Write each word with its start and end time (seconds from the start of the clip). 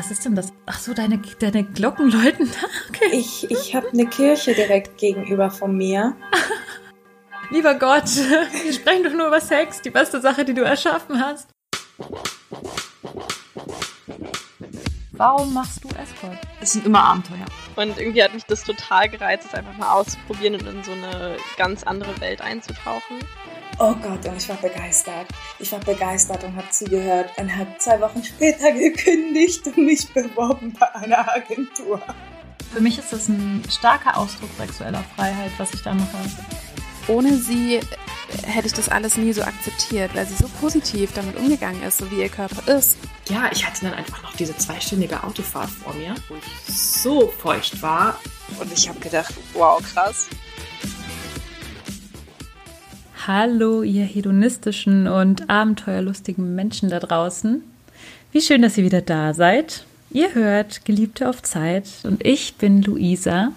Was 0.00 0.10
ist 0.10 0.24
denn 0.24 0.34
das? 0.34 0.54
Ach 0.64 0.78
so, 0.78 0.94
deine, 0.94 1.18
deine 1.18 1.62
Glocken 1.62 2.10
läuten 2.10 2.50
da? 2.50 2.66
Okay. 2.88 3.18
Ich, 3.18 3.50
ich 3.50 3.74
habe 3.74 3.90
eine 3.90 4.06
Kirche 4.06 4.54
direkt 4.54 4.96
gegenüber 4.96 5.50
von 5.50 5.76
mir. 5.76 6.16
Lieber 7.50 7.74
Gott, 7.74 8.06
wir 8.64 8.72
sprechen 8.72 9.04
doch 9.04 9.12
nur 9.12 9.26
über 9.26 9.42
Sex, 9.42 9.82
die 9.82 9.90
beste 9.90 10.22
Sache, 10.22 10.46
die 10.46 10.54
du 10.54 10.62
erschaffen 10.62 11.22
hast. 11.22 11.50
Warum 15.12 15.52
machst 15.52 15.84
du 15.84 15.88
Escort? 15.88 16.38
Es 16.62 16.72
sind 16.72 16.86
immer 16.86 17.04
Abenteuer. 17.04 17.44
Und 17.76 17.98
irgendwie 17.98 18.24
hat 18.24 18.32
mich 18.32 18.46
das 18.46 18.64
total 18.64 19.10
gereizt, 19.10 19.48
es 19.48 19.54
einfach 19.54 19.76
mal 19.76 19.92
auszuprobieren 19.92 20.54
und 20.54 20.66
in 20.66 20.82
so 20.82 20.92
eine 20.92 21.36
ganz 21.58 21.82
andere 21.82 22.18
Welt 22.22 22.40
einzutauchen. 22.40 23.18
Oh 23.82 23.94
Gott, 23.94 24.26
und 24.26 24.36
ich 24.36 24.46
war 24.46 24.58
begeistert. 24.58 25.26
Ich 25.58 25.72
war 25.72 25.80
begeistert 25.80 26.44
und 26.44 26.54
habe 26.54 26.68
zugehört 26.68 27.30
und 27.38 27.56
habe 27.56 27.74
zwei 27.78 27.98
Wochen 28.02 28.22
später 28.22 28.70
gekündigt 28.78 29.66
und 29.66 29.78
mich 29.78 30.06
beworben 30.12 30.74
bei 30.78 30.94
einer 30.96 31.34
Agentur. 31.34 31.98
Für 32.74 32.80
mich 32.82 32.98
ist 32.98 33.10
das 33.10 33.28
ein 33.28 33.62
starker 33.70 34.18
Ausdruck 34.18 34.50
sexueller 34.58 35.02
Freiheit, 35.16 35.52
was 35.56 35.72
ich 35.72 35.82
da 35.82 35.94
mache 35.94 36.18
ohne 37.10 37.36
sie 37.36 37.80
hätte 38.44 38.68
ich 38.68 38.72
das 38.72 38.88
alles 38.88 39.16
nie 39.16 39.32
so 39.32 39.42
akzeptiert, 39.42 40.14
weil 40.14 40.26
sie 40.26 40.34
so 40.34 40.48
positiv 40.60 41.12
damit 41.14 41.36
umgegangen 41.36 41.82
ist, 41.82 41.98
so 41.98 42.10
wie 42.10 42.20
ihr 42.20 42.28
Körper 42.28 42.72
ist. 42.72 42.96
Ja, 43.28 43.50
ich 43.50 43.66
hatte 43.66 43.82
dann 43.82 43.94
einfach 43.94 44.22
noch 44.22 44.34
diese 44.36 44.56
zweistündige 44.56 45.22
Autofahrt 45.24 45.70
vor 45.70 45.92
mir, 45.94 46.14
wo 46.28 46.36
ich 46.36 46.74
so 46.74 47.28
feucht 47.28 47.82
war. 47.82 48.18
Und 48.60 48.72
ich 48.72 48.88
habe 48.88 49.00
gedacht, 49.00 49.34
wow, 49.52 49.82
krass. 49.82 50.28
Hallo, 53.26 53.82
ihr 53.82 54.04
hedonistischen 54.04 55.06
und 55.06 55.50
abenteuerlustigen 55.50 56.54
Menschen 56.54 56.88
da 56.88 57.00
draußen. 57.00 57.62
Wie 58.32 58.40
schön, 58.40 58.62
dass 58.62 58.78
ihr 58.78 58.84
wieder 58.84 59.02
da 59.02 59.34
seid. 59.34 59.84
Ihr 60.10 60.34
hört 60.34 60.84
Geliebte 60.84 61.28
auf 61.28 61.42
Zeit 61.42 61.88
und 62.04 62.24
ich 62.24 62.56
bin 62.56 62.82
Luisa 62.82 63.52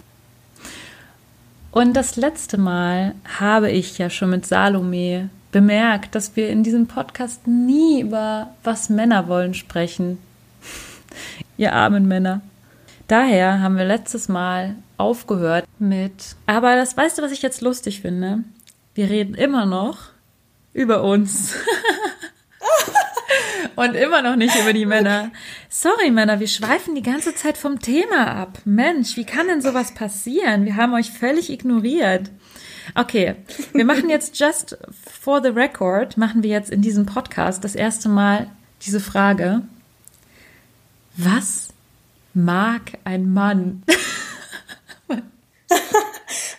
und 1.74 1.94
das 1.94 2.18
letzte 2.18 2.60
Mal 2.60 3.16
habe 3.40 3.72
ich 3.72 3.98
ja 3.98 4.12
schon 4.12 4.30
mit 4.30 4.46
Salome 4.46 5.30
bemerkt, 5.52 6.14
dass 6.14 6.36
wir 6.36 6.50
in 6.50 6.62
diesem 6.62 6.86
Podcast 6.86 7.48
nie 7.48 8.02
über 8.02 8.54
was 8.64 8.90
Männer 8.90 9.28
wollen 9.28 9.56
sprechen. 9.56 10.20
Ihr 11.58 11.74
armen 11.74 12.08
Männer. 12.08 12.42
Daher 13.08 13.60
haben 13.60 13.76
wir 13.76 13.86
letztes 13.86 14.30
Mal 14.30 14.76
aufgehört 14.98 15.66
mit. 15.80 16.36
Aber 16.46 16.76
das 16.76 16.96
weißt 16.96 17.18
du, 17.18 17.24
was 17.24 17.32
ich 17.32 17.42
jetzt 17.42 17.62
lustig 17.62 18.02
finde? 18.02 18.44
Wir 18.96 19.10
reden 19.10 19.34
immer 19.34 19.66
noch 19.66 19.98
über 20.74 21.04
uns. 21.04 21.56
Und 23.76 23.96
immer 23.96 24.22
noch 24.22 24.36
nicht 24.36 24.56
über 24.56 24.72
die 24.72 24.86
Männer. 24.86 25.32
Sorry, 25.68 26.12
Männer, 26.12 26.40
wir 26.40 26.48
schweifen 26.48 26.94
die 26.94 27.02
ganze 27.02 27.34
Zeit 27.34 27.58
vom 27.58 27.80
Thema 27.80 28.28
ab. 28.28 28.60
Mensch, 28.66 29.18
wie 29.18 29.26
kann 29.26 29.48
denn 29.48 29.64
sowas 29.64 29.96
passieren? 29.96 30.66
Wir 30.66 30.76
haben 30.76 30.94
euch 30.94 31.10
völlig 31.10 31.50
ignoriert. 31.50 32.30
Okay, 32.94 33.36
wir 33.74 33.86
machen 33.86 34.10
jetzt 34.10 34.40
just 34.40 34.78
for 35.22 35.42
the 35.42 35.50
record, 35.50 36.18
machen 36.18 36.44
wir 36.44 36.52
jetzt 36.52 36.70
in 36.70 36.84
diesem 36.84 37.08
Podcast 37.08 37.64
das 37.64 37.74
erste 37.74 38.10
Mal 38.10 38.48
diese 38.84 39.00
Frage. 39.00 39.64
Was 41.18 41.70
mag 42.36 43.00
ein 43.06 43.34
Mann? 43.34 43.82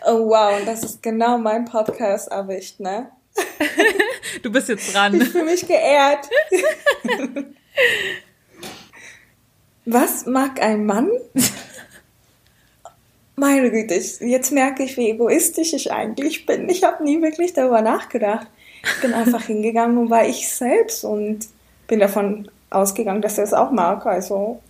oh 0.07 0.29
wow, 0.29 0.59
und 0.59 0.67
das 0.67 0.83
ist 0.83 1.03
genau 1.03 1.39
mein 1.39 1.65
Podcast 1.65 2.29
erwischt, 2.29 2.81
ne? 2.81 3.11
Du 4.43 4.51
bist 4.51 4.69
jetzt 4.69 4.95
dran. 4.95 5.21
Ich 5.21 5.29
fühle 5.31 5.45
mich 5.45 5.67
geehrt. 5.67 6.29
Was 9.85 10.27
mag 10.27 10.63
ein 10.63 10.87
Mann? 10.87 11.11
Meine 13.37 13.71
Güte, 13.71 13.95
jetzt 13.95 14.53
merke 14.53 14.85
ich, 14.85 14.97
wie 14.97 15.11
egoistisch 15.11 15.73
ich 15.73 15.93
eigentlich 15.93 16.47
bin. 16.47 16.69
Ich 16.69 16.85
habe 16.85 17.03
nie 17.03 17.21
wirklich 17.21 17.53
darüber 17.53 17.83
nachgedacht. 17.83 18.47
Ich 18.83 19.01
bin 19.01 19.13
einfach 19.13 19.43
hingegangen 19.47 19.99
und 19.99 20.11
war 20.11 20.27
ich 20.27 20.49
selbst 20.49 21.05
und 21.05 21.47
bin 21.87 22.01
davon 22.01 22.51
ausgegangen, 22.71 23.23
dass 23.23 23.39
er 23.39 23.45
es 23.45 23.53
auch 23.53 23.71
mag. 23.71 24.07
Also 24.07 24.61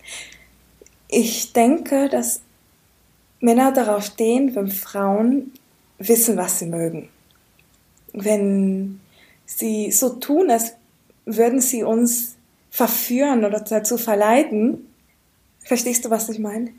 ich 1.07 1.53
denke, 1.53 2.09
dass 2.09 2.41
Männer 3.45 3.71
darauf 3.71 4.03
stehen, 4.03 4.55
wenn 4.55 4.67
Frauen 4.67 5.53
wissen, 5.97 6.37
was 6.37 6.59
sie 6.59 6.65
mögen 6.65 7.09
wenn 8.15 8.99
sie 9.45 9.91
so 9.91 10.09
tun, 10.09 10.49
als 10.49 10.73
würden 11.25 11.59
sie 11.59 11.83
uns 11.83 12.35
verführen 12.71 13.45
oder 13.45 13.59
dazu 13.59 13.97
verleiten. 13.97 14.87
Verstehst 15.59 16.05
du, 16.05 16.09
was 16.09 16.29
ich 16.29 16.39
meine? 16.39 16.71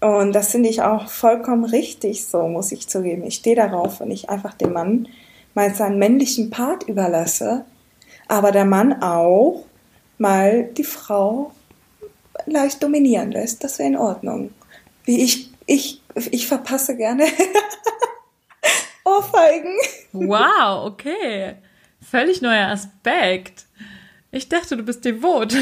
Und 0.00 0.34
das 0.34 0.50
finde 0.50 0.68
ich 0.68 0.82
auch 0.82 1.08
vollkommen 1.08 1.64
richtig, 1.64 2.26
so 2.26 2.46
muss 2.48 2.72
ich 2.72 2.88
zugeben. 2.88 3.24
Ich 3.24 3.36
stehe 3.36 3.56
darauf, 3.56 4.00
wenn 4.00 4.10
ich 4.10 4.28
einfach 4.28 4.54
dem 4.54 4.72
Mann 4.72 5.08
mal 5.54 5.74
seinen 5.74 5.98
männlichen 5.98 6.50
Part 6.50 6.88
überlasse, 6.88 7.64
aber 8.28 8.52
der 8.52 8.64
Mann 8.64 9.02
auch 9.02 9.64
mal 10.18 10.64
die 10.64 10.84
Frau 10.84 11.52
leicht 12.46 12.82
dominieren 12.82 13.30
lässt. 13.30 13.64
Das 13.64 13.78
wäre 13.78 13.88
in 13.88 13.96
Ordnung. 13.96 14.50
Wie 15.04 15.22
ich, 15.22 15.50
ich, 15.66 16.00
ich 16.30 16.46
verpasse 16.46 16.96
gerne 16.96 17.26
Ohrfeigen. 19.04 19.76
Wow, 20.12 20.86
okay. 20.86 21.56
Völlig 22.00 22.40
neuer 22.42 22.68
Aspekt. 22.68 23.66
Ich 24.30 24.48
dachte, 24.48 24.76
du 24.76 24.82
bist 24.82 25.04
devot. 25.04 25.54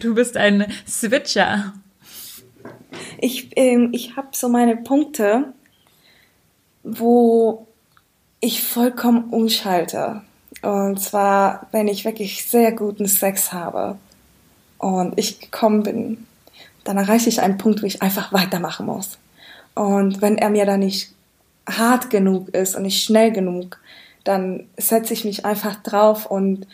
Du 0.00 0.16
bist 0.16 0.36
ein 0.36 0.66
Switcher. 0.84 1.74
Ich, 3.18 3.56
ähm, 3.56 3.90
ich 3.92 4.16
habe 4.16 4.28
so 4.32 4.48
meine 4.48 4.76
Punkte, 4.76 5.52
wo 6.82 7.68
ich 8.40 8.64
vollkommen 8.64 9.30
umschalte. 9.30 10.22
Und 10.62 11.00
zwar, 11.00 11.68
wenn 11.70 11.86
ich 11.86 12.04
wirklich 12.04 12.48
sehr 12.48 12.72
guten 12.72 13.06
Sex 13.06 13.52
habe 13.52 13.96
und 14.78 15.18
ich 15.18 15.40
gekommen 15.40 15.82
bin, 15.82 16.26
dann 16.90 16.98
erreiche 16.98 17.28
ich 17.28 17.40
einen 17.40 17.56
Punkt, 17.56 17.82
wo 17.82 17.86
ich 17.86 18.02
einfach 18.02 18.32
weitermachen 18.32 18.86
muss. 18.86 19.18
Und 19.76 20.20
wenn 20.20 20.36
er 20.38 20.50
mir 20.50 20.66
da 20.66 20.76
nicht 20.76 21.12
hart 21.68 22.10
genug 22.10 22.48
ist 22.48 22.74
und 22.74 22.82
nicht 22.82 23.04
schnell 23.04 23.30
genug, 23.30 23.78
dann 24.24 24.66
setze 24.76 25.14
ich 25.14 25.24
mich 25.24 25.44
einfach 25.44 25.76
drauf 25.84 26.26
und 26.26 26.66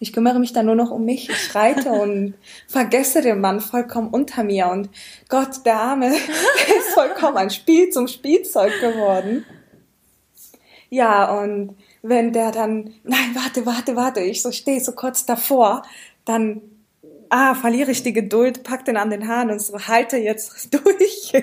ich 0.00 0.12
kümmere 0.12 0.38
mich 0.38 0.52
dann 0.52 0.66
nur 0.66 0.74
noch 0.74 0.90
um 0.90 1.06
mich. 1.06 1.30
Ich 1.30 1.54
reite 1.54 1.88
und 2.02 2.34
vergesse 2.68 3.22
den 3.22 3.40
Mann 3.40 3.60
vollkommen 3.60 4.08
unter 4.08 4.44
mir 4.44 4.66
und 4.66 4.90
Gott, 5.30 5.64
der 5.64 5.76
Arme 5.76 6.08
ist 6.78 6.92
vollkommen 6.92 7.38
ein 7.38 7.50
Spiel 7.50 7.88
zum 7.88 8.06
Spielzeug 8.06 8.78
geworden. 8.82 9.46
Ja, 10.90 11.32
und 11.38 11.74
wenn 12.02 12.34
der 12.34 12.52
dann, 12.52 12.92
nein, 13.02 13.34
warte, 13.34 13.64
warte, 13.64 13.96
warte, 13.96 14.20
ich 14.20 14.42
so 14.42 14.52
stehe 14.52 14.80
so 14.80 14.92
kurz 14.92 15.24
davor, 15.24 15.84
dann 16.26 16.60
ah, 17.34 17.54
verliere 17.54 17.90
ich 17.90 18.02
die 18.02 18.12
Geduld, 18.12 18.62
pack 18.62 18.84
den 18.84 18.96
an 18.96 19.10
den 19.10 19.28
Haaren 19.28 19.50
und 19.50 19.60
so 19.60 19.78
halte 19.78 20.16
jetzt 20.16 20.72
durch. 20.74 21.32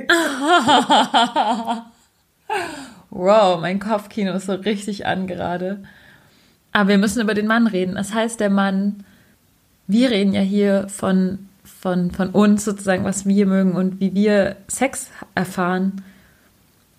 Wow, 3.14 3.60
mein 3.60 3.80
Kopfkino 3.80 4.34
ist 4.34 4.46
so 4.46 4.54
richtig 4.54 5.06
an 5.06 5.28
gerade. 5.28 5.84
Aber 6.72 6.90
wir 6.90 6.98
müssen 6.98 7.22
über 7.22 7.34
den 7.34 7.46
Mann 7.46 7.68
reden. 7.68 7.96
Das 7.96 8.14
heißt, 8.14 8.40
der 8.40 8.50
Mann, 8.50 9.04
wir 9.88 10.12
reden 10.12 10.34
ja 10.34 10.42
hier 10.42 10.88
von, 10.88 11.50
von, 11.64 12.12
von 12.12 12.30
uns 12.30 12.64
sozusagen, 12.64 13.04
was 13.04 13.26
wir 13.26 13.46
mögen 13.46 13.74
und 13.74 14.00
wie 14.00 14.14
wir 14.14 14.56
Sex 14.70 15.10
erfahren. 15.36 16.04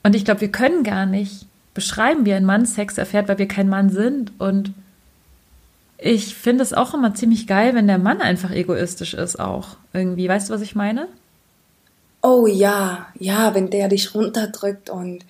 Und 0.02 0.14
ich 0.14 0.26
glaube, 0.26 0.42
wir 0.42 0.52
können 0.52 0.84
gar 0.84 1.06
nicht 1.06 1.46
beschreiben, 1.72 2.26
wie 2.26 2.34
ein 2.34 2.44
Mann 2.44 2.66
Sex 2.66 2.98
erfährt, 2.98 3.28
weil 3.28 3.38
wir 3.38 3.48
kein 3.48 3.70
Mann 3.70 3.88
sind. 3.88 4.32
Und 4.38 4.74
ich 6.02 6.34
finde 6.34 6.62
es 6.62 6.72
auch 6.72 6.94
immer 6.94 7.14
ziemlich 7.14 7.46
geil, 7.46 7.74
wenn 7.74 7.86
der 7.86 7.98
Mann 7.98 8.20
einfach 8.20 8.50
egoistisch 8.50 9.14
ist, 9.14 9.38
auch 9.38 9.76
irgendwie. 9.92 10.28
Weißt 10.28 10.48
du, 10.48 10.54
was 10.54 10.60
ich 10.60 10.74
meine? 10.74 11.08
Oh 12.22 12.46
ja, 12.46 13.06
ja, 13.18 13.54
wenn 13.54 13.70
der 13.70 13.88
dich 13.88 14.14
runterdrückt 14.14 14.90
und 14.90 15.24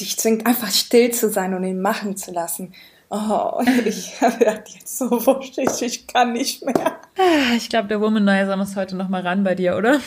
dich 0.00 0.16
zwingt, 0.18 0.46
einfach 0.46 0.70
still 0.70 1.12
zu 1.12 1.30
sein 1.30 1.54
und 1.54 1.64
ihn 1.64 1.80
machen 1.80 2.16
zu 2.16 2.32
lassen. 2.32 2.74
Oh, 3.10 3.62
ich 3.84 4.20
werde 4.20 4.64
jetzt 4.66 4.98
so 4.98 5.10
wuschig, 5.10 5.82
ich 5.82 6.06
kann 6.06 6.32
nicht 6.32 6.64
mehr. 6.64 6.98
Ah, 7.16 7.54
ich 7.56 7.68
glaube, 7.68 7.86
der 7.86 8.00
Womanizer 8.00 8.56
muss 8.56 8.74
heute 8.74 8.96
noch 8.96 9.08
mal 9.08 9.22
ran 9.22 9.44
bei 9.44 9.54
dir, 9.54 9.76
oder? 9.76 10.00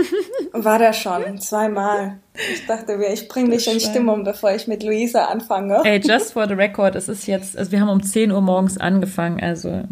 War 0.52 0.78
der 0.78 0.94
schon, 0.94 1.38
zweimal. 1.38 2.18
Ich 2.54 2.66
dachte 2.66 2.96
mir, 2.96 3.12
ich 3.12 3.28
bringe 3.28 3.50
dich 3.50 3.70
in 3.70 3.80
Stimmung, 3.80 4.24
bevor 4.24 4.52
ich 4.52 4.66
mit 4.66 4.82
Luisa 4.82 5.26
anfange. 5.26 5.82
Ey, 5.84 6.00
just 6.02 6.32
for 6.32 6.48
the 6.48 6.54
record, 6.54 6.94
es 6.94 7.08
ist 7.08 7.26
jetzt, 7.26 7.58
also 7.58 7.70
wir 7.70 7.80
haben 7.80 7.90
um 7.90 8.02
10 8.02 8.30
Uhr 8.30 8.40
morgens 8.40 8.78
angefangen, 8.78 9.42
also 9.42 9.84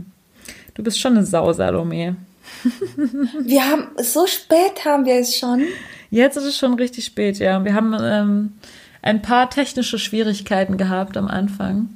du 0.75 0.83
bist 0.83 0.99
schon 0.99 1.17
eine 1.17 1.27
Sau, 1.27 1.53
Salome. 1.53 2.17
Wir 3.41 3.65
haben, 3.65 3.89
so 3.99 4.27
spät 4.27 4.85
haben 4.85 5.07
wir 5.07 5.15
es 5.15 5.37
schon. 5.37 5.63
Jetzt 6.11 6.37
ist 6.37 6.45
es 6.45 6.59
schon 6.59 6.75
richtig 6.75 7.05
spät, 7.05 7.39
ja. 7.39 7.65
Wir 7.65 7.73
haben 7.75 7.97
ähm, 8.01 8.53
ein 9.01 9.23
paar 9.23 9.49
technische 9.49 9.99
Schwierigkeiten 9.99 10.77
gehabt 10.77 11.17
am 11.17 11.29
Anfang. 11.29 11.95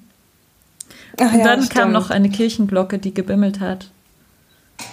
Ach, 1.20 1.32
und 1.32 1.44
dann 1.44 1.62
ja, 1.62 1.68
kam 1.68 1.92
noch 1.92 2.10
eine 2.10 2.30
Kirchenglocke, 2.30 2.98
die 2.98 3.12
gebimmelt 3.12 3.60
hat. 3.60 3.90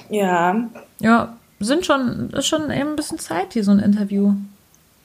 Ja. 0.10 0.70
Ja, 1.00 1.38
sind 1.60 1.86
schon, 1.86 2.30
ist 2.32 2.48
schon 2.48 2.72
eben 2.72 2.92
ein 2.92 2.96
bisschen 2.96 3.20
Zeit, 3.20 3.56
die 3.56 3.62
so 3.64 3.72
ein 3.72 3.80
Interview 3.80 4.34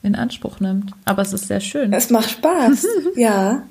in 0.03 0.15
Anspruch 0.15 0.59
nimmt. 0.59 0.91
Aber 1.05 1.21
es 1.21 1.33
ist 1.33 1.47
sehr 1.47 1.59
schön. 1.59 1.93
Es 1.93 2.09
macht 2.09 2.29
Spaß. 2.29 2.85
ja. 3.15 3.63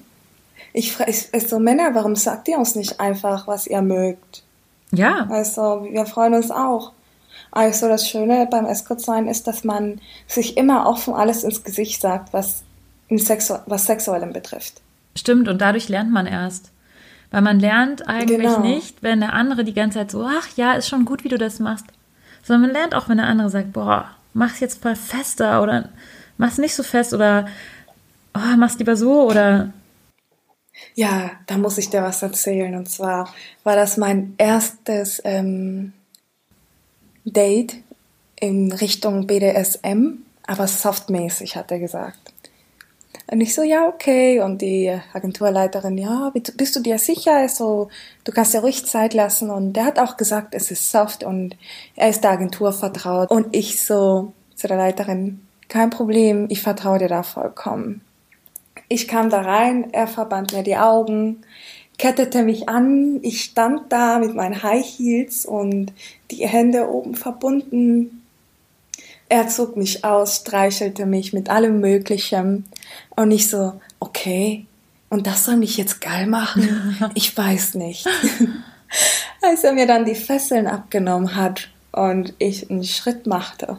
Ich 0.72 0.92
frage 0.92 1.12
so 1.40 1.58
Männer, 1.58 1.94
warum 1.94 2.16
sagt 2.16 2.48
ihr 2.48 2.58
uns 2.58 2.74
nicht 2.74 3.00
einfach, 3.00 3.46
was 3.46 3.66
ihr 3.66 3.82
mögt? 3.82 4.42
Ja. 4.92 5.26
Also, 5.30 5.86
wir 5.90 6.06
freuen 6.06 6.34
uns 6.34 6.50
auch. 6.50 6.92
Also, 7.50 7.88
das 7.88 8.08
Schöne 8.08 8.46
beim 8.50 8.66
Escort 8.66 9.00
sein 9.00 9.26
ist, 9.26 9.46
dass 9.46 9.64
man 9.64 10.00
sich 10.26 10.56
immer 10.56 10.86
offen 10.86 11.14
alles 11.14 11.44
ins 11.44 11.64
Gesicht 11.64 12.00
sagt, 12.00 12.32
was, 12.32 12.62
Sexu 13.10 13.54
was 13.66 13.86
Sexuellem 13.86 14.32
betrifft. 14.32 14.82
Stimmt, 15.16 15.48
und 15.48 15.60
dadurch 15.60 15.88
lernt 15.88 16.12
man 16.12 16.26
erst. 16.26 16.70
Weil 17.30 17.42
man 17.42 17.60
lernt 17.60 18.08
eigentlich 18.08 18.38
Genau. 18.38 18.60
nicht, 18.60 19.02
wenn 19.02 19.20
der 19.20 19.34
andere 19.34 19.64
die 19.64 19.74
ganze 19.74 19.98
Zeit 19.98 20.10
so, 20.10 20.24
ach 20.24 20.48
ja, 20.56 20.72
ist 20.72 20.88
schon 20.88 21.04
gut, 21.04 21.24
wie 21.24 21.28
du 21.28 21.38
das 21.38 21.58
machst. 21.60 21.86
Sondern 22.42 22.62
man 22.62 22.72
lernt 22.72 22.94
auch, 22.94 23.08
wenn 23.08 23.18
der 23.18 23.26
andere 23.26 23.50
sagt, 23.50 23.72
boah, 23.72 24.10
mach's 24.32 24.60
jetzt 24.60 24.82
mal 24.84 24.96
fester 24.96 25.62
oder 25.62 25.90
mach's 26.38 26.58
nicht 26.58 26.74
so 26.74 26.82
fest 26.82 27.12
oder 27.12 27.46
oh, 28.34 28.56
mach's 28.56 28.78
lieber 28.78 28.96
so 28.96 29.22
oder 29.28 29.72
Ja, 30.94 31.32
da 31.46 31.58
muss 31.58 31.76
ich 31.78 31.90
dir 31.90 32.02
was 32.02 32.22
erzählen. 32.22 32.74
Und 32.74 32.88
zwar 32.88 33.32
war 33.64 33.76
das 33.76 33.96
mein 33.98 34.34
erstes 34.38 35.20
ähm, 35.24 35.92
Date 37.24 37.76
in 38.40 38.72
Richtung 38.72 39.26
BDSM, 39.26 40.18
aber 40.46 40.66
softmäßig, 40.66 41.56
hat 41.56 41.70
er 41.70 41.78
gesagt. 41.80 42.27
Und 43.30 43.40
ich 43.42 43.54
so, 43.54 43.62
ja, 43.62 43.86
okay. 43.86 44.40
Und 44.40 44.62
die 44.62 44.98
Agenturleiterin, 45.12 45.98
ja, 45.98 46.32
bist 46.32 46.76
du 46.76 46.80
dir 46.80 46.98
sicher? 46.98 47.36
Also, 47.36 47.88
du 48.24 48.32
kannst 48.32 48.54
dir 48.54 48.60
ruhig 48.60 48.86
Zeit 48.86 49.12
lassen. 49.12 49.50
Und 49.50 49.74
der 49.74 49.84
hat 49.84 49.98
auch 49.98 50.16
gesagt, 50.16 50.54
es 50.54 50.70
ist 50.70 50.90
soft 50.90 51.24
und 51.24 51.56
er 51.94 52.08
ist 52.08 52.24
der 52.24 52.30
Agentur 52.30 52.72
vertraut. 52.72 53.30
Und 53.30 53.54
ich 53.54 53.82
so 53.82 54.32
zu 54.54 54.66
der 54.66 54.78
Leiterin, 54.78 55.40
kein 55.68 55.90
Problem, 55.90 56.46
ich 56.48 56.62
vertraue 56.62 56.98
dir 56.98 57.08
da 57.08 57.22
vollkommen. 57.22 58.00
Ich 58.88 59.06
kam 59.06 59.28
da 59.28 59.42
rein, 59.42 59.92
er 59.92 60.06
verband 60.06 60.54
mir 60.54 60.62
die 60.62 60.78
Augen, 60.78 61.42
kettete 61.98 62.42
mich 62.42 62.68
an, 62.68 63.18
ich 63.22 63.42
stand 63.42 63.92
da 63.92 64.18
mit 64.18 64.34
meinen 64.34 64.62
High 64.62 64.84
Heels 64.84 65.44
und 65.44 65.92
die 66.30 66.46
Hände 66.46 66.88
oben 66.88 67.14
verbunden. 67.14 68.22
Er 69.28 69.48
zog 69.48 69.76
mich 69.76 70.04
aus, 70.04 70.36
streichelte 70.36 71.04
mich 71.04 71.34
mit 71.34 71.50
allem 71.50 71.80
Möglichen 71.80 72.64
und 73.16 73.30
ich 73.30 73.48
so, 73.48 73.80
okay, 74.00 74.66
und 75.08 75.26
das 75.26 75.44
soll 75.44 75.56
mich 75.56 75.76
jetzt 75.76 76.00
geil 76.00 76.26
machen? 76.26 76.96
Ich 77.14 77.36
weiß 77.36 77.74
nicht. 77.74 78.06
Als 79.42 79.64
er 79.64 79.72
mir 79.72 79.86
dann 79.86 80.04
die 80.04 80.14
Fesseln 80.14 80.66
abgenommen 80.66 81.36
hat 81.36 81.68
und 81.92 82.34
ich 82.38 82.70
einen 82.70 82.84
Schritt 82.84 83.26
machte, 83.26 83.78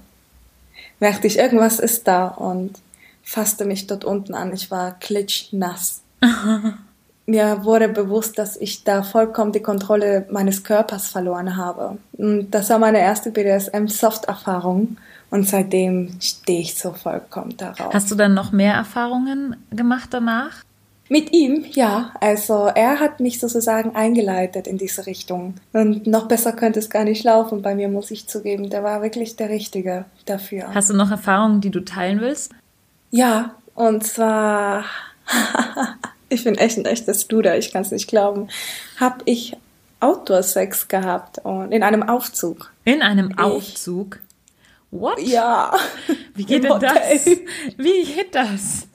merkte 1.00 1.28
ich, 1.28 1.38
irgendwas 1.38 1.80
ist 1.80 2.08
da 2.08 2.28
und 2.28 2.80
fasste 3.24 3.66
mich 3.66 3.88
dort 3.88 4.06
unten 4.06 4.34
an. 4.34 4.54
Ich 4.54 4.72
war 4.72 4.98
klitschnass. 5.00 6.02
Mir 7.26 7.64
wurde 7.64 7.90
bewusst, 7.90 8.40
dass 8.40 8.58
ich 8.58 8.84
da 8.84 9.04
vollkommen 9.04 9.52
die 9.52 9.62
Kontrolle 9.62 10.26
meines 10.32 10.64
Körpers 10.64 11.10
verloren 11.10 11.58
habe. 11.58 12.00
Und 12.14 12.50
das 12.50 12.72
war 12.72 12.80
meine 12.80 13.00
erste 13.00 13.30
BDSM-Soft-Erfahrung. 13.30 14.98
Und 15.32 15.48
seitdem 15.48 16.20
stehe 16.20 16.62
ich 16.62 16.76
so 16.76 16.94
vollkommen 16.94 17.56
darauf. 17.58 17.94
hast 17.94 18.10
du 18.10 18.16
dann 18.16 18.34
noch 18.34 18.52
mehr 18.52 18.74
Erfahrungen 18.74 19.56
gemacht 19.72 20.10
danach? 20.12 20.64
Mit 21.08 21.34
ihm, 21.34 21.66
ja. 21.72 22.12
Also 22.20 22.68
er 22.74 23.00
hat 23.00 23.20
mich 23.20 23.40
sozusagen 23.40 23.96
eingeleitet 23.96 24.68
in 24.68 24.78
diese 24.78 25.08
Richtung. 25.08 25.56
Und 25.74 26.06
noch 26.06 26.28
besser 26.28 26.54
könnte 26.54 26.80
es 26.80 26.90
gar 26.90 27.04
nicht 27.04 27.24
laufen. 27.24 27.64
Bei 27.64 27.74
mir 27.74 27.90
muss 27.90 28.12
ich 28.12 28.28
zugeben, 28.28 28.70
der 28.70 28.84
war 28.84 29.02
wirklich 29.02 29.36
der 29.36 29.50
Richtige 29.50 30.06
dafür. 30.26 30.74
Hast 30.74 30.92
du 30.92 30.94
noch 30.94 31.10
Erfahrungen, 31.10 31.62
die 31.62 31.72
du 31.72 31.80
teilen 31.80 32.22
willst? 32.22 32.52
Ja, 33.10 33.56
und 33.74 34.06
zwar, 34.06 34.86
ich 36.30 36.44
bin 36.44 36.56
echt 36.56 36.78
ein 36.78 36.86
echtes 36.86 37.28
Duder, 37.28 37.58
ich 37.58 37.72
kann 37.72 37.82
es 37.82 37.92
nicht 37.92 38.08
glauben, 38.08 38.50
habe 39.00 39.24
ich 39.26 39.58
Outdoor-Sex 40.00 40.88
gehabt 40.88 41.40
und 41.40 41.72
in 41.72 41.82
einem 41.82 42.04
Aufzug. 42.04 42.72
In 42.86 43.02
einem 43.02 43.38
Aufzug? 43.38 44.20
What? 44.92 45.20
Ja. 45.22 45.78
Wie 46.34 46.44
geht 46.46 46.64
denn 46.64 46.80
das? 46.80 47.26
Wie 47.78 48.04
geht 48.04 48.34
das? 48.34 48.88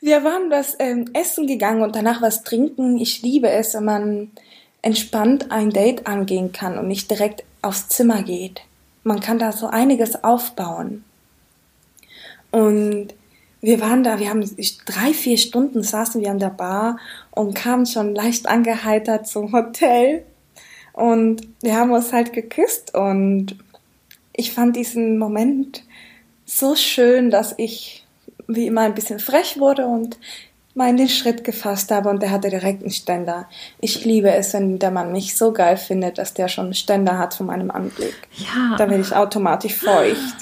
Wir 0.00 0.22
waren 0.22 0.50
was 0.50 0.76
ähm, 0.78 1.10
essen 1.14 1.46
gegangen 1.46 1.82
und 1.82 1.96
danach 1.96 2.22
was 2.22 2.44
trinken. 2.44 2.98
Ich 2.98 3.22
liebe 3.22 3.48
es, 3.48 3.74
wenn 3.74 3.84
man 3.84 4.30
entspannt 4.82 5.50
ein 5.50 5.70
Date 5.70 6.06
angehen 6.06 6.52
kann 6.52 6.78
und 6.78 6.86
nicht 6.86 7.10
direkt 7.10 7.42
aufs 7.62 7.88
Zimmer 7.88 8.22
geht. 8.22 8.62
Man 9.02 9.20
kann 9.20 9.38
da 9.38 9.50
so 9.50 9.66
einiges 9.66 10.22
aufbauen. 10.22 11.04
Und 12.52 13.08
wir 13.60 13.80
waren 13.80 14.04
da, 14.04 14.20
wir 14.20 14.30
haben 14.30 14.48
drei, 14.84 15.12
vier 15.12 15.38
Stunden 15.38 15.82
saßen 15.82 16.20
wir 16.20 16.30
an 16.30 16.38
der 16.38 16.50
Bar 16.50 16.98
und 17.32 17.54
kamen 17.54 17.86
schon 17.86 18.14
leicht 18.14 18.48
angeheitert 18.48 19.26
zum 19.26 19.52
Hotel. 19.52 20.24
Und 20.92 21.48
wir 21.62 21.76
haben 21.76 21.90
uns 21.90 22.12
halt 22.12 22.32
geküsst 22.32 22.94
und 22.94 23.56
ich 24.36 24.52
fand 24.52 24.76
diesen 24.76 25.18
Moment 25.18 25.82
so 26.44 26.76
schön, 26.76 27.30
dass 27.30 27.54
ich 27.56 28.04
wie 28.46 28.66
immer 28.66 28.82
ein 28.82 28.94
bisschen 28.94 29.18
frech 29.18 29.58
wurde 29.58 29.86
und 29.86 30.18
mal 30.74 30.90
in 30.90 30.98
den 30.98 31.08
Schritt 31.08 31.42
gefasst 31.42 31.90
habe 31.90 32.10
und 32.10 32.20
der 32.22 32.30
hatte 32.30 32.50
direkt 32.50 32.82
einen 32.82 32.90
Ständer. 32.92 33.48
Ich 33.80 34.04
liebe 34.04 34.30
es, 34.30 34.52
wenn 34.52 34.78
der 34.78 34.90
Mann 34.90 35.10
mich 35.10 35.36
so 35.36 35.52
geil 35.52 35.76
findet, 35.78 36.18
dass 36.18 36.34
der 36.34 36.48
schon 36.48 36.66
einen 36.66 36.74
Ständer 36.74 37.18
hat 37.18 37.34
von 37.34 37.46
meinem 37.46 37.70
Anblick. 37.70 38.14
Ja. 38.36 38.76
Da 38.76 38.88
werde 38.90 39.02
ich 39.02 39.14
automatisch 39.14 39.74
feucht. 39.74 40.36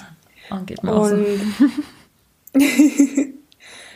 Oh, 0.50 0.58
geht 0.66 0.82
mir 0.82 0.92
auch 0.92 1.06
so. 1.06 1.14
Und 1.14 1.40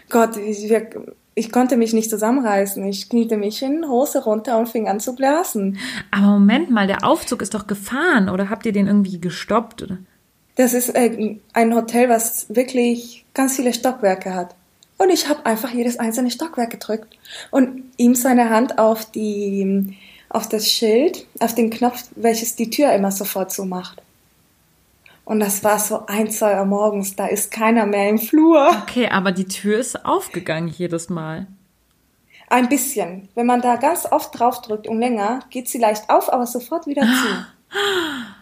Gott, 0.09 0.37
wir- 0.37 0.91
ich 1.39 1.53
konnte 1.53 1.77
mich 1.77 1.93
nicht 1.93 2.11
zusammenreißen. 2.11 2.85
Ich 2.87 3.09
kniete 3.09 3.37
mich 3.37 3.59
hin, 3.59 3.87
Hose 3.89 4.25
runter 4.25 4.59
und 4.59 4.69
fing 4.69 4.89
an 4.89 5.01
zu 5.01 5.15
blasen. 5.15 5.79
Aber 6.11 6.27
Moment 6.27 6.71
mal, 6.71 6.87
der 6.87 7.05
Aufzug 7.05 7.43
ist 7.43 7.55
doch 7.55 7.67
gefahren 7.67 8.29
oder 8.29 8.51
habt 8.51 8.67
ihr 8.67 8.73
den 8.73 8.87
irgendwie 8.87 9.21
gestoppt? 9.21 9.83
Oder? 9.83 9.99
Das 10.57 10.75
ist 10.75 10.91
äh, 10.91 11.37
ein 11.53 11.75
Hotel, 11.75 12.09
was 12.09 12.47
wirklich 12.55 13.25
ganz 13.35 13.57
viele 13.57 13.73
Stockwerke 13.73 14.35
hat. 14.35 14.55
Und 14.99 15.11
ich 15.11 15.29
habe 15.29 15.47
einfach 15.47 15.71
jedes 15.71 15.99
einzelne 15.99 16.31
Stockwerk 16.31 16.71
gedrückt 16.71 17.17
und 17.53 17.85
ihm 17.97 18.17
seine 18.17 18.51
Hand 18.51 18.79
auf 18.79 19.11
die 19.11 19.97
auf 20.31 20.49
das 20.49 20.71
Schild, 20.71 21.27
auf 21.41 21.55
den 21.55 21.71
Knopf, 21.71 22.05
welches 22.15 22.55
die 22.55 22.69
Tür 22.69 22.93
immer 22.93 23.11
sofort 23.11 23.51
zumacht. 23.51 24.03
Und 25.29 25.41
das 25.41 25.63
war 25.63 25.79
so 25.79 26.07
ein, 26.07 26.31
zwei 26.31 26.59
Uhr 26.59 26.65
morgens, 26.65 27.15
da 27.15 27.27
ist 27.27 27.51
keiner 27.51 27.85
mehr 27.85 28.09
im 28.09 28.17
Flur. 28.17 28.71
Okay, 28.83 29.09
aber 29.09 29.31
die 29.31 29.45
Tür 29.45 29.79
ist 29.79 30.07
aufgegangen 30.07 30.69
jedes 30.69 31.11
Mal. 31.11 31.47
Ein 32.49 32.71
bisschen. 32.71 33.29
Wenn 33.35 33.45
man 33.45 33.61
da 33.61 33.77
ganz 33.77 34.11
oft 34.11 34.39
draufdrückt 34.39 34.89
und 34.89 34.99
länger, 34.99 35.41
geht 35.51 35.69
sie 35.69 35.77
leicht 35.77 36.09
auf, 36.09 36.33
aber 36.33 36.47
sofort 36.47 36.87
wieder 36.87 37.03
zu. 37.03 37.77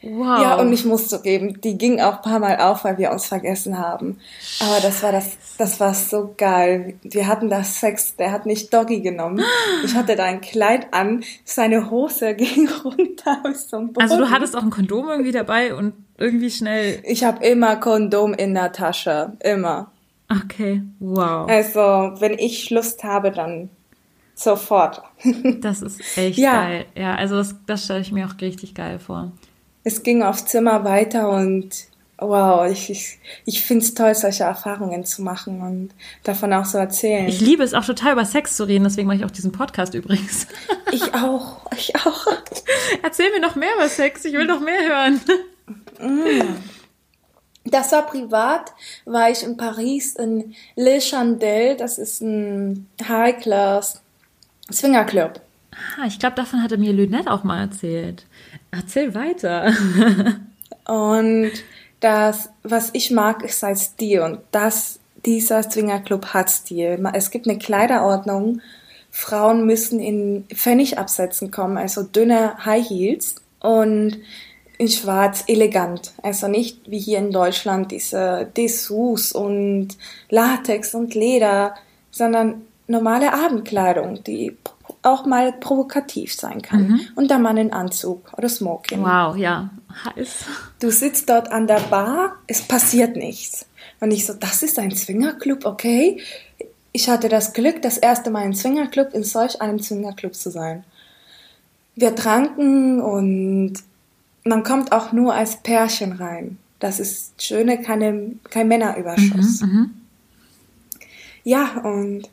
Wow. 0.00 0.40
Ja, 0.42 0.54
und 0.60 0.72
ich 0.72 0.84
muss 0.84 1.08
zugeben, 1.08 1.60
die 1.60 1.76
ging 1.76 2.00
auch 2.00 2.16
ein 2.18 2.22
paar 2.22 2.38
Mal 2.38 2.58
auf, 2.58 2.84
weil 2.84 2.98
wir 2.98 3.10
uns 3.10 3.26
vergessen 3.26 3.78
haben. 3.78 4.18
Aber 4.60 4.78
das 4.80 5.02
war 5.02 5.10
das, 5.10 5.36
das 5.58 5.80
war 5.80 5.92
so 5.92 6.34
geil. 6.36 6.94
Wir 7.02 7.26
hatten 7.26 7.50
da 7.50 7.64
Sex, 7.64 8.14
der 8.14 8.30
hat 8.30 8.46
mich 8.46 8.70
Doggy 8.70 9.00
genommen. 9.00 9.42
Ich 9.84 9.94
hatte 9.96 10.14
da 10.14 10.24
ein 10.24 10.40
Kleid 10.40 10.86
an, 10.92 11.24
seine 11.44 11.90
Hose 11.90 12.34
ging 12.36 12.68
runter 12.84 13.40
bis 13.42 13.66
zum 13.68 13.88
Boden. 13.92 14.00
Also 14.00 14.18
du 14.18 14.30
hattest 14.30 14.56
auch 14.56 14.62
ein 14.62 14.70
Kondom 14.70 15.08
irgendwie 15.08 15.32
dabei 15.32 15.74
und 15.74 15.94
irgendwie 16.16 16.50
schnell. 16.50 17.00
ich 17.04 17.24
habe 17.24 17.44
immer 17.44 17.76
Kondom 17.76 18.34
in 18.34 18.54
der 18.54 18.72
Tasche, 18.72 19.32
immer. 19.40 19.90
Okay, 20.30 20.82
wow. 21.00 21.48
Also, 21.48 21.80
wenn 22.20 22.34
ich 22.38 22.70
Lust 22.70 23.02
habe, 23.02 23.30
dann 23.32 23.70
sofort. 24.34 25.02
Das 25.60 25.82
ist 25.82 26.00
echt 26.16 26.38
Ja. 26.38 26.62
geil. 26.62 26.86
Ja, 26.94 27.14
also 27.14 27.36
das, 27.36 27.56
das 27.66 27.84
stelle 27.84 28.00
ich 28.00 28.12
mir 28.12 28.26
auch 28.26 28.40
richtig 28.40 28.74
geil 28.74 28.98
vor. 28.98 29.32
Es 29.88 30.02
ging 30.02 30.22
auf 30.22 30.44
Zimmer 30.44 30.84
weiter 30.84 31.30
und 31.30 31.70
wow, 32.18 32.70
ich, 32.70 32.90
ich, 32.90 33.18
ich 33.46 33.64
finde 33.64 33.86
es 33.86 33.94
toll, 33.94 34.14
solche 34.14 34.44
Erfahrungen 34.44 35.06
zu 35.06 35.22
machen 35.22 35.62
und 35.62 35.94
davon 36.24 36.52
auch 36.52 36.66
so 36.66 36.76
erzählen. 36.76 37.26
Ich 37.26 37.40
liebe 37.40 37.62
es 37.62 37.72
auch 37.72 37.86
total 37.86 38.12
über 38.12 38.26
Sex 38.26 38.54
zu 38.58 38.64
reden, 38.64 38.84
deswegen 38.84 39.06
mache 39.06 39.16
ich 39.16 39.24
auch 39.24 39.30
diesen 39.30 39.50
Podcast 39.50 39.94
übrigens. 39.94 40.46
Ich 40.90 41.12
auch, 41.12 41.70
ich 41.76 41.94
auch. 41.96 42.26
Erzähl 43.02 43.30
mir 43.30 43.40
noch 43.40 43.56
mehr 43.56 43.74
über 43.76 43.90
Sex, 43.90 44.24
ich 44.24 44.32
will 44.32 44.46
noch 44.46 44.60
mehr 44.60 44.80
hören. 44.88 45.20
Das 47.66 47.92
war 47.92 48.06
privat, 48.06 48.72
war 49.04 49.30
ich 49.30 49.42
in 49.42 49.58
Paris 49.58 50.16
in 50.16 50.54
Le 50.76 50.98
Chandelle, 50.98 51.76
das 51.76 51.98
ist 51.98 52.22
ein 52.22 52.88
High-Class 53.06 54.00
Swingerclub. 54.72 55.42
Ah, 55.98 56.06
ich 56.06 56.18
glaube, 56.18 56.36
davon 56.36 56.62
hatte 56.62 56.78
mir 56.78 56.94
Lynette 56.94 57.30
auch 57.30 57.44
mal 57.44 57.60
erzählt. 57.60 58.24
Erzähl 58.70 59.14
weiter. 59.14 59.72
Und 60.86 61.52
das, 62.00 62.50
was 62.62 62.90
ich 62.92 63.10
mag, 63.10 63.42
ist 63.42 63.60
sein 63.60 63.76
Stil 63.76 64.20
und 64.20 64.40
das, 64.52 65.00
dieser 65.26 65.62
Swingerclub 65.62 66.26
hat 66.26 66.50
Stil. 66.50 67.02
Es 67.12 67.30
gibt 67.30 67.48
eine 67.48 67.58
Kleiderordnung 67.58 68.60
Frauen 69.10 69.66
müssen 69.66 70.00
in 70.00 70.44
Pfennigabsätzen 70.52 71.50
kommen, 71.50 71.76
also 71.76 72.02
dünne 72.02 72.64
High 72.64 72.88
Heels 72.88 73.36
und 73.60 74.18
in 74.78 74.88
schwarz 74.88 75.44
elegant. 75.48 76.12
Also 76.22 76.46
nicht 76.46 76.88
wie 76.90 77.00
hier 77.00 77.18
in 77.18 77.32
Deutschland 77.32 77.90
diese 77.90 78.48
Dessous 78.56 79.32
und 79.32 79.88
Latex 80.28 80.94
und 80.94 81.14
Leder, 81.14 81.74
sondern 82.10 82.62
normale 82.86 83.32
Abendkleidung, 83.32 84.22
die 84.22 84.56
auch 85.08 85.26
mal 85.26 85.52
provokativ 85.52 86.34
sein 86.34 86.62
kann. 86.62 86.88
Mhm. 86.88 87.00
Und 87.14 87.30
dann 87.30 87.42
mal 87.42 87.50
einen 87.50 87.72
Anzug 87.72 88.32
oder 88.36 88.48
Smoking. 88.48 89.02
Wow, 89.02 89.36
ja, 89.36 89.70
heiß. 90.04 90.44
Du 90.80 90.90
sitzt 90.90 91.28
dort 91.28 91.50
an 91.50 91.66
der 91.66 91.80
Bar, 91.80 92.36
es 92.46 92.62
passiert 92.62 93.16
nichts. 93.16 93.66
Und 94.00 94.10
ich 94.10 94.26
so, 94.26 94.34
das 94.34 94.62
ist 94.62 94.78
ein 94.78 94.90
Swingerclub, 94.90 95.64
okay. 95.64 96.20
Ich 96.92 97.08
hatte 97.08 97.28
das 97.28 97.52
Glück, 97.52 97.82
das 97.82 97.98
erste 97.98 98.30
Mal 98.30 98.44
im 98.44 98.54
Swingerclub, 98.54 99.12
in 99.12 99.24
solch 99.24 99.60
einem 99.60 99.78
Swingerclub 99.78 100.34
zu 100.34 100.50
sein. 100.50 100.84
Wir 101.94 102.14
tranken 102.14 103.00
und 103.00 103.74
man 104.44 104.62
kommt 104.62 104.92
auch 104.92 105.12
nur 105.12 105.34
als 105.34 105.56
Pärchen 105.56 106.12
rein. 106.12 106.58
Das 106.78 107.00
ist 107.00 107.42
schöne, 107.42 107.82
keine, 107.82 108.32
kein 108.50 108.68
Männerüberschuss. 108.68 109.62
Mhm. 109.62 109.94
Ja, 111.42 111.80
und 111.82 112.28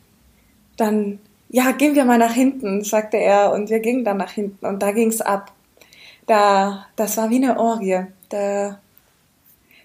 dann, 0.76 1.18
ja, 1.56 1.70
gehen 1.70 1.94
wir 1.94 2.04
mal 2.04 2.18
nach 2.18 2.34
hinten, 2.34 2.84
sagte 2.84 3.16
er, 3.16 3.50
und 3.50 3.70
wir 3.70 3.80
gingen 3.80 4.04
dann 4.04 4.18
nach 4.18 4.32
hinten 4.32 4.66
und 4.66 4.82
da 4.82 4.92
ging's 4.92 5.22
ab. 5.22 5.52
Da, 6.26 6.86
das 6.96 7.16
war 7.16 7.30
wie 7.30 7.36
eine 7.36 7.58
Orgie. 7.58 8.02
Da 8.28 8.78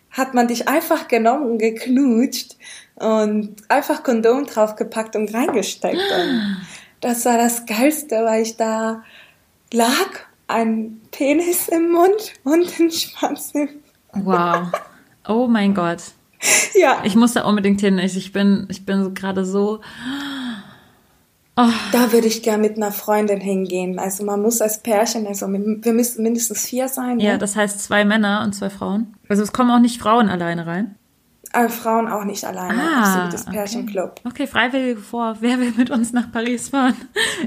hat 0.09 0.33
man 0.33 0.49
dich 0.49 0.67
einfach 0.67 1.07
genommen 1.07 1.51
und 1.51 1.59
geknutscht 1.59 2.57
und 2.95 3.55
einfach 3.69 4.03
Kondom 4.03 4.47
draufgepackt 4.47 5.15
und 5.15 5.33
reingesteckt. 5.33 5.95
Und 5.95 6.57
das 6.99 7.23
war 7.23 7.37
das 7.37 7.65
Geilste, 7.65 8.25
weil 8.25 8.41
ich 8.41 8.57
da 8.57 9.05
lag, 9.71 10.09
ein 10.47 10.99
Penis 11.11 11.69
im 11.69 11.93
Mund 11.93 12.33
und 12.43 12.79
ein 12.81 12.91
Schwanz 12.91 13.51
im 13.53 13.69
Wow. 14.11 14.73
Oh 15.25 15.47
mein 15.47 15.73
Gott. 15.73 16.01
Ja, 16.73 17.01
Ich 17.05 17.15
muss 17.15 17.33
da 17.33 17.45
unbedingt 17.45 17.79
hin. 17.79 17.97
Ich 17.97 18.33
bin, 18.33 18.67
ich 18.69 18.85
bin 18.85 19.13
gerade 19.13 19.45
so. 19.45 19.79
Da 21.55 22.11
würde 22.11 22.27
ich 22.27 22.43
gern 22.43 22.61
mit 22.61 22.77
einer 22.77 22.91
Freundin 22.91 23.39
hingehen. 23.41 23.99
Also 23.99 24.23
man 24.23 24.41
muss 24.41 24.61
als 24.61 24.81
Pärchen, 24.81 25.27
also 25.27 25.47
wir 25.47 25.93
müssen 25.93 26.23
mindestens 26.23 26.65
vier 26.65 26.87
sein. 26.87 27.19
Ja, 27.19 27.33
ne? 27.33 27.37
das 27.37 27.55
heißt 27.55 27.81
zwei 27.81 28.05
Männer 28.05 28.41
und 28.43 28.53
zwei 28.53 28.69
Frauen. 28.69 29.15
Also 29.27 29.43
es 29.43 29.51
kommen 29.51 29.69
auch 29.71 29.79
nicht 29.79 30.01
Frauen 30.01 30.29
alleine 30.29 30.65
rein. 30.65 30.95
Aber 31.53 31.69
Frauen 31.69 32.07
auch 32.07 32.23
nicht 32.23 32.45
alleine. 32.45 32.81
Ah, 32.81 33.01
Absolutes 33.01 33.47
okay. 33.47 33.57
Pärchenclub. 33.57 34.21
Okay, 34.25 34.47
Freiwillige 34.47 35.01
vor. 35.01 35.37
Wer 35.41 35.59
will 35.59 35.73
mit 35.75 35.89
uns 35.89 36.13
nach 36.13 36.31
Paris 36.31 36.69
fahren? 36.69 36.95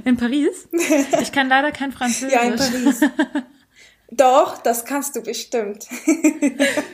In 0.04 0.16
Paris? 0.16 0.68
Ich 1.22 1.32
kann 1.32 1.48
leider 1.48 1.72
kein 1.72 1.92
Französisch. 1.92 2.32
Ja, 2.32 2.42
in 2.42 2.56
Paris. 2.56 3.00
Doch, 4.10 4.58
das 4.58 4.84
kannst 4.84 5.16
du 5.16 5.22
bestimmt. 5.22 5.88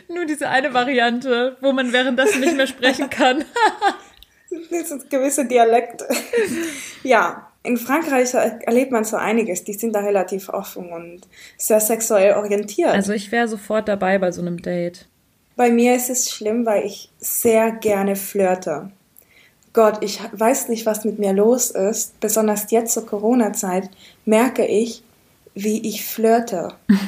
Nur 0.08 0.24
diese 0.24 0.48
eine 0.48 0.72
Variante, 0.72 1.56
wo 1.60 1.72
man 1.72 1.92
währenddessen 1.92 2.40
nicht 2.40 2.56
mehr 2.56 2.66
sprechen 2.66 3.10
kann. 3.10 3.44
Das 4.70 4.88
sind 4.88 5.10
gewisse 5.10 5.44
Dialekte. 5.44 6.08
Ja, 7.02 7.50
in 7.62 7.76
Frankreich 7.76 8.34
erlebt 8.34 8.90
man 8.90 9.04
so 9.04 9.16
einiges. 9.16 9.64
Die 9.64 9.74
sind 9.74 9.94
da 9.94 10.00
relativ 10.00 10.48
offen 10.48 10.90
und 10.90 11.20
sehr 11.56 11.80
sexuell 11.80 12.34
orientiert. 12.34 12.92
Also 12.92 13.12
ich 13.12 13.30
wäre 13.30 13.48
sofort 13.48 13.88
dabei 13.88 14.18
bei 14.18 14.32
so 14.32 14.40
einem 14.40 14.60
Date. 14.62 15.06
Bei 15.56 15.70
mir 15.70 15.94
ist 15.94 16.08
es 16.08 16.30
schlimm, 16.30 16.64
weil 16.64 16.86
ich 16.86 17.10
sehr 17.18 17.70
gerne 17.70 18.16
flirte. 18.16 18.90
Gott, 19.72 20.02
ich 20.02 20.20
weiß 20.32 20.68
nicht, 20.68 20.86
was 20.86 21.04
mit 21.04 21.18
mir 21.18 21.32
los 21.32 21.70
ist. 21.70 22.18
Besonders 22.18 22.70
jetzt 22.70 22.94
zur 22.94 23.06
Corona-Zeit 23.06 23.90
merke 24.24 24.66
ich, 24.66 25.02
wie 25.54 25.86
ich 25.86 26.04
flirte. 26.04 26.74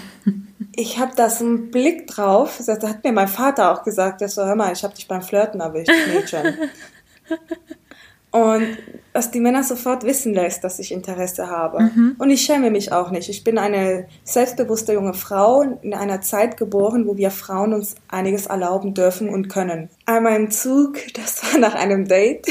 Ich 0.75 0.99
habe 0.99 1.13
da 1.15 1.29
so 1.29 1.45
einen 1.45 1.71
Blick 1.71 2.07
drauf. 2.07 2.59
Das 2.67 2.83
hat 2.83 3.05
mir 3.05 3.13
mein 3.13 3.29
Vater 3.29 3.73
auch 3.73 3.83
gesagt. 3.85 4.23
Der 4.23 4.29
so, 4.29 4.43
hör 4.43 4.55
mal, 4.55 4.73
ich 4.73 4.83
habe 4.83 4.95
dich 4.95 5.07
beim 5.07 5.21
Flirten 5.21 5.61
erwischt, 5.61 5.93
Mädchen. 6.09 6.57
Und 8.33 8.79
dass 9.13 9.31
die 9.31 9.41
Männer 9.41 9.63
sofort 9.63 10.05
wissen 10.05 10.33
lässt, 10.33 10.65
dass 10.65 10.79
ich 10.79 10.91
Interesse 10.91 11.49
habe. 11.49 11.91
Und 12.19 12.31
ich 12.31 12.41
schäme 12.41 12.71
mich 12.71 12.91
auch 12.91 13.11
nicht. 13.11 13.29
Ich 13.29 13.45
bin 13.45 13.59
eine 13.59 14.07
selbstbewusste 14.25 14.95
junge 14.95 15.13
Frau 15.13 15.61
in 15.83 15.93
einer 15.93 16.23
Zeit 16.23 16.57
geboren, 16.57 17.07
wo 17.07 17.19
wir 17.19 17.31
Frauen 17.31 17.75
uns 17.75 17.95
einiges 18.09 18.47
erlauben 18.47 18.95
dürfen 18.95 19.29
und 19.29 19.49
können. 19.49 19.91
Einmal 20.07 20.37
im 20.37 20.51
Zug, 20.51 20.97
das 21.15 21.43
war 21.45 21.61
nach 21.61 21.75
einem 21.75 22.09
Date, 22.09 22.47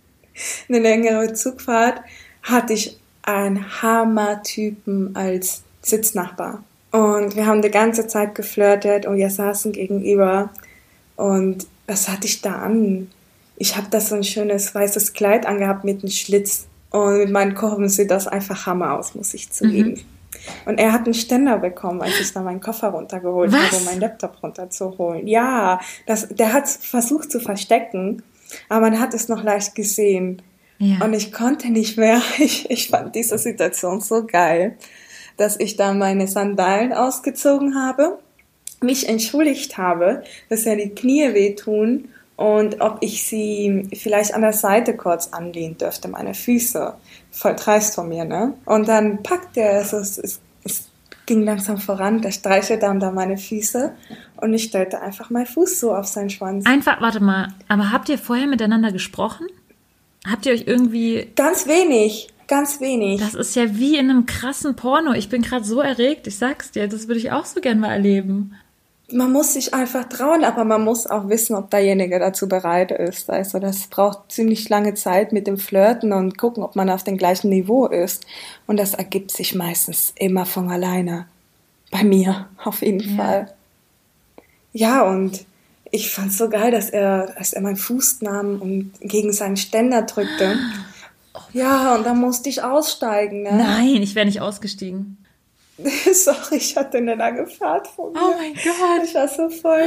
eine 0.70 0.78
längere 0.78 1.34
Zugfahrt, 1.34 2.00
hatte 2.42 2.72
ich 2.72 2.98
einen 3.20 3.82
Hammer-Typen 3.82 5.14
als 5.14 5.62
Sitznachbar. 5.82 6.64
Und 6.90 7.36
wir 7.36 7.46
haben 7.46 7.60
die 7.60 7.70
ganze 7.70 8.06
Zeit 8.06 8.34
geflirtet 8.34 9.04
und 9.04 9.16
wir 9.16 9.28
saßen 9.28 9.72
gegenüber. 9.72 10.50
Und 11.16 11.66
was 11.86 12.08
hatte 12.08 12.26
ich 12.26 12.40
da 12.40 12.56
an? 12.56 13.10
Ich 13.62 13.76
habe 13.76 13.86
da 13.88 14.00
so 14.00 14.16
ein 14.16 14.24
schönes 14.24 14.74
weißes 14.74 15.12
Kleid 15.12 15.46
angehabt 15.46 15.84
mit 15.84 16.02
einem 16.02 16.10
Schlitz. 16.10 16.66
Und 16.90 17.18
mit 17.18 17.30
meinen 17.30 17.54
Kurven 17.54 17.88
sieht 17.88 18.10
das 18.10 18.26
einfach 18.26 18.66
Hammer 18.66 18.98
aus, 18.98 19.14
muss 19.14 19.34
ich 19.34 19.52
zugeben. 19.52 20.00
Und 20.66 20.78
er 20.78 20.92
hat 20.92 21.04
einen 21.04 21.14
Ständer 21.14 21.58
bekommen, 21.58 22.02
als 22.02 22.18
ich 22.18 22.32
da 22.32 22.42
meinen 22.42 22.58
Koffer 22.58 22.88
runtergeholt 22.88 23.52
Was? 23.52 23.60
habe, 23.60 23.76
um 23.76 23.84
meinen 23.84 24.00
Laptop 24.00 24.42
runterzuholen. 24.42 25.28
Ja, 25.28 25.78
das, 26.06 26.26
der 26.28 26.52
hat 26.52 26.68
versucht 26.68 27.30
zu 27.30 27.38
verstecken, 27.38 28.24
aber 28.68 28.90
man 28.90 28.98
hat 28.98 29.14
es 29.14 29.28
noch 29.28 29.44
leicht 29.44 29.76
gesehen. 29.76 30.42
Ja. 30.78 31.04
Und 31.04 31.12
ich 31.12 31.32
konnte 31.32 31.70
nicht 31.70 31.96
mehr. 31.96 32.20
Ich, 32.40 32.68
ich 32.68 32.88
fand 32.88 33.14
diese 33.14 33.38
Situation 33.38 34.00
so 34.00 34.26
geil, 34.26 34.76
dass 35.36 35.60
ich 35.60 35.76
da 35.76 35.94
meine 35.94 36.26
Sandalen 36.26 36.92
ausgezogen 36.92 37.76
habe, 37.76 38.18
mich 38.80 39.08
entschuldigt 39.08 39.78
habe, 39.78 40.24
dass 40.48 40.64
ja 40.64 40.74
die 40.74 40.88
Knie 40.88 41.32
wehtun 41.32 42.08
und 42.42 42.80
ob 42.80 42.98
ich 43.02 43.24
sie 43.24 43.88
vielleicht 43.94 44.34
an 44.34 44.40
der 44.40 44.52
Seite 44.52 44.96
kurz 44.96 45.28
anlehnen 45.28 45.78
dürfte, 45.78 46.08
meine 46.08 46.34
Füße. 46.34 46.92
Voll 47.30 47.54
dreist 47.54 47.94
von 47.94 48.08
mir, 48.08 48.24
ne? 48.24 48.54
Und 48.64 48.88
dann 48.88 49.22
packt 49.22 49.56
er, 49.56 49.74
also 49.74 49.98
es, 49.98 50.18
es, 50.18 50.40
es 50.64 50.88
ging 51.24 51.44
langsam 51.44 51.78
voran, 51.78 52.20
der 52.20 52.32
streichelte 52.32 52.80
dann 52.80 52.98
da 52.98 53.12
meine 53.12 53.38
Füße 53.38 53.94
und 54.38 54.52
ich 54.54 54.64
stellte 54.64 55.00
einfach 55.00 55.30
meinen 55.30 55.46
Fuß 55.46 55.78
so 55.78 55.94
auf 55.94 56.06
seinen 56.06 56.30
Schwanz. 56.30 56.66
Einfach, 56.66 57.00
warte 57.00 57.20
mal, 57.20 57.54
aber 57.68 57.92
habt 57.92 58.08
ihr 58.08 58.18
vorher 58.18 58.48
miteinander 58.48 58.90
gesprochen? 58.90 59.46
Habt 60.28 60.44
ihr 60.44 60.52
euch 60.52 60.64
irgendwie. 60.66 61.30
Ganz 61.36 61.68
wenig, 61.68 62.26
ganz 62.48 62.80
wenig. 62.80 63.20
Das 63.20 63.34
ist 63.34 63.54
ja 63.54 63.76
wie 63.76 63.96
in 63.96 64.10
einem 64.10 64.26
krassen 64.26 64.74
Porno. 64.74 65.12
Ich 65.12 65.28
bin 65.28 65.42
gerade 65.42 65.64
so 65.64 65.80
erregt, 65.80 66.26
ich 66.26 66.38
sag's 66.38 66.72
dir, 66.72 66.88
das 66.88 67.06
würde 67.06 67.20
ich 67.20 67.30
auch 67.30 67.44
so 67.44 67.60
gern 67.60 67.78
mal 67.78 67.92
erleben. 67.92 68.56
Man 69.10 69.32
muss 69.32 69.52
sich 69.54 69.74
einfach 69.74 70.04
trauen, 70.04 70.44
aber 70.44 70.64
man 70.64 70.82
muss 70.84 71.06
auch 71.06 71.28
wissen, 71.28 71.54
ob 71.54 71.70
derjenige 71.70 72.18
dazu 72.18 72.48
bereit 72.48 72.90
ist. 72.92 73.28
Also 73.28 73.58
das 73.58 73.88
braucht 73.88 74.32
ziemlich 74.32 74.68
lange 74.68 74.94
Zeit 74.94 75.32
mit 75.32 75.46
dem 75.46 75.58
Flirten 75.58 76.12
und 76.12 76.38
gucken, 76.38 76.62
ob 76.62 76.76
man 76.76 76.88
auf 76.88 77.04
dem 77.04 77.18
gleichen 77.18 77.50
Niveau 77.50 77.86
ist. 77.86 78.24
Und 78.66 78.78
das 78.78 78.94
ergibt 78.94 79.30
sich 79.30 79.54
meistens 79.54 80.12
immer 80.16 80.46
von 80.46 80.70
alleine. 80.70 81.26
Bei 81.90 82.04
mir, 82.04 82.48
auf 82.64 82.80
jeden 82.82 83.00
Ja. 83.00 83.16
Fall. 83.16 83.54
Ja, 84.72 85.02
und 85.02 85.44
ich 85.90 86.10
fand's 86.10 86.38
so 86.38 86.48
geil, 86.48 86.70
dass 86.70 86.88
er, 86.88 87.34
dass 87.36 87.52
er 87.52 87.60
meinen 87.60 87.76
Fuß 87.76 88.22
nahm 88.22 88.62
und 88.62 88.92
gegen 89.00 89.32
seinen 89.32 89.56
Ständer 89.56 90.02
drückte. 90.02 90.56
Ja, 91.54 91.94
und 91.94 92.04
dann 92.04 92.18
musste 92.18 92.48
ich 92.50 92.62
aussteigen. 92.62 93.42
Ne? 93.42 93.52
Nein, 93.54 94.02
ich 94.02 94.14
wäre 94.14 94.26
nicht 94.26 94.40
ausgestiegen. 94.42 95.16
Sorry, 96.12 96.56
ich 96.56 96.76
hatte 96.76 96.98
eine 96.98 97.14
lange 97.14 97.46
Fahrt 97.46 97.88
vor 97.88 98.12
mir. 98.12 98.18
Oh 98.20 98.34
mein 98.36 98.54
Gott. 98.54 99.04
Ich 99.04 99.14
war 99.14 99.28
so 99.28 99.48
voll. 99.48 99.84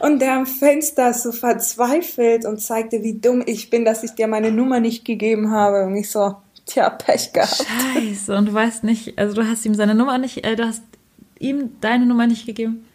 Und 0.00 0.20
der 0.20 0.34
am 0.34 0.46
Fenster 0.46 1.12
so 1.12 1.32
verzweifelt 1.32 2.44
und 2.44 2.60
zeigte, 2.60 3.02
wie 3.02 3.18
dumm 3.18 3.42
ich 3.46 3.70
bin, 3.70 3.84
dass 3.84 4.02
ich 4.02 4.12
dir 4.12 4.28
meine 4.28 4.50
Nummer 4.50 4.80
nicht 4.80 5.04
gegeben 5.04 5.50
habe. 5.50 5.84
Und 5.84 5.96
ich 5.96 6.10
so, 6.10 6.36
tja, 6.64 6.90
Pech 6.90 7.32
gehabt. 7.32 7.66
Scheiße, 7.94 8.34
und 8.34 8.48
du 8.48 8.54
weißt 8.54 8.84
nicht, 8.84 9.18
also 9.18 9.34
du 9.34 9.46
hast 9.46 9.64
ihm 9.66 9.74
seine 9.74 9.94
Nummer 9.94 10.18
nicht, 10.18 10.44
äh, 10.44 10.56
du 10.56 10.66
hast 10.66 10.82
ihm 11.38 11.72
deine 11.80 12.06
Nummer 12.06 12.26
nicht 12.26 12.46
gegeben. 12.46 12.86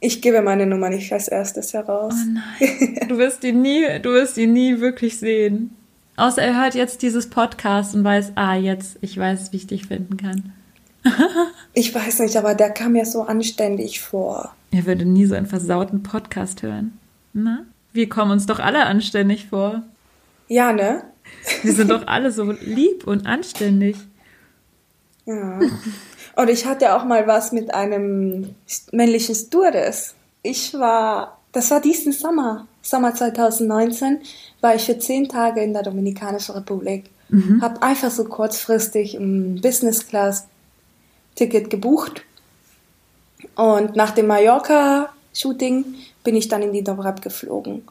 Ich 0.00 0.20
gebe 0.20 0.42
meine 0.42 0.66
Nummer 0.66 0.90
nicht 0.90 1.10
als 1.12 1.28
erstes 1.28 1.72
heraus. 1.72 2.14
Oh 2.14 2.38
nein. 2.60 3.08
Du 3.08 3.16
wirst 3.16 3.42
ihn 3.44 3.62
nie, 3.62 3.84
du 4.02 4.10
wirst 4.10 4.36
ihn 4.36 4.52
nie 4.52 4.80
wirklich 4.80 5.18
sehen. 5.18 5.74
Außer 6.16 6.42
er 6.42 6.60
hört 6.60 6.74
jetzt 6.74 7.02
dieses 7.02 7.30
Podcast 7.30 7.94
und 7.94 8.04
weiß, 8.04 8.32
ah, 8.34 8.54
jetzt, 8.54 8.98
ich 9.00 9.16
weiß, 9.16 9.52
wie 9.52 9.56
ich 9.56 9.66
dich 9.66 9.86
finden 9.86 10.16
kann. 10.16 10.52
Ich 11.76 11.92
weiß 11.92 12.20
nicht, 12.20 12.36
aber 12.36 12.54
der 12.54 12.70
kam 12.70 12.92
mir 12.92 13.04
so 13.04 13.22
anständig 13.22 14.00
vor. 14.00 14.54
Er 14.70 14.86
würde 14.86 15.04
nie 15.04 15.26
so 15.26 15.34
einen 15.34 15.46
versauten 15.46 16.04
Podcast 16.04 16.62
hören. 16.62 16.98
Na? 17.32 17.64
Wir 17.92 18.08
kommen 18.08 18.30
uns 18.30 18.46
doch 18.46 18.60
alle 18.60 18.86
anständig 18.86 19.48
vor. 19.48 19.82
Ja, 20.48 20.72
ne? 20.72 21.02
Wir 21.62 21.72
sind 21.72 21.90
doch 21.90 22.04
alle 22.06 22.30
so 22.30 22.52
lieb 22.52 23.06
und 23.06 23.26
anständig. 23.26 23.96
Ja. 25.26 25.58
Und 26.36 26.50
ich 26.50 26.66
hatte 26.66 26.94
auch 26.94 27.04
mal 27.04 27.26
was 27.26 27.52
mit 27.52 27.72
einem 27.74 28.54
männlichen 28.92 29.34
Stewardess. 29.34 30.14
Ich 30.42 30.74
war, 30.74 31.38
das 31.52 31.70
war 31.70 31.80
diesen 31.80 32.12
Sommer, 32.12 32.66
Sommer 32.82 33.14
2019, 33.14 34.18
war 34.60 34.74
ich 34.74 34.82
für 34.82 34.98
zehn 34.98 35.28
Tage 35.28 35.60
in 35.62 35.72
der 35.72 35.82
Dominikanischen 35.82 36.54
Republik. 36.54 37.10
Mhm. 37.30 37.62
Habe 37.62 37.82
einfach 37.82 38.10
so 38.10 38.24
kurzfristig 38.24 39.14
ein 39.14 39.60
Business 39.60 40.06
Class 40.06 40.46
Ticket 41.34 41.70
gebucht. 41.70 42.22
Und 43.56 43.96
nach 43.96 44.12
dem 44.12 44.26
Mallorca-Shooting 44.26 45.84
bin 46.22 46.36
ich 46.36 46.48
dann 46.48 46.62
in 46.62 46.72
die 46.72 46.84
Dobrab 46.84 47.22
geflogen. 47.22 47.82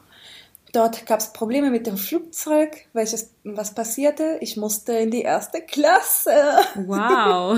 Dort 0.74 1.06
gab 1.06 1.20
es 1.20 1.32
Probleme 1.32 1.70
mit 1.70 1.86
dem 1.86 1.96
Flugzeug. 1.96 2.86
Welches, 2.92 3.30
was 3.44 3.76
passierte? 3.76 4.38
Ich 4.40 4.56
musste 4.56 4.92
in 4.94 5.12
die 5.12 5.22
erste 5.22 5.60
Klasse. 5.60 6.32
Wow. 6.74 7.56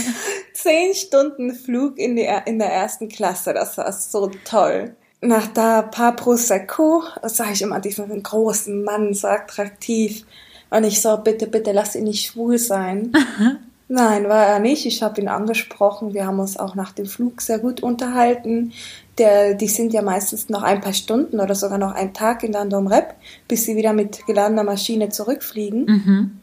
Zehn 0.54 0.94
Stunden 0.94 1.54
Flug 1.54 1.98
in, 1.98 2.16
die, 2.16 2.26
in 2.46 2.58
der 2.58 2.72
ersten 2.72 3.10
Klasse. 3.10 3.52
Das 3.52 3.76
war 3.76 3.92
so 3.92 4.30
toll. 4.46 4.96
Nach 5.20 5.46
da 5.48 5.82
paar 5.82 6.16
Prosecco 6.16 7.02
sah 7.22 7.50
ich 7.50 7.60
immer 7.60 7.80
diesen 7.80 8.22
großen 8.22 8.82
Mann, 8.82 9.12
so 9.12 9.28
attraktiv. 9.28 10.24
Und 10.70 10.84
ich 10.84 11.02
so, 11.02 11.18
bitte, 11.18 11.46
bitte, 11.46 11.72
lass 11.72 11.94
ihn 11.94 12.04
nicht 12.04 12.30
schwul 12.30 12.56
sein. 12.56 13.12
Nein, 13.88 14.28
war 14.28 14.46
er 14.46 14.58
nicht. 14.60 14.86
Ich 14.86 15.02
habe 15.02 15.20
ihn 15.20 15.28
angesprochen. 15.28 16.14
Wir 16.14 16.26
haben 16.26 16.40
uns 16.40 16.56
auch 16.56 16.74
nach 16.74 16.92
dem 16.92 17.06
Flug 17.06 17.42
sehr 17.42 17.58
gut 17.58 17.82
unterhalten. 17.82 18.72
Der, 19.18 19.54
die 19.54 19.68
sind 19.68 19.92
ja 19.92 20.02
meistens 20.02 20.48
noch 20.48 20.62
ein 20.62 20.80
paar 20.80 20.94
Stunden 20.94 21.38
oder 21.38 21.54
sogar 21.54 21.78
noch 21.78 21.92
einen 21.92 22.14
Tag 22.14 22.42
in 22.42 22.52
Landom 22.52 22.86
Rep, 22.86 23.14
bis 23.46 23.64
sie 23.64 23.76
wieder 23.76 23.92
mit 23.92 24.24
geladener 24.26 24.64
Maschine 24.64 25.10
zurückfliegen. 25.10 25.84
Mhm. 25.84 26.40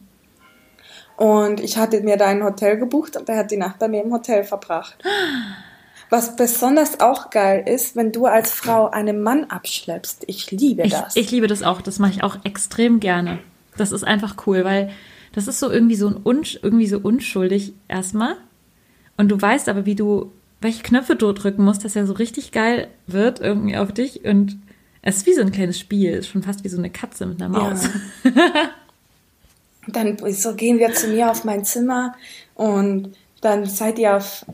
Und 1.16 1.60
ich 1.60 1.76
hatte 1.76 2.00
mir 2.00 2.16
da 2.16 2.26
ein 2.26 2.42
Hotel 2.42 2.78
gebucht 2.78 3.16
und 3.16 3.28
er 3.28 3.38
hat 3.38 3.50
die 3.50 3.56
Nacht 3.56 3.78
bei 3.78 3.88
mir 3.88 4.02
im 4.02 4.12
Hotel 4.12 4.44
verbracht. 4.44 4.96
Was 6.10 6.36
besonders 6.36 7.00
auch 7.00 7.30
geil 7.30 7.64
ist, 7.66 7.96
wenn 7.96 8.12
du 8.12 8.26
als 8.26 8.50
Frau 8.50 8.90
einen 8.90 9.22
Mann 9.22 9.44
abschleppst. 9.44 10.24
Ich 10.26 10.50
liebe 10.50 10.86
das. 10.88 11.16
Ich, 11.16 11.24
ich 11.24 11.30
liebe 11.30 11.46
das 11.46 11.62
auch. 11.62 11.82
Das 11.82 11.98
mache 11.98 12.12
ich 12.12 12.22
auch 12.22 12.36
extrem 12.44 13.00
gerne. 13.00 13.38
Das 13.76 13.92
ist 13.92 14.04
einfach 14.04 14.36
cool, 14.46 14.64
weil 14.64 14.90
das 15.32 15.48
ist 15.48 15.58
so 15.58 15.70
irgendwie 15.70 15.96
so 15.96 16.08
ein 16.08 16.16
Unsch 16.16 16.58
irgendwie 16.62 16.86
so 16.86 16.98
unschuldig 16.98 17.74
erstmal. 17.88 18.36
Und 19.16 19.28
du 19.28 19.40
weißt 19.40 19.68
aber, 19.68 19.86
wie 19.86 19.94
du, 19.94 20.32
welche 20.60 20.82
Knöpfe 20.82 21.16
du 21.16 21.32
drücken 21.32 21.64
musst, 21.64 21.84
dass 21.84 21.96
er 21.96 22.06
so 22.06 22.14
richtig 22.14 22.52
geil 22.52 22.88
wird 23.06 23.40
irgendwie 23.40 23.76
auf 23.76 23.92
dich. 23.92 24.24
Und 24.24 24.58
es 25.02 25.18
ist 25.18 25.26
wie 25.26 25.34
so 25.34 25.40
ein 25.40 25.52
kleines 25.52 25.78
Spiel, 25.78 26.12
ist 26.12 26.28
schon 26.28 26.42
fast 26.42 26.64
wie 26.64 26.68
so 26.68 26.78
eine 26.78 26.90
Katze 26.90 27.26
mit 27.26 27.42
einer 27.42 27.50
Maus. 27.50 27.88
Ja. 28.24 28.70
dann 29.88 30.16
so 30.32 30.54
gehen 30.54 30.78
wir 30.78 30.92
zu 30.92 31.08
mir 31.08 31.30
auf 31.30 31.44
mein 31.44 31.64
Zimmer 31.64 32.14
und 32.54 33.14
dann 33.40 33.66
seid 33.66 33.98
ihr 33.98 34.16
auf 34.16 34.46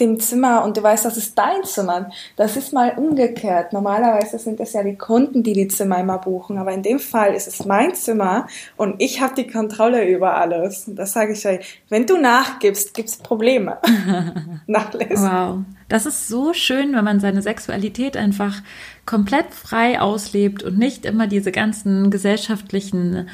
dem 0.00 0.20
Zimmer 0.20 0.64
und 0.64 0.76
du 0.76 0.82
weißt, 0.82 1.04
das 1.04 1.16
ist 1.16 1.36
dein 1.38 1.64
Zimmer. 1.64 2.10
Das 2.36 2.56
ist 2.56 2.72
mal 2.72 2.94
umgekehrt. 2.96 3.72
Normalerweise 3.72 4.38
sind 4.38 4.60
es 4.60 4.72
ja 4.72 4.82
die 4.82 4.96
Kunden, 4.96 5.42
die 5.42 5.52
die 5.52 5.68
Zimmer 5.68 5.98
immer 5.98 6.18
buchen, 6.18 6.58
aber 6.58 6.72
in 6.72 6.82
dem 6.82 6.98
Fall 6.98 7.34
ist 7.34 7.48
es 7.48 7.64
mein 7.64 7.94
Zimmer 7.94 8.46
und 8.76 8.96
ich 8.98 9.20
habe 9.20 9.34
die 9.34 9.46
Kontrolle 9.46 10.08
über 10.08 10.36
alles. 10.36 10.88
Und 10.88 10.96
das 10.96 11.12
sage 11.12 11.32
ich 11.32 11.46
euch. 11.46 11.82
Wenn 11.88 12.06
du 12.06 12.16
nachgibst, 12.16 12.94
gibt 12.94 13.08
es 13.08 13.16
Probleme. 13.16 13.78
Nachlesen. 14.66 15.30
Wow. 15.30 15.58
Das 15.88 16.04
ist 16.04 16.28
so 16.28 16.52
schön, 16.52 16.94
wenn 16.94 17.04
man 17.04 17.20
seine 17.20 17.42
Sexualität 17.42 18.16
einfach 18.16 18.62
komplett 19.06 19.54
frei 19.54 20.00
auslebt 20.00 20.62
und 20.62 20.78
nicht 20.78 21.06
immer 21.06 21.26
diese 21.26 21.50
ganzen 21.50 22.10
gesellschaftlichen 22.10 23.28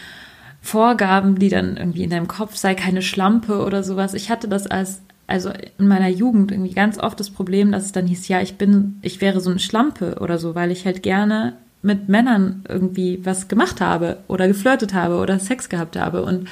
Vorgaben, 0.61 1.38
die 1.38 1.50
dann 1.50 1.76
irgendwie 1.76 2.04
in 2.04 2.11
deinem 2.11 2.28
Kopf 2.28 2.56
sei, 2.56 2.75
keine 2.75 3.02
Schlampe 3.02 3.62
oder 3.64 3.82
sowas. 3.82 4.14
Ich 4.14 4.30
hatte 4.30 4.49
das 4.49 4.66
als 4.66 5.02
also 5.26 5.50
in 5.78 5.88
meiner 5.88 6.09
Jugend 6.09 6.52
irgendwie 6.52 6.75
ganz 6.75 6.99
oft 6.99 7.19
das 7.19 7.31
Problem, 7.31 7.73
dass 7.73 7.85
es 7.85 7.93
dann 7.93 8.07
hieß, 8.07 8.28
ja, 8.28 8.40
ich 8.40 8.57
bin, 8.57 8.99
ich 9.02 9.21
wäre 9.21 9.40
so 9.40 9.50
eine 9.50 9.59
Schlampe 9.59 10.16
oder 10.21 10.38
so, 10.38 10.54
weil 10.54 10.71
ich 10.71 10.85
halt 10.85 11.02
gerne 11.02 11.54
mit 11.83 12.09
Männern 12.09 12.64
irgendwie 12.69 13.21
was 13.25 13.49
gemacht 13.49 13.81
habe 13.81 14.19
oder 14.28 14.49
geflirtet 14.49 14.95
habe 14.95 15.16
oder 15.16 15.38
Sex 15.38 15.69
gehabt 15.69 15.97
habe. 15.97 16.23
Und 16.23 16.49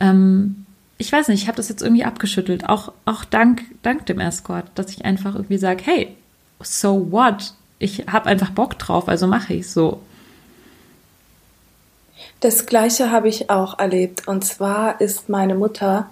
ähm, 0.00 0.66
ich 0.98 1.10
weiß 1.12 1.28
nicht, 1.28 1.42
ich 1.42 1.48
habe 1.48 1.56
das 1.56 1.68
jetzt 1.68 1.82
irgendwie 1.82 2.04
abgeschüttelt, 2.04 2.68
auch, 2.68 2.92
auch 3.04 3.24
dank, 3.24 3.62
dank 3.82 4.06
dem 4.06 4.20
Escort, 4.20 4.66
dass 4.74 4.90
ich 4.90 5.04
einfach 5.04 5.34
irgendwie 5.34 5.58
sage, 5.58 5.82
hey, 5.84 6.16
so 6.60 7.10
what? 7.10 7.54
Ich 7.78 8.06
habe 8.06 8.26
einfach 8.26 8.50
Bock 8.50 8.78
drauf, 8.78 9.08
also 9.08 9.26
mache 9.26 9.54
ich 9.54 9.70
so. 9.70 10.00
Das 12.40 12.66
gleiche 12.66 13.10
habe 13.10 13.28
ich 13.28 13.50
auch 13.50 13.78
erlebt. 13.78 14.28
Und 14.28 14.44
zwar 14.44 15.00
ist 15.00 15.28
meine 15.28 15.54
Mutter 15.54 16.08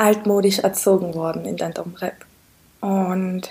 altmodisch 0.00 0.60
erzogen 0.60 1.14
worden 1.14 1.44
in 1.44 1.56
der 1.56 1.70
Domrep. 1.70 2.14
Und 2.80 3.42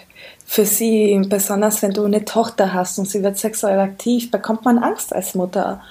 für 0.46 0.66
sie, 0.66 1.22
besonders 1.30 1.84
wenn 1.84 1.92
du 1.92 2.04
eine 2.04 2.26
Tochter 2.26 2.74
hast 2.74 2.98
und 2.98 3.08
sie 3.08 3.22
wird 3.22 3.38
sexuell 3.38 3.80
aktiv, 3.80 4.32
bekommt 4.32 4.66
man 4.66 4.80
Angst 4.80 5.14
als 5.14 5.36
Mutter. 5.36 5.82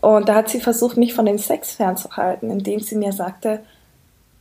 Und 0.00 0.28
da 0.28 0.36
hat 0.36 0.48
sie 0.48 0.60
versucht, 0.60 0.96
mich 0.96 1.14
von 1.14 1.26
dem 1.26 1.38
Sex 1.38 1.72
fernzuhalten, 1.72 2.50
indem 2.50 2.78
sie 2.78 2.94
mir 2.94 3.12
sagte, 3.12 3.60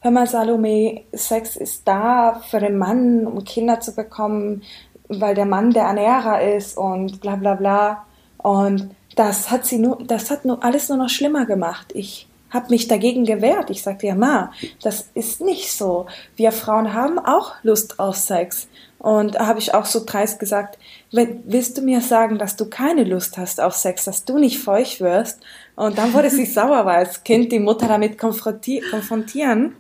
hör 0.02 0.12
mal 0.12 0.28
Salome, 0.28 1.02
Sex 1.12 1.56
ist 1.56 1.88
da 1.88 2.42
für 2.50 2.60
den 2.60 2.78
Mann, 2.78 3.26
um 3.26 3.44
Kinder 3.44 3.80
zu 3.80 3.96
bekommen, 3.96 4.62
weil 5.08 5.34
der 5.34 5.46
Mann 5.46 5.72
der 5.72 5.86
Ernährer 5.86 6.42
ist 6.42 6.78
und 6.78 7.20
bla 7.22 7.36
bla 7.36 7.56
bla. 7.56 8.06
Und 8.38 8.92
das 9.16 9.50
hat 9.50 9.66
sie 9.66 9.80
nur, 9.80 9.98
das 10.06 10.30
hat 10.30 10.46
nur 10.46 10.64
alles 10.64 10.90
nur 10.90 11.00
noch 11.00 11.10
schlimmer 11.10 11.46
gemacht. 11.46 11.88
Ich 11.96 12.28
habe 12.54 12.70
mich 12.70 12.88
dagegen 12.88 13.26
gewehrt. 13.26 13.70
Ich 13.70 13.82
sagte 13.82 14.08
ja, 14.08 14.16
Ma, 14.16 14.54
das 14.82 15.10
ist 15.16 15.42
nicht 15.42 15.72
so. 15.72 16.06
Wir 16.36 16.52
Frauen 16.52 16.94
haben 16.94 17.18
auch 17.20 17.54
Lust 17.64 18.00
auf 18.00 18.16
Sex. 18.16 18.68
Und 19.00 19.36
da 19.36 19.48
habe 19.48 19.60
ich 19.60 19.74
auch 19.74 19.86
so 19.86 20.06
dreist 20.06 20.40
gesagt, 20.40 20.78
willst 21.12 21.78
du 21.78 21.82
mir 21.82 22.00
sagen, 22.00 22.38
dass 22.38 22.56
du 22.56 22.70
keine 22.70 23.04
Lust 23.04 23.38
hast 23.38 23.60
auf 23.60 23.74
Sex, 23.74 24.06
dass 24.06 24.24
du 24.24 24.38
nicht 24.38 24.60
feucht 24.60 25.02
wirst? 25.02 25.42
Und 25.76 25.98
dann 25.98 26.14
wurde 26.14 26.30
sie 26.30 26.46
sauer, 26.46 26.86
weil 26.86 26.98
als 26.98 27.24
Kind 27.24 27.52
die 27.52 27.60
Mutter 27.60 27.88
damit 27.88 28.18
konfrontieren. 28.18 29.76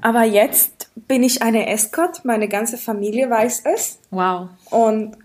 Aber 0.00 0.22
jetzt 0.22 0.88
bin 0.94 1.22
ich 1.22 1.42
eine 1.42 1.68
Escort, 1.68 2.24
meine 2.24 2.48
ganze 2.48 2.78
Familie 2.78 3.28
weiß 3.28 3.64
es. 3.64 3.98
Wow. 4.10 4.48
Und 4.70 5.16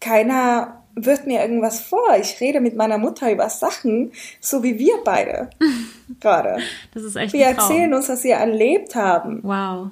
keiner 0.00 0.79
wirft 1.04 1.26
mir 1.26 1.40
irgendwas 1.40 1.80
vor. 1.80 2.16
Ich 2.20 2.40
rede 2.40 2.60
mit 2.60 2.76
meiner 2.76 2.98
Mutter 2.98 3.30
über 3.30 3.48
Sachen, 3.48 4.12
so 4.40 4.62
wie 4.62 4.78
wir 4.78 4.94
beide 5.04 5.50
gerade. 6.20 6.58
Das 6.94 7.02
ist 7.02 7.16
echt 7.16 7.32
Wir 7.32 7.46
erzählen 7.46 7.92
uns, 7.92 8.08
was 8.08 8.24
wir 8.24 8.34
erlebt 8.34 8.94
haben. 8.94 9.40
Wow. 9.42 9.88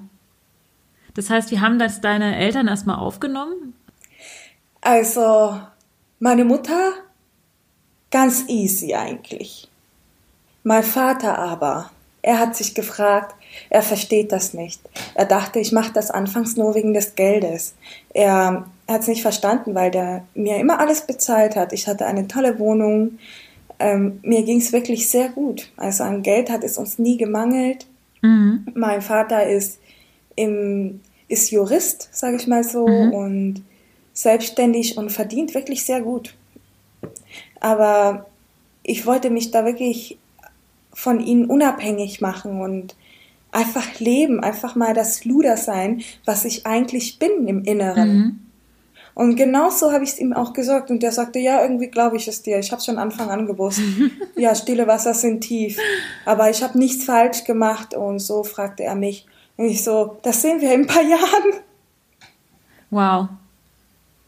Das 1.14 1.30
heißt, 1.30 1.50
wie 1.50 1.60
haben 1.60 1.78
das 1.78 2.00
deine 2.00 2.36
Eltern 2.36 2.68
erstmal 2.68 2.98
aufgenommen? 2.98 3.74
Also, 4.80 5.60
meine 6.20 6.44
Mutter, 6.44 6.92
ganz 8.10 8.44
easy 8.48 8.94
eigentlich. 8.94 9.68
Mein 10.62 10.82
Vater 10.82 11.38
aber, 11.38 11.90
er 12.22 12.38
hat 12.38 12.56
sich 12.56 12.74
gefragt, 12.74 13.34
er 13.70 13.82
versteht 13.82 14.32
das 14.32 14.54
nicht. 14.54 14.80
Er 15.14 15.24
dachte, 15.24 15.58
ich 15.58 15.72
mache 15.72 15.92
das 15.92 16.10
anfangs 16.10 16.56
nur 16.56 16.74
wegen 16.74 16.94
des 16.94 17.14
Geldes. 17.14 17.74
Er 18.12 18.66
hat 18.88 19.02
es 19.02 19.08
nicht 19.08 19.22
verstanden, 19.22 19.74
weil 19.74 19.90
der 19.90 20.24
mir 20.34 20.56
immer 20.56 20.80
alles 20.80 21.02
bezahlt 21.02 21.56
hat. 21.56 21.72
Ich 21.72 21.86
hatte 21.86 22.06
eine 22.06 22.26
tolle 22.26 22.58
Wohnung. 22.58 23.18
Ähm, 23.78 24.18
mir 24.22 24.42
ging 24.42 24.58
es 24.58 24.72
wirklich 24.72 25.10
sehr 25.10 25.28
gut. 25.28 25.70
Also 25.76 26.04
an 26.04 26.22
Geld 26.22 26.50
hat 26.50 26.64
es 26.64 26.78
uns 26.78 26.98
nie 26.98 27.18
gemangelt. 27.18 27.86
Mhm. 28.22 28.66
Mein 28.74 29.02
Vater 29.02 29.46
ist, 29.46 29.78
im, 30.36 31.00
ist 31.28 31.50
Jurist, 31.50 32.08
sage 32.12 32.36
ich 32.36 32.46
mal 32.46 32.64
so, 32.64 32.88
mhm. 32.88 33.12
und 33.12 33.62
selbstständig 34.14 34.96
und 34.96 35.12
verdient 35.12 35.54
wirklich 35.54 35.84
sehr 35.84 36.00
gut. 36.00 36.34
Aber 37.60 38.26
ich 38.82 39.06
wollte 39.06 39.28
mich 39.30 39.50
da 39.50 39.64
wirklich 39.64 40.18
von 40.94 41.20
ihnen 41.20 41.44
unabhängig 41.44 42.20
machen 42.20 42.60
und 42.60 42.96
einfach 43.52 44.00
leben, 44.00 44.40
einfach 44.40 44.74
mal 44.74 44.94
das 44.94 45.24
Luder 45.24 45.56
sein, 45.56 46.02
was 46.24 46.44
ich 46.44 46.66
eigentlich 46.66 47.18
bin 47.18 47.46
im 47.46 47.62
Inneren. 47.64 48.16
Mhm. 48.16 48.47
Und 49.18 49.34
genau 49.34 49.68
so 49.68 49.90
habe 49.90 50.04
ich 50.04 50.10
es 50.10 50.20
ihm 50.20 50.32
auch 50.32 50.52
gesagt. 50.52 50.92
Und 50.92 51.02
der 51.02 51.10
sagte, 51.10 51.40
ja, 51.40 51.60
irgendwie 51.60 51.88
glaube 51.88 52.16
ich 52.16 52.28
es 52.28 52.40
dir. 52.40 52.60
Ich 52.60 52.70
habe 52.70 52.80
schon 52.80 52.98
Anfang 52.98 53.30
an 53.30 53.48
gewusst. 53.48 53.80
ja, 54.36 54.54
stille 54.54 54.86
Wasser 54.86 55.12
sind 55.12 55.40
tief. 55.40 55.76
Aber 56.24 56.48
ich 56.50 56.62
habe 56.62 56.78
nichts 56.78 57.04
falsch 57.04 57.42
gemacht. 57.42 57.94
Und 57.94 58.20
so 58.20 58.44
fragte 58.44 58.84
er 58.84 58.94
mich. 58.94 59.26
Und 59.56 59.64
ich 59.64 59.82
so, 59.82 60.20
das 60.22 60.40
sehen 60.40 60.60
wir 60.60 60.72
in 60.72 60.82
ein 60.82 60.86
paar 60.86 61.02
Jahren. 61.02 61.52
Wow. 62.90 63.28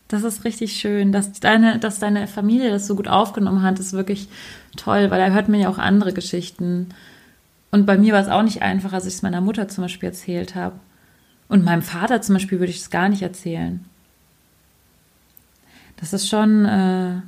Das 0.09 0.25
ist 0.25 0.45
richtig 0.45 0.73
schön, 0.73 1.13
dass 1.13 1.39
deine, 1.39 1.79
dass 1.79 2.01
deine 2.01 2.27
Familie 2.27 2.73
das 2.73 2.89
so 2.89 2.97
gut 2.97 3.07
aufgenommen 3.07 3.63
hat, 3.63 3.79
ist 3.79 3.93
wirklich 3.93 4.29
toll, 4.77 5.09
weil 5.13 5.21
da 5.21 5.33
hört 5.33 5.49
man 5.49 5.61
ja 5.61 5.69
auch 5.69 5.79
andere 5.79 6.13
Geschichten. 6.13 6.89
Und 7.71 7.87
bei 7.87 7.97
mir 7.97 8.13
war 8.13 8.23
es 8.23 8.29
auch 8.29 8.43
nicht 8.43 8.63
einfach, 8.63 8.93
als 8.93 9.07
ich 9.07 9.15
es 9.15 9.23
meiner 9.23 9.41
Mutter 9.41 9.69
zum 9.69 9.85
Beispiel 9.85 10.09
erzählt 10.09 10.57
habe. 10.57 10.81
Und 11.47 11.65
meinem 11.65 11.83
Vater 11.83 12.21
zum 12.23 12.35
Beispiel 12.35 12.59
würde 12.59 12.73
ich 12.73 12.81
es 12.81 12.91
gar 12.91 13.09
nicht 13.09 13.23
erzählen. 13.23 13.85
Das 16.01 16.13
ist 16.13 16.29
schon, 16.29 16.65
äh, 16.65 17.21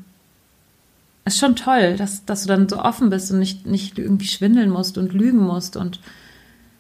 ist 1.25 1.39
schon 1.39 1.57
toll, 1.57 1.97
dass, 1.97 2.25
dass 2.25 2.43
du 2.43 2.49
dann 2.49 2.69
so 2.69 2.79
offen 2.79 3.11
bist 3.11 3.31
und 3.31 3.39
nicht, 3.39 3.67
nicht 3.67 3.99
irgendwie 3.99 4.27
schwindeln 4.27 4.71
musst 4.71 4.99
und 4.99 5.13
lügen 5.13 5.41
musst 5.41 5.77
und 5.77 6.01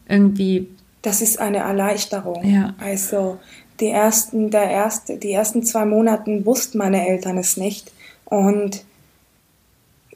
irgendwie. 0.08 0.68
Das 1.02 1.20
ist 1.20 1.38
eine 1.38 1.58
Erleichterung. 1.58 2.44
Ja. 2.44 2.74
Also 2.78 3.38
die 3.80 3.88
ersten, 3.88 4.50
der 4.50 4.70
erste, 4.70 5.16
die 5.16 5.32
ersten 5.32 5.62
zwei 5.62 5.84
Monaten 5.84 6.46
wussten 6.46 6.78
meine 6.78 7.06
Eltern 7.06 7.38
es 7.38 7.56
nicht. 7.56 7.92
Und 8.24 8.84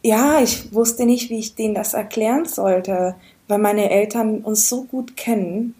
ja, 0.02 0.40
ich 0.40 0.72
wusste 0.72 1.04
nicht, 1.04 1.30
wie 1.30 1.38
ich 1.38 1.54
denen 1.54 1.74
das 1.74 1.92
erklären 1.92 2.46
sollte, 2.46 3.14
weil 3.48 3.58
meine 3.58 3.90
Eltern 3.90 4.38
uns 4.38 4.68
so 4.68 4.84
gut 4.84 5.16
kennen, 5.16 5.74